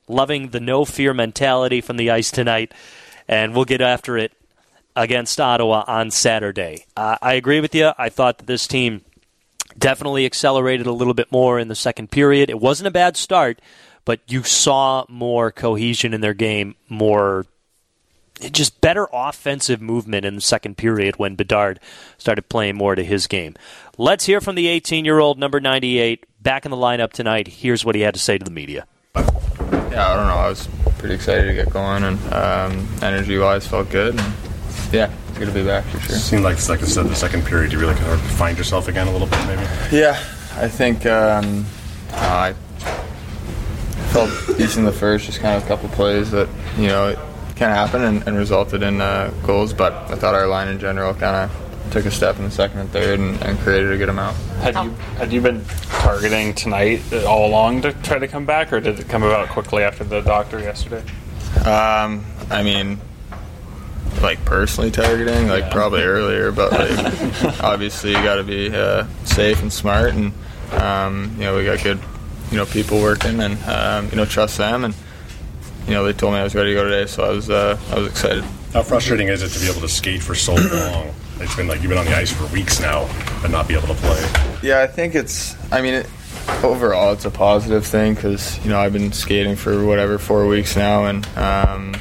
Loving 0.08 0.50
the 0.50 0.62
no 0.62 0.86
fear 0.86 1.13
mentality 1.13 1.82
from 1.82 1.98
the 1.98 2.10
ice 2.10 2.32
tonight, 2.32 2.74
and 3.28 3.54
we'll 3.54 3.66
get 3.66 3.82
after 3.82 4.18
it 4.18 4.32
against 4.98 5.40
Ottawa 5.40 5.84
on 5.88 6.12
Saturday. 6.12 6.86
Uh, 6.98 7.18
I 7.22 7.36
agree 7.36 7.62
with 7.62 7.76
you. 7.76 7.92
I 7.98 8.10
thought 8.10 8.40
that 8.40 8.48
this 8.48 8.68
team 8.68 9.02
definitely 9.78 10.26
accelerated 10.26 10.88
a 10.88 10.92
little 10.92 11.14
bit 11.14 11.32
more 11.32 11.60
in 11.60 11.68
the 11.68 11.76
second 11.76 12.10
period. 12.10 12.50
It 12.50 12.60
wasn't 12.60 12.88
a 12.88 12.92
bad 12.92 13.16
start, 13.16 13.62
but 14.06 14.20
you 14.28 14.42
saw 14.42 15.06
more 15.08 15.52
cohesion 15.52 16.14
in 16.14 16.22
their 16.22 16.34
game, 16.34 16.76
more 16.90 17.46
just 18.52 18.82
better 18.82 19.08
offensive 19.14 19.82
movement 19.82 20.26
in 20.26 20.36
the 20.36 20.42
second 20.42 20.78
period 20.78 21.18
when 21.18 21.36
Bedard 21.36 21.80
started 22.18 22.50
playing 22.50 22.76
more 22.76 22.96
to 22.96 23.04
his 23.04 23.28
game. 23.28 23.56
Let's 23.98 24.26
hear 24.26 24.42
from 24.42 24.56
the 24.56 24.68
18 24.68 25.06
year 25.06 25.20
old, 25.20 25.38
number 25.38 25.60
98, 25.60 26.26
back 26.42 26.66
in 26.66 26.72
the 26.72 26.78
lineup 26.78 27.12
tonight. 27.12 27.48
Here's 27.48 27.86
what 27.86 27.96
he 27.96 28.02
had 28.02 28.16
to 28.16 28.20
say 28.20 28.38
to 28.38 28.44
the 28.44 28.52
media. 28.52 28.88
Yeah, 29.16 30.12
I 30.12 30.16
don't 30.16 30.28
know. 30.28 30.36
I 30.36 30.50
was 30.50 30.68
pretty 30.98 31.16
excited 31.16 31.46
to 31.46 31.54
get 31.54 31.70
going, 31.72 32.04
and 32.04 32.34
um, 32.34 32.88
energy 33.02 33.38
wise, 33.38 33.66
felt 33.66 33.90
good. 33.90 34.20
And, 34.20 34.47
yeah, 34.91 35.12
it's 35.30 35.38
good 35.38 35.47
to 35.47 35.54
be 35.54 35.63
back 35.63 35.84
for 35.86 36.00
sure. 36.00 36.15
It 36.15 36.19
seemed 36.19 36.43
like, 36.43 36.56
like 36.69 36.82
I 36.82 36.86
said, 36.86 37.08
the 37.08 37.15
second 37.15 37.45
period, 37.45 37.71
you 37.71 37.80
really 37.80 37.95
kind 37.95 38.12
of 38.12 38.21
find 38.21 38.58
yourself 38.58 38.88
again 38.88 39.08
a 39.08 39.12
little 39.12 39.28
bit, 39.28 39.45
maybe. 39.45 39.62
Yeah, 39.91 40.13
I 40.56 40.67
think 40.67 41.06
um, 41.06 41.65
uh, 42.13 42.54
I 42.54 42.56
felt 44.12 44.30
decent 44.58 44.80
in 44.80 44.86
the 44.86 44.91
first, 44.91 45.26
just 45.26 45.39
kind 45.39 45.56
of 45.56 45.63
a 45.63 45.67
couple 45.67 45.89
plays 45.89 46.32
that 46.32 46.50
you 46.78 46.88
know 46.88 47.10
it 47.10 47.19
can 47.56 47.69
happen 47.69 48.04
and, 48.04 48.28
and 48.28 48.38
resulted 48.38 48.84
in 48.84 49.02
uh, 49.02 49.32
goals. 49.45 49.73
But 49.73 49.93
I 49.93 50.15
thought 50.15 50.36
our 50.36 50.47
line 50.47 50.67
in 50.67 50.80
general 50.80 51.13
kind 51.13 51.50
of 51.50 51.91
took 51.91 52.06
a 52.06 52.12
step 52.12 52.38
in 52.38 52.43
the 52.43 52.52
second 52.52 52.80
and 52.80 52.89
third 52.89 53.19
and, 53.19 53.41
and, 53.43 53.58
created 53.60 53.91
a 53.91 53.97
good 53.97 54.10
amount. 54.10 54.36
Had 54.60 54.76
you 54.84 54.89
had 55.17 55.32
you 55.32 55.41
been 55.41 55.63
targeting 55.89 56.54
tonight 56.54 57.02
all 57.26 57.47
along 57.47 57.82
to 57.84 57.93
try 57.93 58.19
to 58.19 58.28
come 58.28 58.45
back, 58.45 58.73
or 58.73 58.80
did 58.80 59.00
it 59.00 59.08
come 59.08 59.23
about 59.23 59.50
quickly 59.50 59.84
after 59.84 60.04
the 60.04 60.21
doctor 60.21 60.60
yesterday? 60.60 61.04
Um, 61.65 62.26
I 62.50 62.63
mean, 62.63 63.00
like 64.22 64.44
personally 64.46 64.92
targeting, 64.92 65.48
like 65.48 65.66
yeah. 65.66 65.74
probably 65.74 66.02
earlier, 66.02 66.52
but 66.52 66.72
like 66.72 67.44
obviously 67.64 68.12
you 68.12 68.18
got 68.18 68.36
to 68.36 68.44
be 68.44 68.70
uh, 68.74 69.06
safe 69.26 69.62
and 69.62 69.72
smart, 69.72 70.14
and 70.14 70.34
um, 70.74 71.34
you 71.38 71.44
know 71.44 71.56
we 71.56 71.66
got 71.66 71.84
good, 71.84 72.00
you 72.52 72.58
know, 72.58 72.66
people 72.66 73.02
working, 73.02 73.40
and 73.42 73.62
um, 73.64 74.10
you 74.10 74.16
know 74.16 74.26
trust 74.26 74.58
them, 74.58 74.84
and 74.84 74.96
you 75.88 75.94
know 75.94 76.04
they 76.04 76.14
told 76.14 76.34
me 76.34 76.40
I 76.40 76.44
was 76.44 76.56
ready 76.56 76.72
to 76.72 76.76
go 76.76 76.84
today, 76.84 77.06
so 77.06 77.24
I 77.24 77.30
was 77.30 77.50
uh, 77.50 77.80
I 77.92 78.00
was 78.00 78.08
excited. 78.08 78.44
How 78.74 78.84
frustrating 78.84 79.30
is 79.30 79.42
it 79.42 79.50
to 79.50 79.60
be 79.60 79.70
able 79.70 79.82
to 79.82 79.90
skate 79.90 80.22
for 80.22 80.36
so 80.36 80.54
long? 80.74 81.14
It's 81.40 81.56
been 81.56 81.68
like 81.68 81.82
you've 81.82 81.90
been 81.90 82.00
on 82.00 82.06
the 82.06 82.16
ice 82.16 82.32
for 82.32 82.46
weeks 82.54 82.80
now, 82.80 83.08
but 83.42 83.52
not 83.52 83.68
be 83.68 83.76
able 83.76 83.88
to 83.88 83.94
play. 83.96 84.60
Yeah, 84.64 84.82
I 84.82 84.88
think 84.88 85.16
it's. 85.16 85.56
I 85.72 85.82
mean. 85.82 85.94
It, 85.96 86.10
overall, 86.64 87.14
it's 87.14 87.26
a 87.26 87.32
positive 87.32 87.86
thing 87.86 88.16
because 88.16 88.64
you 88.64 88.70
know 88.70 88.80
I've 88.80 88.94
been 88.94 89.12
skating 89.12 89.56
for 89.56 89.86
whatever 89.86 90.18
four 90.18 90.48
weeks 90.48 90.76
now, 90.76 91.06
and 91.06 91.26
um, 91.38 91.96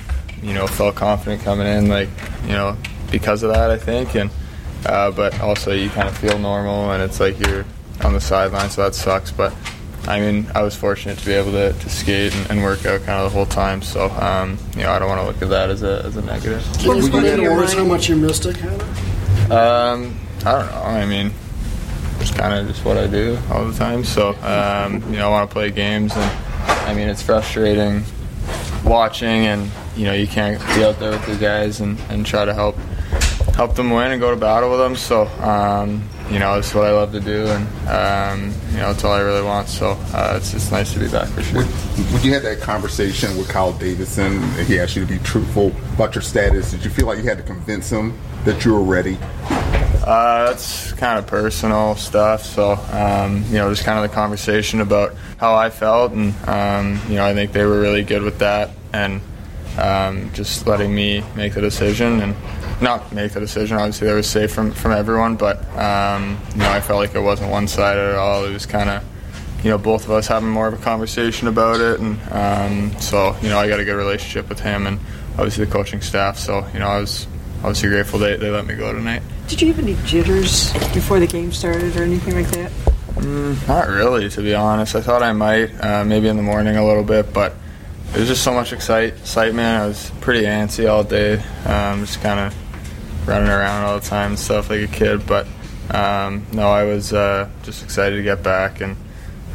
you 0.46 0.54
know, 0.54 0.66
felt 0.66 0.94
confident 0.94 1.42
coming 1.42 1.66
in, 1.66 1.88
like, 1.88 2.08
you 2.42 2.52
know, 2.52 2.76
because 3.10 3.42
of 3.42 3.52
that, 3.52 3.70
I 3.70 3.76
think. 3.76 4.14
And, 4.14 4.30
uh, 4.86 5.10
but 5.10 5.40
also 5.40 5.72
you 5.72 5.90
kind 5.90 6.08
of 6.08 6.16
feel 6.16 6.38
normal 6.38 6.92
and 6.92 7.02
it's 7.02 7.18
like 7.18 7.38
you're 7.40 7.64
on 8.04 8.12
the 8.12 8.20
sideline, 8.20 8.70
so 8.70 8.84
that 8.84 8.94
sucks. 8.94 9.32
But, 9.32 9.52
I 10.06 10.20
mean, 10.20 10.46
I 10.54 10.62
was 10.62 10.76
fortunate 10.76 11.18
to 11.18 11.26
be 11.26 11.32
able 11.32 11.50
to, 11.50 11.72
to 11.72 11.90
skate 11.90 12.32
and, 12.32 12.50
and 12.52 12.62
work 12.62 12.86
out 12.86 13.02
kind 13.02 13.20
of 13.20 13.32
the 13.32 13.36
whole 13.36 13.46
time. 13.46 13.82
So, 13.82 14.08
um, 14.10 14.56
you 14.76 14.82
know, 14.84 14.92
I 14.92 15.00
don't 15.00 15.08
want 15.08 15.20
to 15.20 15.26
look 15.26 15.42
at 15.42 15.48
that 15.50 15.68
as 15.68 15.82
a, 15.82 16.04
as 16.04 16.16
a 16.16 16.22
negative. 16.22 16.62
Can 16.78 16.96
you 16.96 16.98
explain 16.98 17.44
how 17.44 17.84
much 17.84 18.08
you 18.08 18.14
missed 18.14 18.46
it, 18.46 18.56
kind 18.56 18.80
of? 18.80 19.50
Um, 19.50 20.16
I 20.44 20.52
don't 20.52 20.66
know. 20.66 20.82
I 20.82 21.06
mean, 21.06 21.32
it's 22.20 22.30
kind 22.30 22.54
of 22.54 22.68
just 22.68 22.84
what 22.84 22.96
I 22.96 23.08
do 23.08 23.36
all 23.50 23.66
the 23.66 23.76
time. 23.76 24.04
So, 24.04 24.30
um, 24.42 25.02
you 25.12 25.18
know, 25.18 25.26
I 25.26 25.30
want 25.30 25.50
to 25.50 25.52
play 25.52 25.72
games, 25.72 26.12
and 26.14 26.30
I 26.86 26.94
mean, 26.94 27.08
it's 27.08 27.22
frustrating 27.22 28.04
watching 28.84 29.46
and 29.46 29.70
you 29.96 30.04
know 30.04 30.12
you 30.12 30.26
can't 30.26 30.60
be 30.74 30.84
out 30.84 30.98
there 30.98 31.12
with 31.12 31.26
your 31.28 31.38
guys 31.38 31.80
and, 31.80 31.98
and 32.10 32.24
try 32.24 32.44
to 32.44 32.54
help 32.54 32.76
help 33.54 33.74
them 33.74 33.90
win 33.90 34.12
and 34.12 34.20
go 34.20 34.30
to 34.30 34.36
battle 34.36 34.70
with 34.70 34.78
them. 34.78 34.94
So 34.96 35.26
um, 35.40 36.06
you 36.30 36.38
know 36.38 36.58
it's 36.58 36.74
what 36.74 36.84
I 36.84 36.92
love 36.92 37.12
to 37.12 37.20
do, 37.20 37.46
and 37.46 37.88
um, 37.88 38.54
you 38.70 38.78
know 38.78 38.90
it's 38.90 39.02
all 39.04 39.12
I 39.12 39.20
really 39.20 39.42
want. 39.42 39.68
So 39.68 39.92
uh, 40.12 40.34
it's 40.36 40.52
just 40.52 40.70
nice 40.70 40.92
to 40.92 41.00
be 41.00 41.08
back 41.08 41.28
for 41.28 41.42
sure. 41.42 41.64
When 41.64 42.22
you 42.22 42.32
had 42.32 42.42
that 42.42 42.60
conversation 42.60 43.36
with 43.36 43.48
Kyle 43.48 43.72
Davidson, 43.72 44.42
he 44.66 44.78
asked 44.78 44.96
you 44.96 45.04
to 45.04 45.10
be 45.10 45.18
truthful 45.20 45.68
about 45.94 46.14
your 46.14 46.22
status. 46.22 46.70
Did 46.70 46.84
you 46.84 46.90
feel 46.90 47.06
like 47.06 47.18
you 47.18 47.24
had 47.24 47.38
to 47.38 47.44
convince 47.44 47.90
him 47.90 48.18
that 48.44 48.64
you 48.64 48.74
were 48.74 48.82
ready? 48.82 49.18
Uh, 50.06 50.46
that's 50.46 50.92
kind 50.92 51.18
of 51.18 51.26
personal 51.26 51.96
stuff. 51.96 52.44
So, 52.44 52.74
um, 52.92 53.44
you 53.48 53.54
know, 53.54 53.68
just 53.70 53.84
kind 53.84 53.98
of 53.98 54.08
the 54.08 54.14
conversation 54.14 54.80
about 54.80 55.16
how 55.38 55.56
I 55.56 55.68
felt, 55.70 56.12
and 56.12 56.32
um, 56.48 57.00
you 57.08 57.16
know, 57.16 57.24
I 57.24 57.34
think 57.34 57.52
they 57.52 57.64
were 57.64 57.80
really 57.80 58.04
good 58.04 58.22
with 58.22 58.38
that, 58.38 58.70
and 58.92 59.20
um, 59.78 60.32
just 60.32 60.66
letting 60.66 60.94
me 60.94 61.22
make 61.34 61.54
the 61.54 61.60
decision. 61.60 62.20
And 62.20 62.34
not 62.80 63.12
make 63.12 63.32
the 63.32 63.40
decision. 63.40 63.76
Obviously, 63.76 64.06
that 64.08 64.14
was 64.14 64.28
safe 64.28 64.52
from 64.52 64.72
from 64.72 64.92
everyone, 64.92 65.36
but 65.36 65.58
um, 65.76 66.38
you 66.52 66.58
know, 66.58 66.70
I 66.70 66.80
felt 66.80 66.98
like 66.98 67.14
it 67.14 67.20
wasn't 67.20 67.50
one 67.50 67.68
sided 67.68 68.10
at 68.10 68.16
all. 68.16 68.44
It 68.44 68.52
was 68.52 68.66
kind 68.66 68.90
of 68.90 69.04
you 69.64 69.70
know 69.70 69.78
both 69.78 70.04
of 70.04 70.10
us 70.10 70.26
having 70.26 70.48
more 70.48 70.68
of 70.68 70.74
a 70.74 70.82
conversation 70.82 71.48
about 71.48 71.80
it, 71.80 72.00
and 72.00 72.18
um, 72.30 73.00
so 73.00 73.36
you 73.42 73.48
know 73.48 73.58
I 73.58 73.68
got 73.68 73.80
a 73.80 73.84
good 73.84 73.96
relationship 73.96 74.48
with 74.48 74.60
him 74.60 74.86
and 74.86 74.98
obviously 75.32 75.64
the 75.64 75.72
coaching 75.72 76.00
staff. 76.00 76.38
So 76.38 76.66
you 76.72 76.78
know 76.78 76.88
I 76.88 77.00
was 77.00 77.26
obviously 77.58 77.88
grateful 77.88 78.18
they, 78.18 78.36
they 78.36 78.50
let 78.50 78.66
me 78.66 78.74
go 78.74 78.92
tonight. 78.92 79.22
Did 79.48 79.62
you 79.62 79.68
have 79.72 79.78
any 79.78 79.96
jitters 80.04 80.72
before 80.92 81.20
the 81.20 81.26
game 81.26 81.52
started 81.52 81.96
or 81.96 82.02
anything 82.02 82.34
like 82.34 82.48
that? 82.48 82.70
Mm, 83.14 83.66
not 83.66 83.88
really, 83.88 84.28
to 84.28 84.42
be 84.42 84.54
honest. 84.54 84.94
I 84.94 85.00
thought 85.00 85.22
I 85.22 85.32
might, 85.32 85.72
uh, 85.82 86.04
maybe 86.04 86.28
in 86.28 86.36
the 86.36 86.42
morning 86.42 86.76
a 86.76 86.84
little 86.84 87.04
bit, 87.04 87.32
but 87.32 87.54
it 88.14 88.20
was 88.20 88.28
just 88.28 88.42
so 88.42 88.52
much 88.52 88.72
excite- 88.72 89.14
excitement. 89.14 89.82
I 89.82 89.86
was 89.86 90.10
pretty 90.20 90.44
antsy 90.44 90.90
all 90.90 91.04
day, 91.04 91.42
um, 91.64 92.04
just 92.04 92.20
kind 92.20 92.40
of 92.40 93.28
running 93.28 93.48
around 93.48 93.84
all 93.84 93.98
the 93.98 94.06
time 94.06 94.32
and 94.32 94.38
stuff 94.38 94.70
like 94.70 94.80
a 94.80 94.86
kid. 94.86 95.26
But 95.26 95.46
um, 95.90 96.46
no, 96.52 96.68
I 96.68 96.84
was 96.84 97.12
uh, 97.12 97.48
just 97.62 97.82
excited 97.82 98.16
to 98.16 98.22
get 98.22 98.42
back, 98.42 98.80
and 98.80 98.96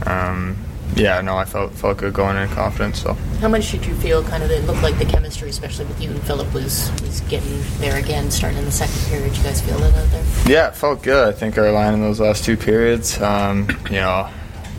um, 0.06 0.58
yeah, 0.96 1.22
no, 1.22 1.38
I 1.38 1.46
felt 1.46 1.74
felt 1.74 1.98
good 1.98 2.14
going 2.14 2.38
in 2.38 2.50
confident. 2.50 2.96
So. 2.96 3.14
How 3.40 3.48
much 3.48 3.72
did 3.72 3.86
you 3.86 3.96
feel 3.96 4.24
kind 4.24 4.44
of 4.44 4.52
it 4.52 4.66
looked 4.66 4.84
like 4.84 4.98
the 5.00 5.06
chemistry, 5.06 5.50
especially 5.50 5.86
with 5.86 6.02
you 6.02 6.10
and 6.12 6.22
Philip, 6.24 6.54
was 6.54 6.92
was 7.02 7.22
getting 7.22 7.62
there 7.80 7.98
again, 7.98 8.30
starting 8.30 8.60
in 8.60 8.66
the 8.66 8.72
second 8.72 9.02
period? 9.10 9.36
You 9.36 9.44
guys 9.44 9.62
feel 9.62 9.82
it 9.82 9.96
out 9.96 10.12
there? 10.12 10.26
Yeah, 10.46 10.68
it 10.68 10.76
felt 10.76 11.02
good. 11.02 11.28
I 11.28 11.32
think 11.32 11.58
our 11.58 11.72
line 11.72 11.94
in 11.94 12.02
those 12.02 12.20
last 12.20 12.44
two 12.46 12.58
periods, 12.58 13.20
um, 13.22 13.68
you 13.86 13.98
know, 13.98 14.30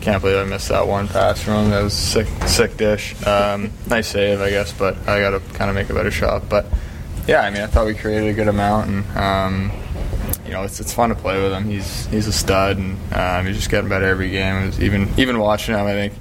can't 0.03 0.21
believe 0.21 0.37
I 0.37 0.43
missed 0.43 0.67
that 0.67 0.85
one 0.85 1.07
pass 1.07 1.41
from 1.41 1.65
him. 1.65 1.69
That 1.69 1.81
was 1.81 1.93
sick, 1.93 2.27
sick 2.45 2.75
dish. 2.75 3.15
Um, 3.25 3.71
nice 3.87 4.09
save, 4.09 4.41
I 4.41 4.49
guess, 4.49 4.73
but 4.73 4.97
I 5.07 5.21
got 5.21 5.29
to 5.31 5.39
kind 5.53 5.69
of 5.69 5.75
make 5.75 5.89
a 5.89 5.93
better 5.93 6.11
shot. 6.11 6.49
But 6.49 6.65
yeah, 7.25 7.41
I 7.41 7.49
mean, 7.49 7.61
I 7.61 7.67
thought 7.67 7.85
we 7.85 7.95
created 7.95 8.29
a 8.29 8.33
good 8.33 8.49
amount, 8.49 8.89
and 8.89 9.17
um, 9.17 9.71
you 10.45 10.51
know, 10.51 10.63
it's 10.63 10.81
it's 10.81 10.93
fun 10.93 11.09
to 11.09 11.15
play 11.15 11.41
with 11.41 11.53
him. 11.53 11.63
He's 11.63 12.05
he's 12.07 12.27
a 12.27 12.33
stud, 12.33 12.77
and 12.77 13.13
um, 13.13 13.45
he's 13.45 13.55
just 13.55 13.69
getting 13.69 13.89
better 13.89 14.05
every 14.05 14.29
game. 14.29 14.73
even 14.79 15.09
even 15.17 15.39
watching 15.39 15.73
him, 15.73 15.85
I 15.85 15.93
think 15.93 16.13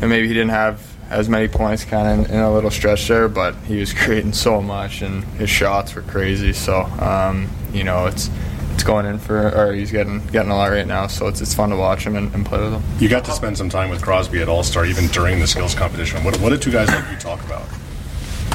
and 0.00 0.10
maybe 0.10 0.28
he 0.28 0.34
didn't 0.34 0.50
have 0.50 0.82
as 1.08 1.28
many 1.28 1.48
points 1.48 1.84
kind 1.84 2.20
of 2.20 2.28
in, 2.28 2.36
in, 2.36 2.40
a 2.40 2.52
little 2.52 2.70
stretch 2.70 3.08
there, 3.08 3.28
but 3.28 3.54
he 3.66 3.78
was 3.78 3.92
creating 3.94 4.34
so 4.34 4.60
much, 4.60 5.00
and 5.00 5.24
his 5.38 5.48
shots 5.48 5.94
were 5.94 6.02
crazy. 6.02 6.52
So 6.52 6.82
um, 6.82 7.48
you 7.72 7.84
know, 7.84 8.04
it's 8.06 8.28
it's 8.74 8.82
going 8.82 9.06
in 9.06 9.18
for, 9.18 9.48
or 9.48 9.72
he's 9.72 9.90
getting 9.90 10.24
getting 10.26 10.50
a 10.50 10.56
lot 10.56 10.70
right 10.70 10.86
now. 10.86 11.06
So 11.06 11.28
it's 11.28 11.40
it's 11.40 11.54
fun 11.54 11.70
to 11.70 11.76
watch 11.76 12.04
him 12.06 12.16
and, 12.16 12.34
and 12.34 12.44
play 12.44 12.60
with 12.60 12.72
him. 12.72 12.82
You 12.98 13.08
got 13.08 13.24
to 13.24 13.32
spend 13.32 13.56
some 13.56 13.68
time 13.68 13.90
with 13.90 14.02
Crosby 14.02 14.42
at 14.42 14.48
All 14.48 14.62
Star, 14.62 14.84
even 14.84 15.06
during 15.08 15.40
the 15.40 15.46
skills 15.46 15.74
competition. 15.74 16.22
What 16.24 16.38
what 16.40 16.50
did 16.50 16.62
two 16.62 16.72
guys 16.72 16.88
like 16.88 17.10
you 17.10 17.16
talk 17.16 17.42
about? 17.44 17.66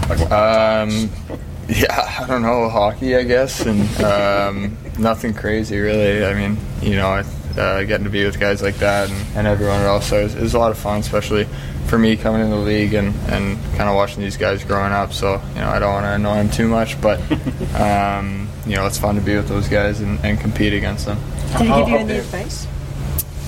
Like 0.10 0.32
um, 0.32 1.10
yeah, 1.68 2.18
I 2.20 2.26
don't 2.28 2.42
know, 2.42 2.70
hockey, 2.70 3.16
I 3.16 3.24
guess, 3.24 3.66
and 3.66 4.02
um, 4.04 4.78
nothing 4.98 5.34
crazy 5.34 5.80
really. 5.80 6.26
I 6.26 6.34
mean, 6.34 6.58
you 6.82 6.96
know, 6.96 7.24
uh, 7.58 7.84
getting 7.84 8.06
to 8.06 8.10
be 8.10 8.26
with 8.26 8.40
guys 8.40 8.62
like 8.62 8.76
that 8.76 9.10
and, 9.10 9.38
and 9.38 9.48
everyone 9.48 9.82
else 9.82 10.12
is, 10.12 10.36
is 10.36 10.54
a 10.54 10.60
lot 10.60 10.72
of 10.72 10.78
fun, 10.78 11.00
especially 11.00 11.46
for 11.88 11.98
me 11.98 12.16
coming 12.16 12.42
in 12.42 12.50
the 12.50 12.56
league 12.56 12.94
and, 12.94 13.14
and 13.30 13.58
kind 13.76 13.90
of 13.90 13.96
watching 13.96 14.22
these 14.22 14.38
guys 14.38 14.64
growing 14.64 14.92
up. 14.92 15.14
So, 15.14 15.42
you 15.56 15.62
know, 15.62 15.70
I 15.70 15.80
don't 15.80 15.94
want 15.94 16.06
to 16.06 16.14
annoy 16.14 16.36
them 16.36 16.50
too 16.50 16.68
much, 16.68 17.00
but, 17.02 17.20
um, 17.76 18.49
you 18.70 18.76
know, 18.76 18.86
it's 18.86 19.00
fun 19.00 19.16
to 19.16 19.22
be 19.22 19.36
with 19.36 19.48
those 19.48 19.68
guys 19.68 20.00
and, 20.00 20.24
and 20.24 20.40
compete 20.40 20.74
against 20.74 21.06
them. 21.06 21.20
Did 21.58 21.62
he 21.62 21.68
give 21.68 21.90
you 21.90 21.98
any 21.98 22.18
advice? 22.18 22.68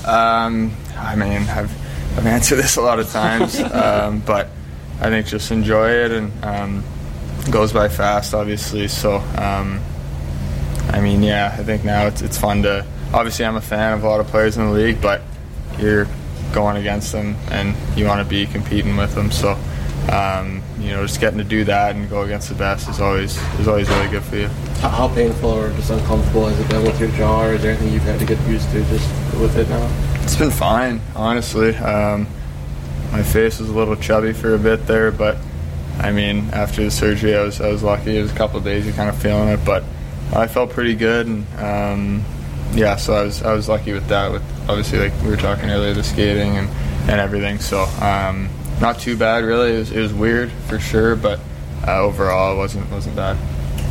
Um, 0.04 0.74
I 0.96 1.14
mean, 1.14 1.42
I've, 1.48 1.70
I've 2.18 2.26
answered 2.26 2.56
this 2.56 2.76
a 2.76 2.82
lot 2.82 2.98
of 2.98 3.08
times, 3.10 3.60
um, 3.60 4.20
but 4.20 4.48
I 5.00 5.10
think 5.10 5.26
just 5.26 5.52
enjoy 5.52 5.90
it 5.90 6.10
and 6.10 6.44
um, 6.44 6.84
it 7.38 7.52
goes 7.52 7.72
by 7.72 7.88
fast, 7.88 8.34
obviously. 8.34 8.88
So, 8.88 9.16
um, 9.38 9.80
I 10.90 11.00
mean, 11.00 11.22
yeah, 11.22 11.54
I 11.56 11.62
think 11.62 11.84
now 11.84 12.06
it's, 12.06 12.20
it's 12.22 12.36
fun 12.36 12.62
to. 12.62 12.84
Obviously, 13.14 13.44
I'm 13.44 13.56
a 13.56 13.60
fan 13.60 13.92
of 13.92 14.04
a 14.04 14.08
lot 14.08 14.20
of 14.20 14.26
players 14.26 14.56
in 14.56 14.64
the 14.64 14.72
league, 14.72 15.00
but 15.00 15.20
you're 15.78 16.08
going 16.52 16.78
against 16.78 17.12
them 17.12 17.36
and 17.50 17.76
you 17.96 18.06
want 18.06 18.22
to 18.22 18.28
be 18.28 18.46
competing 18.46 18.96
with 18.96 19.14
them. 19.14 19.30
So, 19.30 19.56
um, 20.10 20.62
you 20.78 20.90
know, 20.90 21.06
just 21.06 21.20
getting 21.20 21.38
to 21.38 21.44
do 21.44 21.64
that 21.64 21.94
and 21.94 22.08
go 22.10 22.22
against 22.22 22.48
the 22.48 22.54
best 22.54 22.88
is 22.88 23.00
always 23.00 23.36
is 23.60 23.68
always 23.68 23.88
really 23.88 24.08
good 24.08 24.22
for 24.22 24.36
you. 24.36 24.48
How 24.80 25.08
painful 25.14 25.50
or 25.50 25.72
just 25.74 25.90
uncomfortable 25.90 26.48
has 26.48 26.58
it 26.58 26.68
been 26.68 26.82
with 26.82 26.98
your 26.98 27.10
jaw, 27.10 27.44
or 27.44 27.54
is 27.54 27.62
there 27.62 27.72
anything 27.72 27.92
you've 27.92 28.02
had 28.02 28.18
to 28.18 28.26
get 28.26 28.40
used 28.48 28.68
to 28.72 28.82
just 28.84 29.08
with 29.38 29.56
it 29.56 29.68
now? 29.68 30.22
It's 30.22 30.36
been 30.36 30.50
fine, 30.50 31.00
honestly. 31.14 31.76
Um, 31.76 32.26
my 33.12 33.22
face 33.22 33.60
was 33.60 33.68
a 33.68 33.72
little 33.72 33.96
chubby 33.96 34.32
for 34.32 34.54
a 34.54 34.58
bit 34.58 34.86
there, 34.86 35.12
but 35.12 35.36
I 35.98 36.10
mean, 36.10 36.50
after 36.52 36.82
the 36.82 36.90
surgery, 36.90 37.36
I 37.36 37.42
was 37.42 37.60
I 37.60 37.68
was 37.68 37.82
lucky. 37.82 38.18
It 38.18 38.22
was 38.22 38.32
a 38.32 38.36
couple 38.36 38.58
of 38.58 38.64
days 38.64 38.88
of 38.88 38.96
kind 38.96 39.08
of 39.08 39.16
feeling 39.20 39.48
it, 39.48 39.64
but 39.64 39.84
I 40.34 40.46
felt 40.46 40.70
pretty 40.70 40.94
good, 40.94 41.26
and 41.26 41.46
um, 41.58 42.24
yeah, 42.74 42.96
so 42.96 43.14
I 43.14 43.22
was 43.22 43.42
I 43.42 43.52
was 43.52 43.68
lucky 43.68 43.92
with 43.92 44.08
that. 44.08 44.32
With 44.32 44.42
obviously, 44.68 44.98
like 44.98 45.12
we 45.22 45.28
were 45.28 45.36
talking 45.36 45.70
earlier, 45.70 45.92
the 45.94 46.02
skating 46.02 46.56
and, 46.56 46.68
and 47.08 47.20
everything. 47.20 47.58
So 47.58 47.82
um, 48.00 48.48
not 48.82 48.98
too 48.98 49.16
bad, 49.16 49.44
really. 49.44 49.76
It 49.76 49.78
was, 49.78 49.92
it 49.92 50.00
was 50.00 50.12
weird 50.12 50.50
for 50.68 50.78
sure, 50.78 51.14
but 51.14 51.38
uh, 51.86 52.00
overall, 52.00 52.52
it 52.52 52.58
wasn't 52.58 52.90
wasn't 52.90 53.16
bad. 53.16 53.36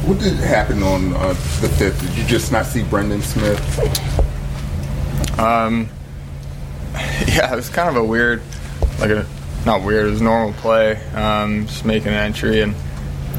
What 0.06 0.20
did 0.20 0.34
happen 0.34 0.84
on 0.84 1.14
uh, 1.16 1.30
the 1.30 1.70
fifth? 1.70 2.02
Did 2.02 2.18
you 2.18 2.26
just 2.26 2.52
not 2.52 2.66
see 2.66 2.84
Brendan 2.84 3.22
Smith? 3.22 3.80
Um, 5.40 5.90
yeah, 6.94 7.52
it 7.52 7.56
was 7.56 7.70
kind 7.70 7.90
of 7.90 7.96
a 7.96 8.04
weird, 8.04 8.42
like 9.00 9.12
a 9.12 9.26
not 9.66 9.84
weird. 9.84 10.08
It 10.08 10.12
was 10.12 10.22
a 10.22 10.26
normal 10.26 10.54
play, 10.54 10.98
um, 11.14 11.68
just 11.68 11.86
making 11.86 12.10
an 12.10 12.16
entry, 12.16 12.62
and 12.62 12.76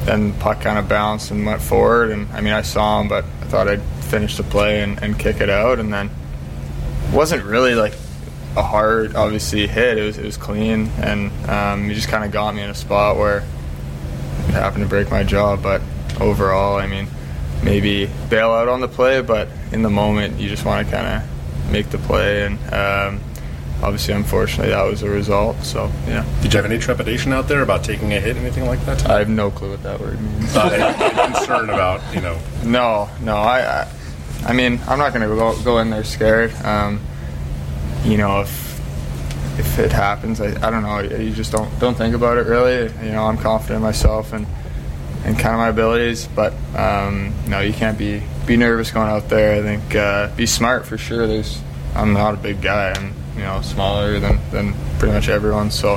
then 0.05 0.33
the 0.33 0.39
puck 0.39 0.63
kind 0.63 0.79
of 0.79 0.89
bounced 0.89 1.31
and 1.31 1.45
went 1.45 1.61
forward. 1.61 2.13
And 2.13 2.31
I 2.33 2.41
mean, 2.41 2.55
I 2.55 2.63
saw 2.63 3.01
him, 3.01 3.09
but 3.09 3.25
I 3.25 3.45
thought 3.45 3.69
I'd 3.69 3.83
finish 4.05 4.39
the 4.39 4.43
play 4.43 4.83
and, 4.83 5.03
and 5.03 5.19
kick 5.19 5.41
it 5.41 5.51
out. 5.51 5.79
And 5.79 5.93
then 5.93 6.11
it 7.09 7.15
wasn't 7.15 7.45
really 7.45 7.75
like 7.75 7.93
a 8.57 8.63
hard, 8.63 9.15
obviously 9.15 9.67
hit. 9.67 9.99
It 9.99 10.03
was 10.03 10.19
it 10.19 10.25
was 10.25 10.37
clean, 10.37 10.89
and 10.99 11.31
um, 11.49 11.89
he 11.89 11.95
just 11.95 12.09
kind 12.09 12.25
of 12.25 12.33
got 12.33 12.55
me 12.55 12.63
in 12.63 12.71
a 12.71 12.75
spot 12.75 13.17
where 13.17 13.39
it 13.39 14.53
happened 14.53 14.85
to 14.85 14.89
break 14.89 15.11
my 15.11 15.25
jaw. 15.25 15.57
But 15.57 15.83
overall, 16.21 16.77
I 16.77 16.87
mean, 16.87 17.09
maybe 17.63 18.11
bail 18.29 18.51
out 18.51 18.69
on 18.69 18.81
the 18.81 18.89
play, 18.89 19.23
but 19.23 19.49
in 19.73 19.83
the 19.83 19.91
moment, 19.91 20.39
you 20.39 20.49
just 20.49 20.65
want 20.65 20.87
to 20.87 20.93
kind 20.95 21.07
of 21.07 21.71
make 21.73 21.91
the 21.91 21.99
play 21.99 22.45
and. 22.45 22.59
Um, 22.73 23.21
obviously, 23.83 24.15
unfortunately, 24.15 24.71
that 24.73 24.83
was 24.85 25.01
the 25.01 25.11
result. 25.11 25.61
So, 25.65 25.91
yeah. 26.07 26.25
Did 26.41 26.53
you 26.53 26.57
have 26.63 26.71
any 26.71 26.79
trepidation 26.79 27.33
out 27.33 27.49
there 27.49 27.63
about 27.63 27.83
taking 27.83 28.13
a 28.13 28.21
hit, 28.21 28.37
anything 28.37 28.67
like 28.67 28.85
that? 28.87 29.05
I 29.11 29.19
have 29.19 29.29
no 29.29 29.51
clue 29.51 29.71
what 29.71 29.83
that 29.83 29.99
word 30.01 30.21
means. 30.21 30.55
Uh, 30.55 30.69
any 30.69 31.35
concern 31.35 31.69
about, 31.69 32.01
you 32.15 32.21
know? 32.21 32.39
No, 32.65 33.11
no. 33.21 33.35
I, 33.35 33.83
I, 33.83 33.93
I 34.45 34.53
mean, 34.53 34.81
I'm 34.87 34.99
not 34.99 35.13
going 35.13 35.29
to 35.29 35.35
go 35.35 35.61
go 35.65 35.79
in 35.81 35.91
there 35.91 36.05
scared. 36.05 36.55
Um, 36.65 37.01
you 38.05 38.17
know, 38.17 38.43
if 38.43 38.73
if 39.59 39.79
it 39.79 39.93
happens, 39.93 40.41
I, 40.41 40.49
I 40.67 40.71
don't 40.71 40.83
know. 40.83 41.01
You 41.01 41.33
just 41.33 41.53
don't 41.53 41.79
don't 41.79 41.97
think 41.97 42.15
about 42.15 42.39
it 42.39 42.47
really. 42.47 42.93
You 43.05 43.13
know, 43.13 43.25
I'm 43.25 43.39
confident 43.39 43.77
in 43.77 43.83
myself 43.83 44.33
and 44.33 44.47
and 45.25 45.39
kind 45.39 45.55
of 45.55 45.61
my 45.61 45.69
abilities, 45.69 46.29
but 46.35 46.53
um, 46.77 47.33
no, 47.47 47.61
you 47.61 47.73
can't 47.73 47.99
be 47.99 48.23
be 48.47 48.57
nervous 48.57 48.91
going 48.91 49.09
out 49.09 49.29
there. 49.29 49.61
I 49.61 49.63
think 49.63 49.95
uh, 49.95 50.35
be 50.37 50.47
smart 50.47 50.87
for 50.87 50.99
sure. 50.99 51.27
There's 51.27 51.61
I'm 51.95 52.13
not 52.13 52.35
a 52.35 52.39
big 52.39 52.61
guy. 52.61 52.93
I'm 52.93 53.15
you 53.37 53.43
know 53.43 53.61
smaller 53.63 54.19
than, 54.19 54.39
than 54.51 54.75
pretty 54.99 55.15
much 55.15 55.29
everyone. 55.29 55.71
So 55.71 55.95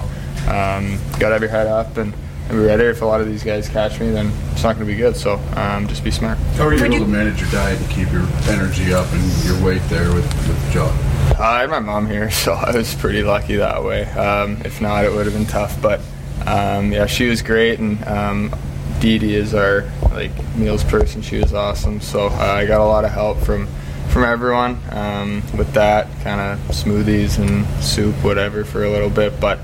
um, 0.48 1.00
got 1.20 1.30
to 1.30 1.34
have 1.34 1.42
your 1.42 1.50
head 1.50 1.68
up 1.68 1.98
and, 1.98 2.14
and 2.50 2.52
be 2.52 2.58
ready. 2.58 2.84
If 2.84 3.02
a 3.02 3.06
lot 3.06 3.22
of 3.22 3.28
these 3.28 3.44
guys 3.44 3.68
catch 3.68 4.00
me, 4.00 4.12
then 4.12 4.32
it's 4.52 4.64
not 4.64 4.76
going 4.76 4.86
to 4.86 4.92
be 4.92 4.96
good. 4.96 5.16
So 5.16 5.36
um, 5.56 5.88
just 5.88 6.04
be 6.04 6.12
smart. 6.12 6.38
How 6.56 6.68
are 6.68 6.74
you 6.74 6.84
able 6.84 7.00
to 7.00 7.08
manage 7.08 7.42
your 7.42 7.50
diet 7.52 7.80
and 7.80 7.90
keep 7.90 8.12
your 8.12 8.28
energy 8.48 8.94
up 8.94 9.12
and 9.12 9.46
your 9.46 9.64
weight 9.64 9.82
there 9.90 10.14
with, 10.14 10.26
with 10.48 10.66
the 10.66 10.72
job? 10.72 11.15
I 11.40 11.62
had 11.62 11.70
my 11.70 11.80
mom 11.80 12.08
here, 12.08 12.32
so 12.44 12.54
I 12.54 12.76
was 12.76 12.94
pretty 12.96 13.24
lucky 13.24 13.58
that 13.58 13.84
way. 13.84 14.04
Um, 14.06 14.62
if 14.66 14.82
not, 14.82 15.06
it 15.06 15.12
would 15.12 15.26
have 15.26 15.36
been 15.36 15.46
tough. 15.46 15.82
But 15.82 16.02
um, 16.46 16.92
yeah, 16.92 17.06
she 17.06 17.28
was 17.28 17.42
great, 17.42 17.80
and 17.80 18.04
um, 18.08 18.56
Dee 19.00 19.18
Dee 19.18 19.36
is 19.36 19.54
our 19.54 19.90
like 20.12 20.32
meals 20.56 20.84
person. 20.84 21.22
She 21.22 21.38
was 21.38 21.54
awesome. 21.54 22.02
So 22.02 22.28
uh, 22.28 22.32
I 22.32 22.66
got 22.66 22.82
a 22.82 22.86
lot 22.86 23.06
of 23.06 23.12
help 23.12 23.40
from 23.40 23.68
from 24.10 24.24
everyone 24.24 24.80
um, 24.92 25.44
with 25.58 25.74
that 25.74 26.08
kind 26.22 26.40
of 26.40 26.60
smoothies 26.70 27.38
and 27.38 27.66
soup, 27.84 28.16
whatever, 28.24 28.64
for 28.64 28.84
a 28.84 28.90
little 28.90 29.10
bit. 29.10 29.40
But 29.40 29.60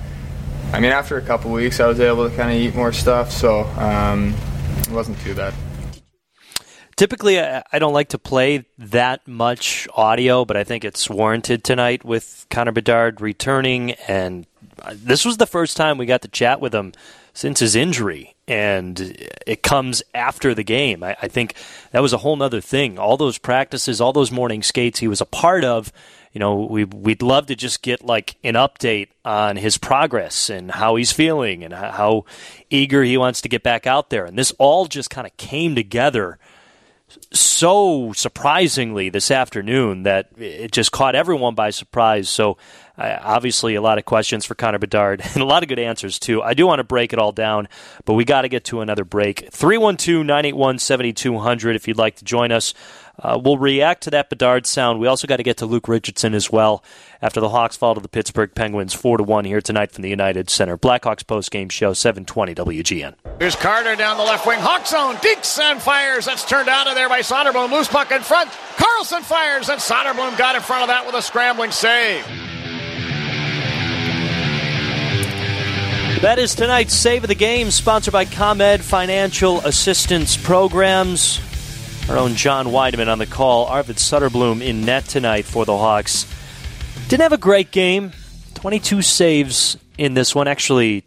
I 0.73 0.79
mean, 0.79 0.91
after 0.91 1.17
a 1.17 1.21
couple 1.21 1.51
weeks, 1.51 1.79
I 1.79 1.87
was 1.87 1.99
able 1.99 2.29
to 2.29 2.35
kind 2.35 2.49
of 2.49 2.57
eat 2.57 2.75
more 2.75 2.91
stuff, 2.91 3.31
so 3.31 3.61
um, 3.77 4.33
it 4.79 4.89
wasn't 4.89 5.19
too 5.19 5.35
bad. 5.35 5.53
Typically, 7.01 7.39
I 7.39 7.79
don't 7.79 7.93
like 7.93 8.09
to 8.09 8.19
play 8.19 8.63
that 8.77 9.27
much 9.27 9.87
audio, 9.95 10.45
but 10.45 10.55
I 10.55 10.63
think 10.63 10.85
it's 10.85 11.09
warranted 11.09 11.63
tonight 11.63 12.05
with 12.05 12.45
Connor 12.51 12.73
Bedard 12.73 13.21
returning. 13.21 13.93
And 14.07 14.45
this 14.93 15.25
was 15.25 15.37
the 15.37 15.47
first 15.47 15.75
time 15.75 15.97
we 15.97 16.05
got 16.05 16.21
to 16.21 16.27
chat 16.27 16.61
with 16.61 16.75
him 16.75 16.93
since 17.33 17.59
his 17.59 17.75
injury, 17.75 18.35
and 18.47 19.17
it 19.47 19.63
comes 19.63 20.03
after 20.13 20.53
the 20.53 20.61
game. 20.61 21.01
I, 21.01 21.17
I 21.19 21.27
think 21.27 21.55
that 21.89 22.03
was 22.03 22.13
a 22.13 22.19
whole 22.19 22.39
other 22.43 22.61
thing. 22.61 22.99
All 22.99 23.17
those 23.17 23.39
practices, 23.39 23.99
all 23.99 24.13
those 24.13 24.31
morning 24.31 24.61
skates 24.61 24.99
he 24.99 25.07
was 25.07 25.21
a 25.21 25.25
part 25.25 25.63
of. 25.63 25.91
You 26.33 26.39
know, 26.39 26.57
we 26.57 26.83
we'd 26.83 27.23
love 27.23 27.47
to 27.47 27.55
just 27.55 27.81
get 27.81 28.05
like 28.05 28.35
an 28.43 28.53
update 28.53 29.07
on 29.25 29.55
his 29.55 29.79
progress 29.79 30.51
and 30.51 30.69
how 30.69 30.97
he's 30.97 31.11
feeling 31.11 31.63
and 31.63 31.73
how 31.73 32.25
eager 32.69 33.01
he 33.01 33.17
wants 33.17 33.41
to 33.41 33.49
get 33.49 33.63
back 33.63 33.87
out 33.87 34.11
there. 34.11 34.25
And 34.25 34.37
this 34.37 34.53
all 34.59 34.85
just 34.85 35.09
kind 35.09 35.25
of 35.25 35.35
came 35.37 35.73
together 35.73 36.37
so 37.31 38.11
surprisingly 38.13 39.09
this 39.09 39.31
afternoon 39.31 40.03
that 40.03 40.29
it 40.37 40.71
just 40.71 40.91
caught 40.91 41.15
everyone 41.15 41.55
by 41.55 41.69
surprise. 41.69 42.29
So, 42.29 42.57
uh, 42.97 43.17
obviously, 43.21 43.75
a 43.75 43.81
lot 43.81 43.97
of 43.97 44.05
questions 44.05 44.45
for 44.45 44.55
Connor 44.55 44.79
Bedard 44.79 45.21
and 45.33 45.37
a 45.41 45.45
lot 45.45 45.63
of 45.63 45.69
good 45.69 45.79
answers, 45.79 46.19
too. 46.19 46.41
I 46.41 46.53
do 46.53 46.67
want 46.67 46.79
to 46.79 46.83
break 46.83 47.13
it 47.13 47.19
all 47.19 47.31
down, 47.31 47.67
but 48.05 48.13
we 48.13 48.25
got 48.25 48.41
to 48.41 48.49
get 48.49 48.65
to 48.65 48.81
another 48.81 49.05
break. 49.05 49.49
312 49.51 50.25
981 50.25 50.79
7200 50.79 51.75
if 51.75 51.87
you'd 51.87 51.97
like 51.97 52.15
to 52.17 52.25
join 52.25 52.51
us. 52.51 52.73
Uh, 53.21 53.39
we'll 53.41 53.57
react 53.57 54.03
to 54.03 54.09
that 54.09 54.29
Bedard 54.29 54.65
sound. 54.65 54.99
We 54.99 55.07
also 55.07 55.27
got 55.27 55.37
to 55.37 55.43
get 55.43 55.57
to 55.57 55.65
Luke 55.65 55.87
Richardson 55.87 56.33
as 56.33 56.51
well 56.51 56.83
after 57.21 57.39
the 57.39 57.49
Hawks 57.49 57.77
fall 57.77 57.93
to 57.93 58.01
the 58.01 58.07
Pittsburgh 58.07 58.53
Penguins 58.55 58.93
4 58.93 59.17
to 59.17 59.23
1 59.23 59.45
here 59.45 59.61
tonight 59.61 59.91
from 59.91 60.01
the 60.01 60.09
United 60.09 60.49
Center. 60.49 60.77
Blackhawks 60.77 61.25
post 61.25 61.51
game 61.51 61.69
show 61.69 61.93
720 61.93 62.55
WGN. 62.55 63.13
Here's 63.39 63.55
Carter 63.55 63.95
down 63.95 64.17
the 64.17 64.23
left 64.23 64.47
wing. 64.47 64.59
Hawk 64.59 64.87
zone. 64.87 65.15
Dekes 65.17 65.59
and 65.59 65.79
fires. 65.81 66.25
That's 66.25 66.45
turned 66.45 66.69
out 66.69 66.87
of 66.87 66.95
there 66.95 67.09
by 67.09 67.19
Soderblom. 67.19 67.71
Loose 67.71 67.87
puck 67.87 68.11
in 68.11 68.21
front. 68.21 68.49
Karlsson 68.75 69.21
fires, 69.21 69.69
and 69.69 69.79
Soderblom 69.79 70.37
got 70.37 70.55
in 70.55 70.61
front 70.61 70.83
of 70.83 70.87
that 70.87 71.05
with 71.05 71.15
a 71.15 71.21
scrambling 71.21 71.71
save. 71.71 72.25
That 76.21 76.37
is 76.37 76.53
tonight's 76.53 76.93
Save 76.93 77.23
of 77.23 77.29
the 77.29 77.35
Game, 77.35 77.71
sponsored 77.71 78.11
by 78.11 78.25
ComEd 78.25 78.81
Financial 78.81 79.59
Assistance 79.61 80.37
Programs. 80.37 81.39
Our 82.09 82.17
own 82.17 82.35
John 82.35 82.67
Wiedeman 82.67 83.07
on 83.07 83.19
the 83.19 83.25
call. 83.25 83.65
Arvid 83.65 83.95
Soderblom 83.95 84.61
in 84.61 84.85
net 84.85 85.05
tonight 85.05 85.45
for 85.45 85.65
the 85.65 85.77
Hawks. 85.77 86.25
Didn't 87.07 87.21
have 87.21 87.33
a 87.33 87.37
great 87.37 87.71
game. 87.71 88.11
22 88.55 89.01
saves 89.01 89.77
in 89.97 90.13
this 90.13 90.35
one. 90.35 90.47
Actually, 90.47 91.03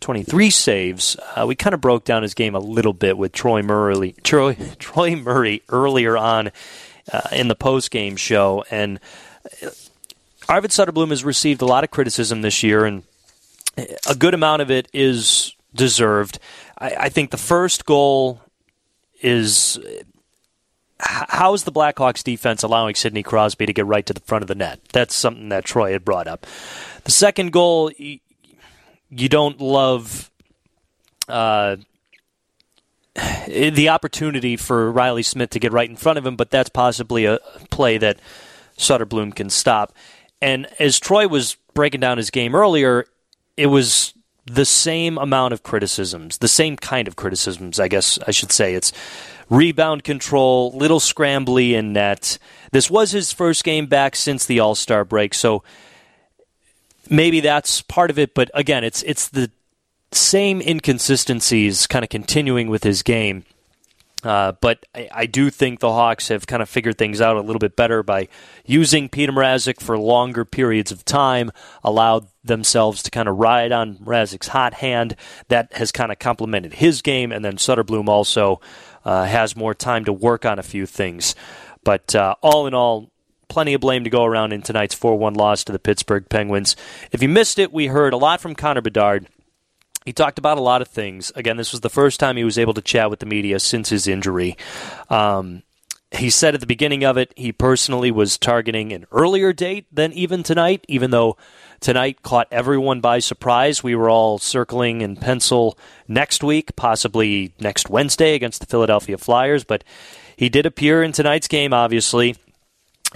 23 0.00 0.50
saves. 0.50 1.16
Uh, 1.34 1.46
we 1.46 1.54
kind 1.54 1.74
of 1.74 1.80
broke 1.80 2.04
down 2.04 2.22
his 2.22 2.34
game 2.34 2.54
a 2.54 2.60
little 2.60 2.92
bit 2.92 3.16
with 3.16 3.32
Troy 3.32 3.62
Murray, 3.62 4.14
Troy, 4.22 4.54
Troy 4.78 5.16
Murray 5.16 5.62
earlier 5.68 6.16
on 6.16 6.52
uh, 7.12 7.22
in 7.32 7.48
the 7.48 7.56
post 7.56 7.90
game 7.90 8.16
show. 8.16 8.64
And 8.70 9.00
uh, 9.62 9.70
Arvid 10.48 10.70
Soderblom 10.70 11.10
has 11.10 11.24
received 11.24 11.62
a 11.62 11.66
lot 11.66 11.84
of 11.84 11.90
criticism 11.90 12.42
this 12.42 12.62
year, 12.62 12.84
and 12.84 13.02
a 14.08 14.14
good 14.14 14.34
amount 14.34 14.62
of 14.62 14.70
it 14.70 14.88
is 14.92 15.54
deserved. 15.74 16.38
I, 16.78 16.94
I 17.00 17.08
think 17.08 17.30
the 17.30 17.36
first 17.36 17.86
goal 17.86 18.40
is 19.22 19.78
how 21.04 21.52
is 21.52 21.64
the 21.64 21.72
Blackhawks 21.72 22.24
defense 22.24 22.62
allowing 22.62 22.94
Sidney 22.94 23.22
Crosby 23.22 23.66
to 23.66 23.72
get 23.72 23.86
right 23.86 24.04
to 24.06 24.12
the 24.12 24.20
front 24.20 24.42
of 24.42 24.48
the 24.48 24.54
net? 24.54 24.80
That's 24.92 25.14
something 25.14 25.50
that 25.50 25.64
Troy 25.64 25.92
had 25.92 26.04
brought 26.04 26.26
up. 26.26 26.46
The 27.04 27.10
second 27.10 27.52
goal, 27.52 27.90
you 27.98 29.28
don't 29.28 29.60
love 29.60 30.30
uh, 31.28 31.76
the 33.46 33.88
opportunity 33.90 34.56
for 34.56 34.90
Riley 34.90 35.22
Smith 35.22 35.50
to 35.50 35.60
get 35.60 35.72
right 35.72 35.88
in 35.88 35.96
front 35.96 36.18
of 36.18 36.26
him, 36.26 36.36
but 36.36 36.50
that's 36.50 36.70
possibly 36.70 37.26
a 37.26 37.38
play 37.70 37.98
that 37.98 38.18
Soderblom 38.78 39.34
can 39.34 39.50
stop. 39.50 39.94
And 40.40 40.66
as 40.78 40.98
Troy 40.98 41.28
was 41.28 41.56
breaking 41.74 42.00
down 42.00 42.16
his 42.16 42.30
game 42.30 42.54
earlier, 42.54 43.06
it 43.56 43.66
was 43.66 44.14
the 44.46 44.64
same 44.64 45.16
amount 45.18 45.54
of 45.54 45.62
criticisms, 45.62 46.38
the 46.38 46.48
same 46.48 46.76
kind 46.76 47.08
of 47.08 47.16
criticisms, 47.16 47.80
I 47.80 47.88
guess 47.88 48.18
I 48.26 48.30
should 48.30 48.52
say. 48.52 48.74
It's 48.74 48.92
rebound 49.50 50.04
control, 50.04 50.72
little 50.72 51.00
scrambly 51.00 51.72
in 51.72 51.92
net. 51.92 52.38
This 52.72 52.90
was 52.90 53.12
his 53.12 53.32
first 53.32 53.64
game 53.64 53.86
back 53.86 54.16
since 54.16 54.46
the 54.46 54.60
All 54.60 54.74
Star 54.74 55.04
break, 55.04 55.34
so 55.34 55.62
maybe 57.10 57.40
that's 57.40 57.82
part 57.82 58.10
of 58.10 58.18
it. 58.18 58.34
But 58.34 58.50
again, 58.54 58.84
it's 58.84 59.02
it's 59.02 59.28
the 59.28 59.50
same 60.12 60.60
inconsistencies 60.60 61.86
kind 61.86 62.04
of 62.04 62.08
continuing 62.08 62.68
with 62.68 62.84
his 62.84 63.02
game. 63.02 63.44
Uh, 64.24 64.52
but 64.52 64.86
I, 64.94 65.08
I, 65.12 65.26
do 65.26 65.50
think 65.50 65.80
the 65.80 65.92
Hawks 65.92 66.28
have 66.28 66.46
kind 66.46 66.62
of 66.62 66.68
figured 66.70 66.96
things 66.96 67.20
out 67.20 67.36
a 67.36 67.42
little 67.42 67.58
bit 67.58 67.76
better 67.76 68.02
by 68.02 68.28
using 68.64 69.10
Petr 69.10 69.28
Mrazek 69.28 69.80
for 69.82 69.98
longer 69.98 70.46
periods 70.46 70.90
of 70.90 71.04
time, 71.04 71.52
allowed 71.82 72.26
themselves 72.42 73.02
to 73.02 73.10
kind 73.10 73.28
of 73.28 73.36
ride 73.36 73.70
on 73.70 73.96
Mrazek's 73.96 74.48
hot 74.48 74.74
hand. 74.74 75.14
That 75.48 75.74
has 75.74 75.92
kind 75.92 76.10
of 76.10 76.18
complemented 76.18 76.74
his 76.74 77.02
game, 77.02 77.32
and 77.32 77.44
then 77.44 77.58
Soderblom 77.58 78.08
also 78.08 78.62
uh, 79.04 79.24
has 79.24 79.56
more 79.56 79.74
time 79.74 80.04
to 80.04 80.12
work 80.12 80.44
on 80.44 80.58
a 80.58 80.62
few 80.62 80.86
things. 80.86 81.34
But 81.82 82.14
uh, 82.14 82.34
all 82.40 82.66
in 82.66 82.74
all, 82.74 83.10
plenty 83.48 83.74
of 83.74 83.80
blame 83.80 84.04
to 84.04 84.10
go 84.10 84.24
around 84.24 84.52
in 84.52 84.62
tonight's 84.62 84.94
4 84.94 85.16
1 85.16 85.34
loss 85.34 85.64
to 85.64 85.72
the 85.72 85.78
Pittsburgh 85.78 86.28
Penguins. 86.28 86.76
If 87.12 87.22
you 87.22 87.28
missed 87.28 87.58
it, 87.58 87.72
we 87.72 87.86
heard 87.86 88.12
a 88.12 88.18
lot 88.18 88.40
from 88.40 88.54
Connor 88.54 88.80
Bedard. 88.80 89.28
He 90.04 90.12
talked 90.12 90.38
about 90.38 90.58
a 90.58 90.62
lot 90.62 90.82
of 90.82 90.88
things. 90.88 91.32
Again, 91.34 91.56
this 91.56 91.72
was 91.72 91.80
the 91.80 91.88
first 91.88 92.20
time 92.20 92.36
he 92.36 92.44
was 92.44 92.58
able 92.58 92.74
to 92.74 92.82
chat 92.82 93.08
with 93.10 93.20
the 93.20 93.26
media 93.26 93.58
since 93.58 93.88
his 93.88 94.06
injury. 94.06 94.56
Um, 95.08 95.62
he 96.10 96.30
said 96.30 96.54
at 96.54 96.60
the 96.60 96.66
beginning 96.66 97.04
of 97.04 97.16
it 97.16 97.32
he 97.36 97.52
personally 97.52 98.10
was 98.10 98.38
targeting 98.38 98.92
an 98.92 99.06
earlier 99.10 99.52
date 99.52 99.86
than 99.90 100.12
even 100.12 100.42
tonight, 100.42 100.84
even 100.88 101.10
though 101.10 101.36
tonight 101.84 102.22
caught 102.22 102.48
everyone 102.50 103.02
by 103.02 103.18
surprise. 103.18 103.84
We 103.84 103.94
were 103.94 104.08
all 104.08 104.38
circling 104.38 105.02
in 105.02 105.16
pencil 105.16 105.78
next 106.08 106.42
week, 106.42 106.74
possibly 106.76 107.52
next 107.60 107.90
Wednesday 107.90 108.34
against 108.34 108.60
the 108.60 108.66
Philadelphia 108.66 109.18
Flyers, 109.18 109.64
but 109.64 109.84
he 110.34 110.48
did 110.48 110.64
appear 110.64 111.02
in 111.02 111.12
tonight's 111.12 111.46
game, 111.46 111.74
obviously. 111.74 112.36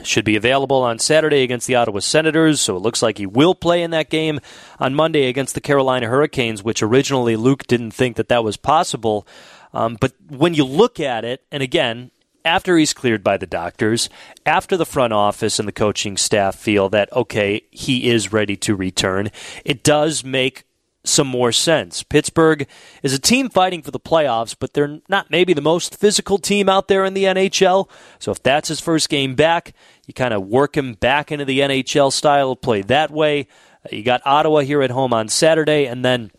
Should 0.04 0.26
be 0.26 0.36
available 0.36 0.82
on 0.82 0.98
Saturday 0.98 1.42
against 1.42 1.66
the 1.66 1.76
Ottawa 1.76 2.00
Senators, 2.00 2.60
so 2.60 2.76
it 2.76 2.82
looks 2.82 3.02
like 3.02 3.16
he 3.16 3.26
will 3.26 3.54
play 3.54 3.82
in 3.82 3.90
that 3.92 4.10
game 4.10 4.38
on 4.78 4.94
Monday 4.94 5.28
against 5.28 5.54
the 5.54 5.62
Carolina 5.62 6.06
Hurricanes, 6.06 6.62
which 6.62 6.82
originally 6.82 7.36
Luke 7.36 7.66
didn't 7.66 7.92
think 7.92 8.16
that 8.16 8.28
that 8.28 8.44
was 8.44 8.58
possible. 8.58 9.26
Um, 9.72 9.96
but 9.98 10.12
when 10.28 10.52
you 10.52 10.64
look 10.64 11.00
at 11.00 11.24
it, 11.24 11.42
and 11.50 11.62
again, 11.62 12.10
after 12.48 12.78
he's 12.78 12.94
cleared 12.94 13.22
by 13.22 13.36
the 13.36 13.46
doctors, 13.46 14.08
after 14.46 14.76
the 14.76 14.86
front 14.86 15.12
office 15.12 15.58
and 15.58 15.68
the 15.68 15.72
coaching 15.72 16.16
staff 16.16 16.56
feel 16.56 16.88
that, 16.88 17.12
okay, 17.12 17.62
he 17.70 18.08
is 18.08 18.32
ready 18.32 18.56
to 18.56 18.74
return, 18.74 19.30
it 19.66 19.84
does 19.84 20.24
make 20.24 20.64
some 21.04 21.26
more 21.26 21.52
sense. 21.52 22.02
Pittsburgh 22.02 22.66
is 23.02 23.12
a 23.12 23.18
team 23.18 23.50
fighting 23.50 23.82
for 23.82 23.90
the 23.90 24.00
playoffs, 24.00 24.56
but 24.58 24.72
they're 24.72 24.98
not 25.08 25.30
maybe 25.30 25.52
the 25.52 25.60
most 25.60 25.96
physical 25.96 26.38
team 26.38 26.70
out 26.70 26.88
there 26.88 27.04
in 27.04 27.12
the 27.12 27.24
NHL. 27.24 27.88
So 28.18 28.32
if 28.32 28.42
that's 28.42 28.68
his 28.68 28.80
first 28.80 29.10
game 29.10 29.34
back, 29.34 29.74
you 30.06 30.14
kind 30.14 30.32
of 30.32 30.46
work 30.46 30.74
him 30.74 30.94
back 30.94 31.30
into 31.30 31.44
the 31.44 31.60
NHL 31.60 32.10
style 32.10 32.52
of 32.52 32.62
play 32.62 32.80
that 32.82 33.10
way. 33.10 33.46
Uh, 33.84 33.94
you 33.94 34.02
got 34.02 34.22
Ottawa 34.24 34.60
here 34.60 34.82
at 34.82 34.90
home 34.90 35.12
on 35.12 35.28
Saturday, 35.28 35.86
and 35.86 36.02
then 36.02 36.30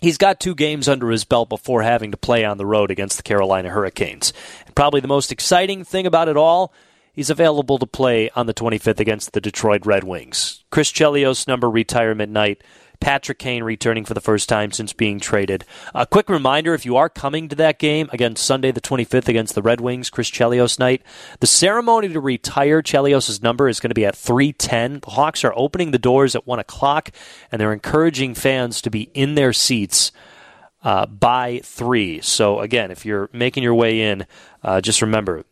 he's 0.00 0.18
got 0.18 0.40
two 0.40 0.54
games 0.54 0.88
under 0.88 1.10
his 1.10 1.24
belt 1.24 1.48
before 1.48 1.82
having 1.82 2.10
to 2.10 2.16
play 2.16 2.44
on 2.44 2.56
the 2.58 2.66
road 2.66 2.90
against 2.90 3.16
the 3.16 3.22
Carolina 3.22 3.70
Hurricanes. 3.70 4.32
Probably 4.74 5.00
the 5.00 5.08
most 5.08 5.32
exciting 5.32 5.84
thing 5.84 6.06
about 6.06 6.28
it 6.28 6.36
all. 6.36 6.72
He's 7.12 7.30
available 7.30 7.78
to 7.78 7.86
play 7.86 8.30
on 8.30 8.46
the 8.46 8.54
25th 8.54 9.00
against 9.00 9.32
the 9.32 9.40
Detroit 9.40 9.84
Red 9.84 10.04
Wings. 10.04 10.64
Chris 10.70 10.92
Chelios 10.92 11.48
number 11.48 11.68
retirement 11.68 12.32
night 12.32 12.62
Patrick 13.00 13.38
Kane 13.38 13.64
returning 13.64 14.04
for 14.04 14.12
the 14.12 14.20
first 14.20 14.48
time 14.48 14.72
since 14.72 14.92
being 14.92 15.18
traded. 15.18 15.64
A 15.94 16.06
quick 16.06 16.28
reminder 16.28 16.74
if 16.74 16.84
you 16.84 16.96
are 16.96 17.08
coming 17.08 17.48
to 17.48 17.56
that 17.56 17.78
game, 17.78 18.10
again, 18.12 18.36
Sunday 18.36 18.70
the 18.70 18.80
25th 18.80 19.26
against 19.26 19.54
the 19.54 19.62
Red 19.62 19.80
Wings, 19.80 20.10
Chris 20.10 20.30
Chelios 20.30 20.78
night, 20.78 21.02
the 21.40 21.46
ceremony 21.46 22.08
to 22.08 22.20
retire 22.20 22.82
Chelios' 22.82 23.42
number 23.42 23.68
is 23.68 23.80
going 23.80 23.88
to 23.88 23.94
be 23.94 24.04
at 24.04 24.16
310. 24.16 25.00
The 25.00 25.10
Hawks 25.10 25.44
are 25.44 25.54
opening 25.56 25.90
the 25.90 25.98
doors 25.98 26.36
at 26.36 26.46
1 26.46 26.58
o'clock, 26.58 27.10
and 27.50 27.58
they're 27.58 27.72
encouraging 27.72 28.34
fans 28.34 28.82
to 28.82 28.90
be 28.90 29.10
in 29.14 29.34
their 29.34 29.54
seats. 29.54 30.12
Uh, 30.82 31.04
by 31.04 31.60
three. 31.62 32.22
So 32.22 32.60
again, 32.60 32.90
if 32.90 33.04
you're 33.04 33.28
making 33.34 33.62
your 33.62 33.74
way 33.74 34.00
in, 34.00 34.26
uh, 34.62 34.80
just 34.80 35.02
remember 35.02 35.44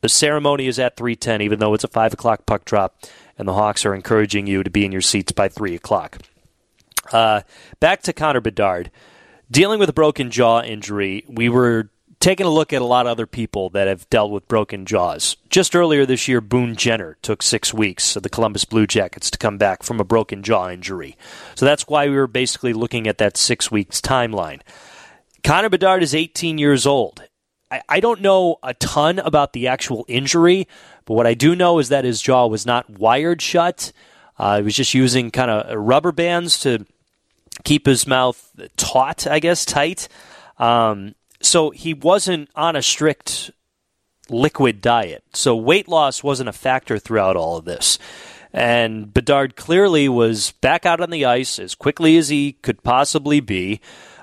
the 0.00 0.08
ceremony 0.08 0.66
is 0.66 0.80
at 0.80 0.96
three 0.96 1.14
ten, 1.14 1.40
even 1.42 1.60
though 1.60 1.74
it's 1.74 1.84
a 1.84 1.88
five 1.88 2.12
o'clock 2.12 2.44
puck 2.44 2.64
drop, 2.64 2.96
and 3.38 3.46
the 3.46 3.54
Hawks 3.54 3.86
are 3.86 3.94
encouraging 3.94 4.48
you 4.48 4.64
to 4.64 4.70
be 4.70 4.84
in 4.84 4.90
your 4.90 5.00
seats 5.00 5.30
by 5.30 5.48
three 5.48 5.76
o'clock. 5.76 6.18
Uh, 7.12 7.42
back 7.78 8.02
to 8.02 8.12
Connor 8.12 8.40
Bedard. 8.40 8.90
Dealing 9.48 9.78
with 9.78 9.88
a 9.88 9.92
broken 9.92 10.30
jaw 10.30 10.60
injury, 10.62 11.24
we 11.28 11.48
were 11.48 11.90
taking 12.24 12.46
a 12.46 12.50
look 12.50 12.72
at 12.72 12.80
a 12.80 12.86
lot 12.86 13.04
of 13.04 13.10
other 13.10 13.26
people 13.26 13.68
that 13.68 13.86
have 13.86 14.08
dealt 14.08 14.30
with 14.30 14.48
broken 14.48 14.86
jaws. 14.86 15.36
Just 15.50 15.76
earlier 15.76 16.06
this 16.06 16.26
year, 16.26 16.40
Boone 16.40 16.74
Jenner 16.74 17.18
took 17.20 17.42
six 17.42 17.74
weeks 17.74 18.16
of 18.16 18.22
the 18.22 18.30
Columbus 18.30 18.64
Blue 18.64 18.86
Jackets 18.86 19.30
to 19.30 19.36
come 19.36 19.58
back 19.58 19.82
from 19.82 20.00
a 20.00 20.04
broken 20.04 20.42
jaw 20.42 20.70
injury. 20.70 21.18
So 21.54 21.66
that's 21.66 21.86
why 21.86 22.08
we 22.08 22.16
were 22.16 22.26
basically 22.26 22.72
looking 22.72 23.06
at 23.06 23.18
that 23.18 23.36
six 23.36 23.70
weeks 23.70 24.00
timeline. 24.00 24.62
Connor 25.42 25.68
Bedard 25.68 26.02
is 26.02 26.14
18 26.14 26.56
years 26.56 26.86
old. 26.86 27.22
I, 27.70 27.82
I 27.90 28.00
don't 28.00 28.22
know 28.22 28.56
a 28.62 28.72
ton 28.72 29.18
about 29.18 29.52
the 29.52 29.68
actual 29.68 30.06
injury, 30.08 30.66
but 31.04 31.12
what 31.12 31.26
I 31.26 31.34
do 31.34 31.54
know 31.54 31.78
is 31.78 31.90
that 31.90 32.06
his 32.06 32.22
jaw 32.22 32.46
was 32.46 32.64
not 32.64 32.88
wired 32.88 33.42
shut. 33.42 33.92
Uh, 34.38 34.56
he 34.56 34.62
was 34.62 34.74
just 34.74 34.94
using 34.94 35.30
kind 35.30 35.50
of 35.50 35.76
rubber 35.76 36.10
bands 36.10 36.60
to 36.60 36.86
keep 37.64 37.84
his 37.84 38.06
mouth 38.06 38.50
taut, 38.78 39.26
I 39.26 39.40
guess, 39.40 39.66
tight. 39.66 40.08
Um, 40.56 41.14
so 41.44 41.70
he 41.70 41.94
wasn't 41.94 42.48
on 42.54 42.76
a 42.76 42.82
strict 42.82 43.50
liquid 44.28 44.80
diet. 44.80 45.24
So 45.32 45.54
weight 45.56 45.88
loss 45.88 46.22
wasn't 46.22 46.48
a 46.48 46.52
factor 46.52 46.98
throughout 46.98 47.36
all 47.36 47.56
of 47.56 47.64
this. 47.64 47.98
And 48.52 49.12
Bedard 49.12 49.56
clearly 49.56 50.08
was 50.08 50.52
back 50.52 50.86
out 50.86 51.00
on 51.00 51.10
the 51.10 51.24
ice 51.24 51.58
as 51.58 51.74
quickly 51.74 52.16
as 52.16 52.28
he 52.28 52.52
could 52.52 52.82
possibly 52.82 53.40
be. 53.40 53.80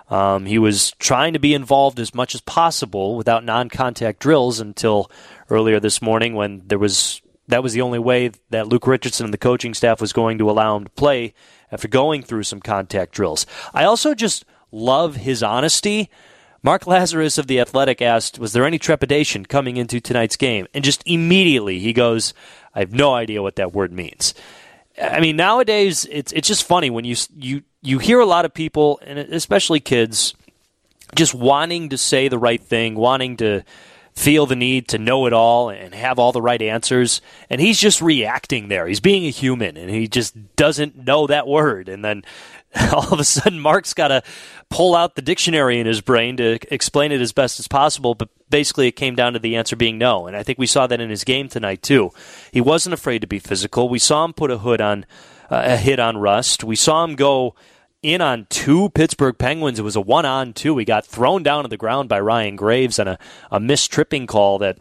Um, 0.10 0.46
he 0.46 0.58
was 0.58 0.92
trying 1.00 1.34
to 1.34 1.40
be 1.40 1.54
involved 1.54 2.00
as 2.00 2.16
much 2.16 2.36
as 2.36 2.42
possible 2.42 3.16
without 3.16 3.46
non-contact 3.46 4.20
drills 4.20 4.60
until 4.60 5.10
earlier 5.50 5.80
this 5.80 6.02
morning 6.02 6.34
when 6.34 6.62
there 6.66 6.80
was 6.80 7.22
that 7.48 7.64
was 7.64 7.74
the 7.74 7.82
only 7.82 8.00
way 8.00 8.32
that 8.50 8.68
Luke 8.68 8.88
Richardson 8.88 9.26
and 9.26 9.34
the 9.34 9.38
coaching 9.38 9.74
staff 9.74 10.00
was 10.00 10.14
going 10.14 10.38
to 10.38 10.50
allow 10.50 10.78
him 10.78 10.86
to 10.86 10.92
play 10.92 11.34
after 11.72 11.88
going 11.88 12.24
through 12.24 12.44
some 12.44 12.62
contact 12.62 13.14
drills. 13.14 13.46
I 13.74 13.84
also 13.84 14.14
just 14.14 14.46
love 14.72 15.18
his 15.18 15.44
honesty. 15.44 16.10
Mark 16.64 16.84
Lazerus 16.84 17.38
of 17.38 17.48
The 17.48 17.60
Athletic 17.60 18.02
asked, 18.02 18.38
Was 18.38 18.54
there 18.54 18.66
any 18.66 18.78
trepidation 18.78 19.46
coming 19.46 19.78
into 19.78 20.00
tonight's 20.00 20.36
game? 20.36 20.68
And 20.74 20.84
just 20.84 21.02
immediately 21.06 21.80
he 21.80 21.94
goes, 21.94 22.34
I 22.76 22.80
have 22.80 22.94
no 22.94 23.14
idea 23.14 23.42
what 23.42 23.56
that 23.56 23.74
word 23.74 23.92
means. 23.92 24.34
I 25.02 25.20
mean, 25.20 25.36
nowadays 25.36 26.06
it's 26.12 26.32
it's 26.34 26.48
just 26.48 26.66
funny 26.66 26.90
when 26.90 27.06
you 27.06 27.16
you 27.36 27.64
you 27.82 27.98
hear 27.98 28.20
a 28.20 28.26
lot 28.26 28.46
of 28.46 28.54
people, 28.54 29.00
and 29.06 29.18
especially 29.18 29.80
kids, 29.80 30.36
just 31.16 31.34
wanting 31.34 31.90
to 31.90 31.98
say 31.98 32.28
the 32.28 32.38
right 32.38 32.62
thing, 32.62 32.96
wanting 32.96 33.38
to 33.38 33.64
feel 34.16 34.46
the 34.46 34.56
need 34.56 34.88
to 34.90 34.98
know 34.98 35.26
it 35.26 35.34
all 35.34 35.70
and 35.70 35.96
have 35.96 36.20
all 36.20 36.32
the 36.32 36.42
right 36.42 36.62
answers. 36.62 37.22
And 37.50 37.62
he's 37.62 37.80
just 37.80 38.02
reacting 38.02 38.68
there. 38.68 38.88
He's 38.88 39.00
being 39.00 39.26
a 39.26 39.30
human 39.30 39.78
and 39.78 39.90
he 39.90 40.08
just 40.08 40.56
doesn't 40.56 41.06
know 41.06 41.28
that 41.28 41.48
word. 41.48 41.90
And 41.90 42.04
then 42.04 42.24
all 42.94 43.14
of 43.14 43.20
a 43.20 43.24
sudden, 43.24 43.60
Mark's 43.60 43.94
got 43.94 44.10
to 44.10 44.24
pull 44.70 44.96
out 44.96 45.16
the 45.16 45.22
dictionary 45.22 45.80
in 45.80 45.86
his 45.86 46.02
brain 46.02 46.38
to 46.38 46.60
explain 46.74 47.12
it 47.12 47.22
as 47.22 47.34
best 47.34 47.60
as 47.60 47.68
possible. 47.68 48.16
But 48.16 48.30
basically, 48.50 48.88
it 48.88 48.94
came 48.94 49.16
down 49.16 49.34
to 49.34 49.40
the 49.40 49.56
answer 49.56 49.76
being 49.76 49.98
no. 49.98 50.28
And 50.28 50.36
I 50.36 50.44
think 50.44 50.58
we 50.58 50.68
saw 50.68 50.88
that 50.88 51.02
in 51.02 51.10
his 51.10 51.24
game 51.24 51.50
tonight, 51.50 51.82
too. 51.82 52.12
He 52.52 52.62
wasn't 52.62 52.94
afraid 52.94 53.20
to 53.20 53.28
be 53.28 53.40
physical. 53.40 53.90
We 53.90 54.00
saw 54.00 54.24
him 54.24 54.34
put 54.34 54.52
a 54.52 54.60
hood 54.60 54.80
on, 54.80 55.06
uh, 55.50 55.64
a 55.66 55.78
hit 55.78 56.00
on 56.00 56.18
Rust. 56.18 56.64
We 56.64 56.76
saw 56.76 57.04
him 57.04 57.16
go 57.16 57.56
in 58.02 58.22
on 58.22 58.48
two 58.50 58.90
Pittsburgh 58.90 59.38
Penguins. 59.38 59.80
It 59.80 59.84
was 59.84 59.96
a 59.96 60.02
one 60.02 60.26
on 60.26 60.54
two. 60.54 60.78
He 60.78 60.86
got 60.86 61.06
thrown 61.06 61.44
down 61.44 61.64
to 61.64 61.70
the 61.70 61.78
ground 61.78 62.10
by 62.10 62.20
Ryan 62.20 62.56
Graves 62.56 63.00
on 63.00 63.08
a, 63.08 63.20
a 63.52 63.60
missed 63.60 63.92
tripping 63.92 64.28
call 64.28 64.60
that 64.60 64.80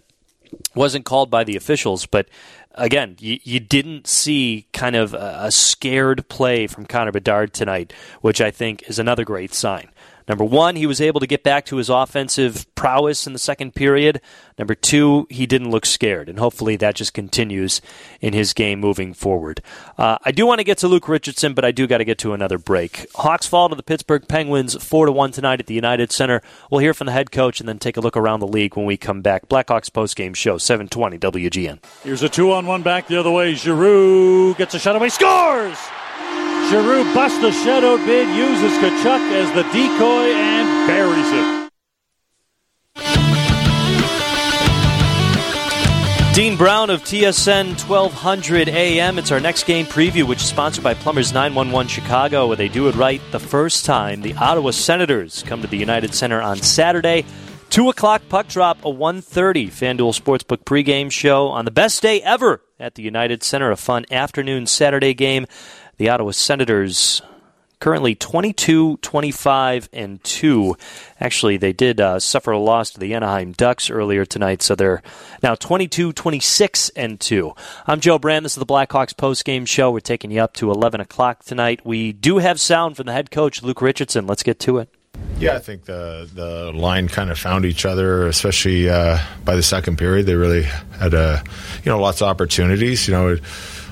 wasn't 0.75 1.05
called 1.05 1.31
by 1.31 1.45
the 1.45 1.57
officials. 1.57 2.07
But 2.07 2.29
again, 2.75 3.17
you, 3.21 3.39
you 3.43 3.61
didn't 3.61 4.07
see 4.07 4.67
kind 4.73 4.97
of 4.97 5.15
a, 5.15 5.39
a 5.43 5.51
scared 5.51 6.29
play 6.29 6.67
from 6.67 6.87
Connor 6.87 7.13
Bedard 7.13 7.53
tonight, 7.53 7.93
which 8.21 8.41
I 8.41 8.51
think 8.51 8.89
is 8.89 8.99
another 8.99 9.25
great 9.25 9.55
sign. 9.55 9.91
Number 10.31 10.45
one, 10.45 10.77
he 10.77 10.87
was 10.87 11.01
able 11.01 11.19
to 11.19 11.27
get 11.27 11.43
back 11.43 11.67
to 11.67 11.77
his 11.79 11.89
offensive 11.89 12.73
prowess 12.77 13.27
in 13.27 13.33
the 13.33 13.39
second 13.41 13.75
period. 13.75 14.21
Number 14.57 14.77
two, 14.77 15.27
he 15.29 15.45
didn't 15.45 15.73
look 15.73 15.85
scared, 15.85 16.29
and 16.29 16.39
hopefully 16.39 16.77
that 16.77 16.95
just 16.95 17.15
continues 17.15 17.81
in 18.21 18.33
his 18.33 18.53
game 18.53 18.79
moving 18.79 19.13
forward. 19.13 19.61
Uh, 19.99 20.19
I 20.25 20.31
do 20.31 20.47
want 20.47 20.61
to 20.61 20.65
get 20.65 20.79
to 20.79 20.87
Luke 20.87 21.09
Richardson, 21.09 21.53
but 21.53 21.65
I 21.65 21.73
do 21.73 21.89
got 21.89 21.99
to 21.99 22.05
get 22.05 22.19
to 22.19 22.33
another 22.33 22.59
break. 22.59 23.07
Hawks 23.17 23.49
fall 23.49 23.71
to 23.71 23.75
the 23.75 23.83
Pittsburgh 23.83 24.29
Penguins 24.29 24.81
four 24.81 25.07
to 25.07 25.11
one 25.11 25.33
tonight 25.33 25.59
at 25.59 25.67
the 25.67 25.75
United 25.75 26.13
Center. 26.13 26.43
We'll 26.71 26.79
hear 26.79 26.95
from 26.95 27.07
the 27.07 27.13
head 27.13 27.33
coach 27.33 27.59
and 27.59 27.69
then 27.69 27.81
take 27.81 27.97
a 27.97 28.01
look 28.01 28.17
around 28.17 28.39
the 28.39 28.47
league 28.47 28.77
when 28.77 28.87
we 28.87 28.97
come 28.97 29.23
back. 29.23 29.49
Blackhawks 29.49 29.91
postgame 29.91 30.37
show 30.37 30.59
seven 30.59 30.87
twenty 30.87 31.19
WGN. 31.19 31.81
Here's 32.05 32.23
a 32.23 32.29
two 32.29 32.53
on 32.53 32.67
one 32.67 32.85
back 32.85 33.09
the 33.09 33.19
other 33.19 33.33
way. 33.33 33.55
Giroux 33.55 34.55
gets 34.55 34.75
a 34.75 34.79
shot 34.79 34.95
away, 34.95 35.09
scores. 35.09 35.77
Giroux 36.71 37.03
busts 37.13 37.41
the 37.41 37.51
shadow 37.51 37.97
bid, 38.07 38.29
uses 38.29 38.71
Tkachuk 38.79 39.33
as 39.33 39.53
the 39.55 39.65
decoy, 39.73 40.33
and 40.33 40.87
buries 40.87 41.33
it. 41.33 41.61
Dean 46.33 46.57
Brown 46.57 46.91
of 46.91 47.03
TSN 47.03 47.71
1200 47.89 48.69
AM. 48.69 49.19
It's 49.19 49.33
our 49.33 49.41
next 49.41 49.65
game 49.65 49.85
preview, 49.85 50.23
which 50.23 50.39
is 50.39 50.49
sponsored 50.49 50.85
by 50.85 50.95
Plumbers 50.95 51.33
911 51.33 51.89
Chicago, 51.89 52.47
where 52.47 52.57
they 52.57 52.69
do 52.69 52.87
it 52.87 52.95
right 52.95 53.21
the 53.33 53.41
first 53.41 53.85
time. 53.85 54.23
The 54.23 54.35
Ottawa 54.35 54.71
Senators 54.71 55.43
come 55.43 55.63
to 55.63 55.67
the 55.67 55.77
United 55.77 56.15
Center 56.15 56.41
on 56.41 56.59
Saturday. 56.59 57.25
2 57.71 57.89
o'clock 57.89 58.23
puck 58.29 58.47
drop, 58.47 58.85
a 58.85 58.89
1.30 58.89 59.67
FanDuel 59.71 60.17
Sportsbook 60.17 60.65
pregame 60.65 61.11
show 61.11 61.49
on 61.49 61.65
the 61.65 61.73
best 61.73 62.01
day 62.01 62.23
ever 62.23 62.63
at 62.79 62.95
the 62.95 63.03
United 63.03 63.43
Center. 63.43 63.73
A 63.73 63.77
fun 63.77 64.05
afternoon 64.13 64.67
Saturday 64.67 65.15
game 65.15 65.47
the 66.01 66.09
Ottawa 66.09 66.31
Senators 66.31 67.21
currently 67.79 68.15
22 68.15 68.97
25 68.99 69.89
and 69.93 70.23
2 70.25 70.77
actually 71.19 71.59
they 71.59 71.73
did 71.73 72.01
uh, 72.01 72.19
suffer 72.19 72.53
a 72.53 72.59
loss 72.59 72.91
to 72.91 73.01
the 73.01 73.15
anaheim 73.15 73.53
ducks 73.53 73.89
earlier 73.89 74.27
tonight 74.27 74.61
so 74.61 74.75
they're 74.75 75.03
now 75.43 75.55
22 75.55 76.13
26 76.13 76.91
and 76.91 77.19
2 77.21 77.55
i'm 77.87 78.01
joe 78.01 78.19
brand 78.19 78.45
this 78.45 78.53
is 78.53 78.59
the 78.59 78.67
blackhawks 78.67 79.17
post-game 79.17 79.65
show. 79.67 79.91
We're 79.91 80.01
taking 80.01 80.31
you 80.31 80.43
up 80.43 80.55
to 80.55 80.71
11 80.71 81.01
o'clock 81.01 81.45
tonight. 81.45 81.81
We 81.85 82.13
do 82.13 82.39
have 82.39 82.61
sound 82.61 82.97
from 82.97 83.07
the 83.07 83.13
head 83.13 83.31
coach 83.31 83.63
luke 83.63 83.83
richardson. 83.83 84.27
Let's 84.27 84.43
get 84.43 84.59
to 84.61 84.79
it. 84.79 84.89
Yeah, 85.39 85.55
I 85.55 85.59
think 85.59 85.85
the 85.85 86.29
the 86.33 86.73
line 86.73 87.09
kind 87.09 87.31
of 87.31 87.39
found 87.39 87.65
each 87.65 87.85
other, 87.85 88.27
especially 88.27 88.89
uh, 88.89 89.19
by 89.45 89.57
the 89.57 89.63
second 89.63 89.97
period. 89.97 90.27
They 90.27 90.35
really 90.35 90.63
had 90.63 91.13
a, 91.15 91.43
you 91.83 91.91
know, 91.91 91.99
lots 91.99 92.23
of 92.23 92.29
opportunities. 92.29 93.09
You 93.09 93.15
know, 93.15 93.37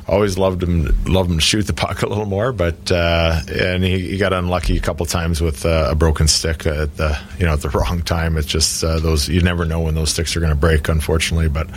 always 0.09 0.39
loved 0.39 0.63
him 0.63 0.87
loved 1.05 1.31
him 1.31 1.37
to 1.37 1.45
shoot 1.45 1.67
the 1.67 1.73
puck 1.73 2.03
a 2.03 2.07
little 2.07 2.25
more, 2.25 2.53
but 2.53 2.91
uh, 2.91 3.41
and 3.53 3.85
he, 3.85 4.11
he, 4.11 4.17
got 4.17 4.33
unlucky 4.33 4.77
a 4.77 4.81
couple 4.81 5.05
times 5.07 5.41
with 5.41 5.67
uh, 5.67 5.89
a 5.91 5.95
broken 5.95 6.27
stick 6.27 6.67
at 6.67 6.97
the 6.97 7.19
you 7.39 7.47
know 7.47 7.53
at 7.53 7.61
the 7.61 7.69
wrong 7.71 8.03
time. 8.03 8.37
It's 8.37 8.47
just 8.47 8.83
uh, 8.83 8.99
those 8.99 9.29
you 9.29 9.43
never 9.43 9.65
know 9.65 9.81
when 9.81 9.95
those 9.95 10.11
sticks 10.11 10.35
are 10.37 10.41
going 10.41 10.51
to 10.51 10.57
break, 10.57 10.89
unfortunately. 10.89 11.49
But 11.49 11.69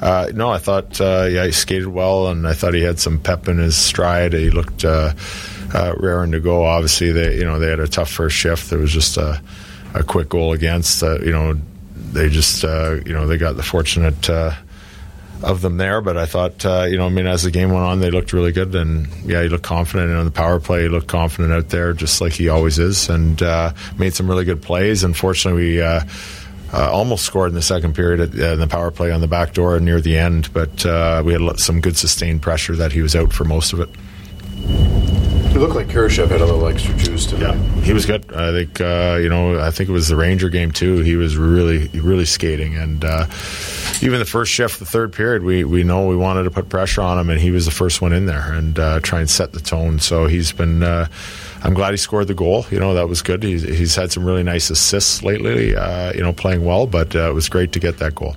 uh, 0.00 0.28
no, 0.34 0.50
I 0.50 0.58
thought 0.58 1.00
uh, 1.00 1.28
yeah 1.30 1.44
he 1.44 1.52
skated 1.52 1.88
well, 1.88 2.28
and 2.28 2.46
I 2.46 2.54
thought 2.54 2.74
he 2.74 2.82
had 2.82 3.00
some 3.00 3.18
pep 3.18 3.48
in 3.48 3.58
his 3.58 3.76
stride. 3.76 4.32
He 4.32 4.50
looked 4.50 4.84
uh, 4.84 5.14
raring 5.96 6.32
to 6.32 6.40
go. 6.40 6.64
Obviously, 6.64 7.10
they 7.10 7.36
you 7.36 7.44
know 7.44 7.58
they 7.58 7.68
had 7.68 7.80
a 7.80 7.88
tough 7.88 8.10
first 8.10 8.36
shift. 8.36 8.70
There 8.70 8.78
was 8.78 8.92
just 8.92 9.16
a, 9.16 9.42
a 9.94 10.04
quick 10.04 10.28
goal 10.28 10.52
against. 10.52 11.02
you 11.02 11.32
know 11.32 11.58
they 12.12 12.28
just 12.28 12.62
you 12.62 13.12
know 13.12 13.26
they 13.26 13.38
got 13.38 13.56
the 13.56 13.62
fortunate 13.62 14.28
of 15.42 15.60
them 15.60 15.76
there. 15.76 16.00
But 16.00 16.16
I 16.16 16.26
thought, 16.26 16.64
uh, 16.64 16.86
you 16.88 16.96
know, 16.96 17.06
I 17.06 17.10
mean, 17.10 17.26
as 17.26 17.42
the 17.42 17.50
game 17.50 17.70
went 17.70 17.84
on, 17.84 18.00
they 18.00 18.10
looked 18.10 18.32
really 18.32 18.52
good, 18.52 18.74
and 18.74 19.06
yeah, 19.24 19.42
he 19.42 19.48
looked 19.48 19.64
confident. 19.64 20.10
And 20.10 20.18
on 20.18 20.24
the 20.24 20.30
power 20.30 20.60
play, 20.60 20.82
he 20.82 20.88
looked 20.88 21.08
confident 21.08 21.52
out 21.52 21.68
there, 21.68 21.92
just 21.92 22.20
like 22.20 22.32
he 22.32 22.48
always 22.48 22.78
is, 22.78 23.08
and 23.08 23.42
uh, 23.42 23.72
made 23.98 24.14
some 24.14 24.28
really 24.28 24.44
good 24.44 24.62
plays. 24.62 25.04
Unfortunately, 25.04 25.62
we. 25.62 25.82
Uh, 25.82 26.02
uh, 26.74 26.90
almost 26.90 27.26
scored 27.26 27.50
in 27.50 27.54
the 27.54 27.60
second 27.60 27.94
period 27.94 28.20
at, 28.20 28.40
uh, 28.40 28.54
in 28.54 28.58
the 28.58 28.66
power 28.66 28.90
play 28.90 29.10
on 29.10 29.20
the 29.20 29.28
back 29.28 29.52
door 29.52 29.78
near 29.78 30.00
the 30.00 30.16
end, 30.16 30.50
but 30.54 30.86
uh, 30.86 31.22
we 31.22 31.34
had 31.34 31.60
some 31.60 31.82
good 31.82 31.98
sustained 31.98 32.40
pressure 32.40 32.74
that 32.74 32.92
he 32.92 33.02
was 33.02 33.14
out 33.14 33.30
for 33.30 33.44
most 33.44 33.74
of 33.74 33.80
it. 33.80 33.90
It 35.54 35.58
looked 35.58 35.74
like 35.74 35.88
Kurashev 35.88 36.28
had 36.28 36.40
a 36.40 36.46
little 36.46 36.66
extra 36.66 36.96
juice 36.96 37.26
tonight. 37.26 37.54
Yeah, 37.54 37.82
he 37.82 37.92
was 37.92 38.06
good. 38.06 38.32
I 38.32 38.52
think 38.52 38.80
uh, 38.80 39.18
you 39.20 39.28
know. 39.28 39.60
I 39.60 39.70
think 39.70 39.90
it 39.90 39.92
was 39.92 40.08
the 40.08 40.16
Ranger 40.16 40.48
game 40.48 40.70
too. 40.70 41.00
He 41.00 41.14
was 41.14 41.36
really, 41.36 41.88
really 41.88 42.24
skating, 42.24 42.74
and 42.74 43.04
uh, 43.04 43.26
even 44.00 44.18
the 44.18 44.24
first 44.24 44.50
shift, 44.50 44.78
the 44.78 44.86
third 44.86 45.12
period, 45.12 45.42
we 45.42 45.62
we 45.64 45.84
know 45.84 46.06
we 46.06 46.16
wanted 46.16 46.44
to 46.44 46.50
put 46.50 46.70
pressure 46.70 47.02
on 47.02 47.18
him, 47.18 47.28
and 47.28 47.38
he 47.38 47.50
was 47.50 47.66
the 47.66 47.70
first 47.70 48.00
one 48.00 48.14
in 48.14 48.24
there 48.24 48.50
and 48.50 48.78
uh, 48.78 49.00
try 49.00 49.20
and 49.20 49.28
set 49.28 49.52
the 49.52 49.60
tone. 49.60 49.98
So 49.98 50.26
he's 50.26 50.52
been. 50.52 50.82
Uh, 50.82 51.08
I'm 51.62 51.74
glad 51.74 51.90
he 51.90 51.98
scored 51.98 52.28
the 52.28 52.34
goal. 52.34 52.64
You 52.70 52.80
know 52.80 52.94
that 52.94 53.08
was 53.08 53.20
good. 53.20 53.42
He's, 53.42 53.62
he's 53.62 53.94
had 53.94 54.10
some 54.10 54.24
really 54.24 54.42
nice 54.42 54.70
assists 54.70 55.22
lately. 55.22 55.76
Uh, 55.76 56.14
you 56.14 56.22
know, 56.22 56.32
playing 56.32 56.64
well, 56.64 56.86
but 56.86 57.14
uh, 57.14 57.28
it 57.28 57.34
was 57.34 57.50
great 57.50 57.72
to 57.72 57.78
get 57.78 57.98
that 57.98 58.14
goal 58.14 58.36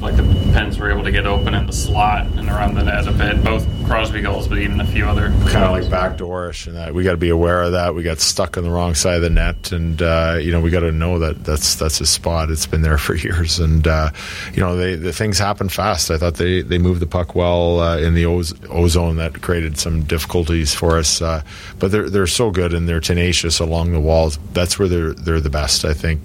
like 0.00 0.16
the 0.16 0.22
Pens 0.54 0.78
were 0.78 0.88
able 0.88 1.02
to 1.02 1.10
get 1.10 1.26
open 1.26 1.52
in 1.52 1.66
the 1.66 1.72
slot 1.72 2.26
and 2.26 2.48
around 2.48 2.76
the 2.76 2.84
net 2.84 3.08
a 3.08 3.12
bit. 3.12 3.42
Both 3.42 3.66
Crosby 3.86 4.22
goals, 4.22 4.46
but 4.46 4.58
even 4.58 4.80
a 4.80 4.86
few 4.86 5.04
other 5.04 5.30
kind 5.50 5.64
of 5.64 5.72
like 5.72 5.82
backdoorish, 5.84 6.68
and 6.68 6.76
that 6.76 6.94
we 6.94 7.02
got 7.02 7.10
to 7.10 7.16
be 7.16 7.28
aware 7.28 7.62
of 7.62 7.72
that. 7.72 7.96
We 7.96 8.04
got 8.04 8.20
stuck 8.20 8.56
on 8.56 8.62
the 8.62 8.70
wrong 8.70 8.94
side 8.94 9.16
of 9.16 9.22
the 9.22 9.30
net, 9.30 9.72
and 9.72 10.00
uh, 10.00 10.38
you 10.40 10.52
know 10.52 10.60
we 10.60 10.70
got 10.70 10.80
to 10.80 10.92
know 10.92 11.18
that 11.18 11.44
that's 11.44 11.74
that's 11.74 11.98
his 11.98 12.08
spot. 12.08 12.52
It's 12.52 12.66
been 12.66 12.82
there 12.82 12.98
for 12.98 13.14
years, 13.16 13.58
and 13.58 13.84
uh, 13.88 14.10
you 14.52 14.60
know 14.60 14.76
they, 14.76 14.94
the 14.94 15.12
things 15.12 15.40
happen 15.40 15.68
fast. 15.68 16.12
I 16.12 16.18
thought 16.18 16.34
they 16.34 16.62
they 16.62 16.78
moved 16.78 17.00
the 17.00 17.06
puck 17.08 17.34
well 17.34 17.80
uh, 17.80 17.98
in 17.98 18.14
the 18.14 18.24
ozone 18.24 19.16
that 19.16 19.42
created 19.42 19.76
some 19.76 20.04
difficulties 20.04 20.72
for 20.72 20.98
us, 20.98 21.20
uh, 21.20 21.42
but 21.80 21.90
they're 21.90 22.08
they're 22.08 22.28
so 22.28 22.52
good 22.52 22.72
and 22.72 22.88
they're 22.88 23.00
tenacious 23.00 23.58
along 23.58 23.90
the 23.90 24.00
walls. 24.00 24.38
That's 24.52 24.78
where 24.78 24.86
they're 24.86 25.14
they're 25.14 25.40
the 25.40 25.50
best, 25.50 25.84
I 25.84 25.94
think 25.94 26.22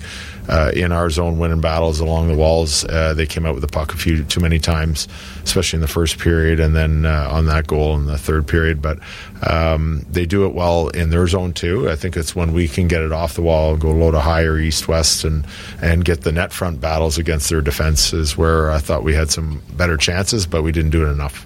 uh, 0.49 0.71
in 0.73 0.91
our 0.91 1.09
zone 1.09 1.37
winning 1.37 1.61
battles 1.61 1.99
along 1.99 2.27
the 2.27 2.35
walls. 2.35 2.83
Uh, 2.85 3.13
they 3.13 3.25
came 3.25 3.45
out 3.45 3.53
with 3.53 3.61
the 3.61 3.67
puck 3.67 3.93
a 3.93 3.97
few 3.97 4.23
too 4.23 4.39
many 4.39 4.59
times, 4.59 5.07
especially 5.43 5.77
in 5.77 5.81
the 5.81 5.87
first 5.87 6.17
period, 6.17 6.59
and 6.59 6.75
then 6.75 7.05
uh, 7.05 7.29
on 7.31 7.45
that 7.45 7.67
goal 7.67 7.95
in 7.95 8.05
the 8.05 8.17
third 8.17 8.47
period. 8.47 8.81
But 8.81 8.99
um, 9.47 10.05
they 10.09 10.25
do 10.25 10.45
it 10.45 10.53
well 10.53 10.89
in 10.89 11.11
their 11.11 11.27
zone 11.27 11.53
too. 11.53 11.89
I 11.89 11.95
think 11.95 12.17
it's 12.17 12.35
when 12.35 12.51
we 12.53 12.67
can 12.67 12.87
get 12.87 13.01
it 13.01 13.11
off 13.11 13.35
the 13.35 13.41
wall, 13.41 13.77
go 13.77 13.91
low 13.91 14.11
to 14.11 14.19
high 14.19 14.43
or 14.43 14.57
east 14.57 14.87
west, 14.87 15.23
and 15.23 15.45
and 15.81 16.03
get 16.03 16.21
the 16.21 16.31
net 16.31 16.51
front 16.51 16.81
battles 16.81 17.17
against 17.17 17.49
their 17.49 17.61
defenses 17.61 18.35
where 18.35 18.71
I 18.71 18.79
thought 18.79 19.03
we 19.03 19.13
had 19.13 19.29
some 19.29 19.61
better 19.77 19.97
chances, 19.97 20.47
but 20.47 20.63
we 20.63 20.71
didn't 20.71 20.91
do 20.91 21.05
it 21.05 21.11
enough 21.11 21.45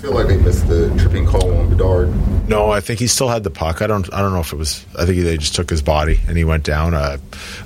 feel 0.00 0.14
like 0.14 0.28
they 0.28 0.36
missed 0.36 0.68
the 0.68 0.94
tripping 0.98 1.26
call 1.26 1.52
on 1.56 1.68
Bedard? 1.68 2.08
No, 2.48 2.70
I 2.70 2.80
think 2.80 3.00
he 3.00 3.08
still 3.08 3.28
had 3.28 3.42
the 3.42 3.50
puck. 3.50 3.82
I 3.82 3.86
don't. 3.86 4.12
I 4.14 4.20
don't 4.20 4.32
know 4.32 4.40
if 4.40 4.52
it 4.52 4.56
was. 4.56 4.84
I 4.98 5.04
think 5.04 5.22
they 5.22 5.36
just 5.36 5.54
took 5.54 5.68
his 5.68 5.82
body 5.82 6.20
and 6.28 6.36
he 6.36 6.44
went 6.44 6.64
down. 6.64 6.94
Uh, 6.94 7.18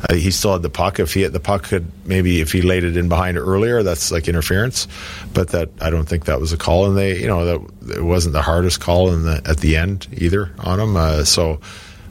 uh, 0.08 0.14
he 0.14 0.30
still 0.30 0.54
had 0.54 0.62
the 0.62 0.70
puck. 0.70 0.98
If 0.98 1.14
he 1.14 1.22
had 1.22 1.32
the 1.32 1.40
puck, 1.40 1.64
could 1.64 1.86
maybe 2.06 2.40
if 2.40 2.52
he 2.52 2.62
laid 2.62 2.84
it 2.84 2.96
in 2.96 3.08
behind 3.08 3.36
earlier, 3.36 3.82
that's 3.82 4.10
like 4.10 4.28
interference. 4.28 4.88
But 5.34 5.50
that 5.50 5.68
I 5.80 5.90
don't 5.90 6.06
think 6.06 6.24
that 6.24 6.40
was 6.40 6.52
a 6.52 6.56
call, 6.56 6.86
and 6.86 6.96
they, 6.96 7.20
you 7.20 7.28
know, 7.28 7.44
that 7.44 7.96
it 7.96 8.04
wasn't 8.04 8.32
the 8.32 8.42
hardest 8.42 8.80
call 8.80 9.12
in 9.12 9.22
the 9.24 9.42
at 9.44 9.58
the 9.58 9.76
end 9.76 10.08
either 10.12 10.52
on 10.58 10.80
him. 10.80 10.96
Uh, 10.96 11.24
so. 11.24 11.60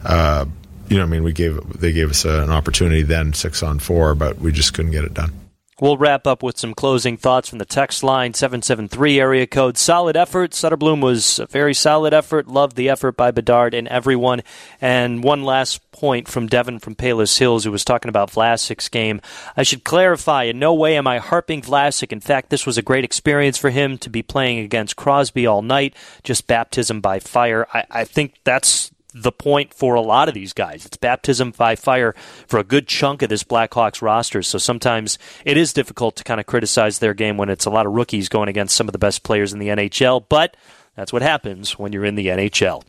Uh, 0.04 0.46
you 0.90 0.98
know, 0.98 1.04
I 1.04 1.06
mean, 1.06 1.24
we 1.24 1.32
gave 1.32 1.58
they 1.80 1.94
gave 1.94 2.10
us 2.10 2.26
an 2.26 2.50
opportunity 2.50 3.04
then 3.04 3.32
six 3.32 3.64
on 3.64 3.80
four, 3.80 4.14
but 4.14 4.40
we 4.40 4.52
just 4.52 4.74
couldn't 4.74 4.92
get 4.92 5.06
it 5.06 5.14
done. 5.14 5.32
We'll 5.82 5.98
wrap 5.98 6.28
up 6.28 6.44
with 6.44 6.60
some 6.60 6.76
closing 6.76 7.18
thoughts 7.18 7.50
from 7.50 7.58
the 7.58 7.66
text 7.66 8.04
line 8.04 8.36
773 8.36 9.20
area 9.20 9.48
code. 9.48 9.80
Solid 9.80 10.16
effort. 10.16 10.52
Soderblom 10.52 11.02
was 11.02 11.40
a 11.40 11.48
very 11.48 11.74
solid 11.74 12.14
effort. 12.14 12.48
Loved 12.48 12.76
the 12.76 12.88
effort 12.88 13.18
by 13.18 13.32
Bedard 13.32 13.74
and 13.74 13.88
everyone. 13.88 14.44
And 14.80 15.24
one 15.24 15.42
last 15.44 15.82
point 15.92 16.28
from 16.28 16.46
Devin 16.46 16.78
from 16.78 16.94
Palos 16.94 17.36
Hills, 17.36 17.64
who 17.64 17.72
was 17.72 17.84
talking 17.84 18.10
about 18.10 18.30
Vlasic's 18.30 18.90
game. 18.90 19.22
I 19.58 19.64
should 19.64 19.84
clarify, 19.84 20.44
in 20.44 20.60
no 20.60 20.72
way 20.72 20.96
am 20.96 21.08
I 21.08 21.18
harping 21.18 21.64
Vlasic. 21.64 22.12
In 22.12 22.20
fact, 22.20 22.52
this 22.52 22.68
was 22.68 22.78
a 22.78 22.84
great 22.84 23.04
experience 23.04 23.58
for 23.58 23.72
him 23.72 23.98
to 23.98 24.10
be 24.12 24.22
playing 24.22 24.60
against 24.60 24.96
Crosby 24.96 25.48
all 25.48 25.64
night. 25.64 25.96
Just 26.24 26.46
baptism 26.46 27.02
by 27.02 27.20
fire. 27.20 27.66
I, 27.74 27.86
I 27.90 28.04
think 28.04 28.36
that's 28.44 28.91
the 29.14 29.32
point 29.32 29.74
for 29.74 29.96
a 29.96 30.02
lot 30.02 30.28
of 30.28 30.34
these 30.34 30.54
guys. 30.54 30.86
It's 30.86 30.98
baptism 30.98 31.52
by 31.52 31.76
fire 31.76 32.14
for 32.48 32.60
a 32.60 32.64
good 32.64 32.88
chunk 32.88 33.22
of 33.22 33.30
this 33.30 33.44
Blackhawks 33.44 34.02
roster. 34.02 34.42
So 34.42 34.58
sometimes 34.58 35.18
it 35.46 35.58
is 35.58 35.74
difficult 35.74 36.16
to 36.18 36.24
kind 36.24 36.40
of 36.40 36.46
criticize 36.46 37.00
their 37.00 37.14
game 37.14 37.38
when 37.38 37.50
it's 37.50 37.66
a 37.66 37.70
lot 37.70 37.86
of 37.86 37.94
rookies 37.94 38.30
going 38.30 38.50
against 38.50 38.76
some 38.76 38.88
of 38.88 38.94
the 38.94 39.00
best 39.00 39.24
players 39.24 39.54
in 39.54 39.60
the 39.60 39.68
NHL, 39.68 40.26
but 40.30 40.56
that's 40.96 41.14
what 41.14 41.22
happens 41.22 41.78
when 41.78 41.94
you're 41.94 42.06
in 42.06 42.16
the 42.16 42.28
NHL. 42.28 42.84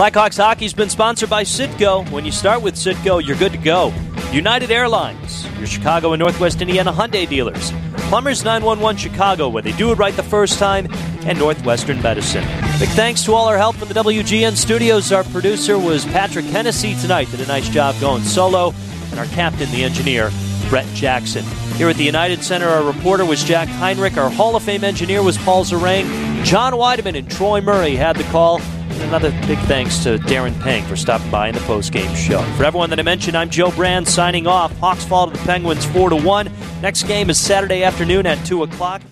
Blackhawks 0.00 0.36
hockey's 0.38 0.72
been 0.72 0.88
sponsored 0.88 1.28
by 1.28 1.44
Citgo. 1.44 2.10
When 2.10 2.24
you 2.24 2.32
start 2.32 2.62
with 2.62 2.74
Citgo, 2.74 3.24
you're 3.24 3.36
good 3.36 3.52
to 3.52 3.58
go. 3.58 3.92
United 4.32 4.70
Airlines, 4.70 5.46
your 5.58 5.66
Chicago 5.66 6.12
and 6.12 6.20
Northwest 6.20 6.62
Indiana 6.62 6.92
Hyundai 6.92 7.28
dealers. 7.28 7.72
Plumbers 8.10 8.42
911 8.42 8.96
Chicago, 8.96 9.48
where 9.48 9.62
they 9.62 9.70
do 9.70 9.92
it 9.92 9.94
right 9.94 10.16
the 10.16 10.22
first 10.24 10.58
time, 10.58 10.88
and 11.26 11.38
Northwestern 11.38 12.02
Medicine. 12.02 12.42
Big 12.80 12.88
thanks 12.88 13.22
to 13.22 13.34
all 13.34 13.46
our 13.46 13.56
help 13.56 13.76
from 13.76 13.86
the 13.86 13.94
WGN 13.94 14.56
studios. 14.56 15.12
Our 15.12 15.22
producer 15.22 15.78
was 15.78 16.04
Patrick 16.06 16.44
Hennessy 16.46 16.96
tonight, 16.96 17.30
did 17.30 17.38
a 17.38 17.46
nice 17.46 17.68
job 17.68 17.94
going 18.00 18.24
solo, 18.24 18.74
and 19.12 19.20
our 19.20 19.26
captain, 19.26 19.70
the 19.70 19.84
engineer, 19.84 20.32
Brett 20.68 20.92
Jackson. 20.92 21.44
Here 21.76 21.88
at 21.88 21.94
the 21.94 22.04
United 22.04 22.42
Center, 22.42 22.66
our 22.66 22.82
reporter 22.82 23.24
was 23.24 23.44
Jack 23.44 23.68
Heinrich. 23.68 24.16
Our 24.16 24.28
Hall 24.28 24.56
of 24.56 24.64
Fame 24.64 24.82
engineer 24.82 25.22
was 25.22 25.38
Paul 25.38 25.64
Zarang. 25.64 26.44
John 26.44 26.72
Wiedeman 26.72 27.16
and 27.16 27.30
Troy 27.30 27.60
Murray 27.60 27.94
had 27.94 28.16
the 28.16 28.24
call. 28.24 28.60
Another 29.02 29.30
big 29.46 29.58
thanks 29.60 30.02
to 30.04 30.18
Darren 30.18 30.58
Pang 30.60 30.84
for 30.84 30.96
stopping 30.96 31.30
by 31.30 31.48
in 31.48 31.54
the 31.54 31.60
postgame 31.62 32.14
show. 32.14 32.40
For 32.56 32.64
everyone 32.64 32.90
that 32.90 32.98
I 33.00 33.02
mentioned, 33.02 33.36
I'm 33.36 33.50
Joe 33.50 33.70
Brand 33.70 34.06
signing 34.06 34.46
off. 34.46 34.76
Hawks 34.78 35.04
fall 35.04 35.30
to 35.30 35.36
the 35.36 35.44
Penguins 35.44 35.84
4 35.86 36.10
to 36.10 36.16
1. 36.16 36.50
Next 36.80 37.04
game 37.04 37.28
is 37.30 37.38
Saturday 37.38 37.82
afternoon 37.82 38.26
at 38.26 38.44
2 38.46 38.62
o'clock. 38.62 39.02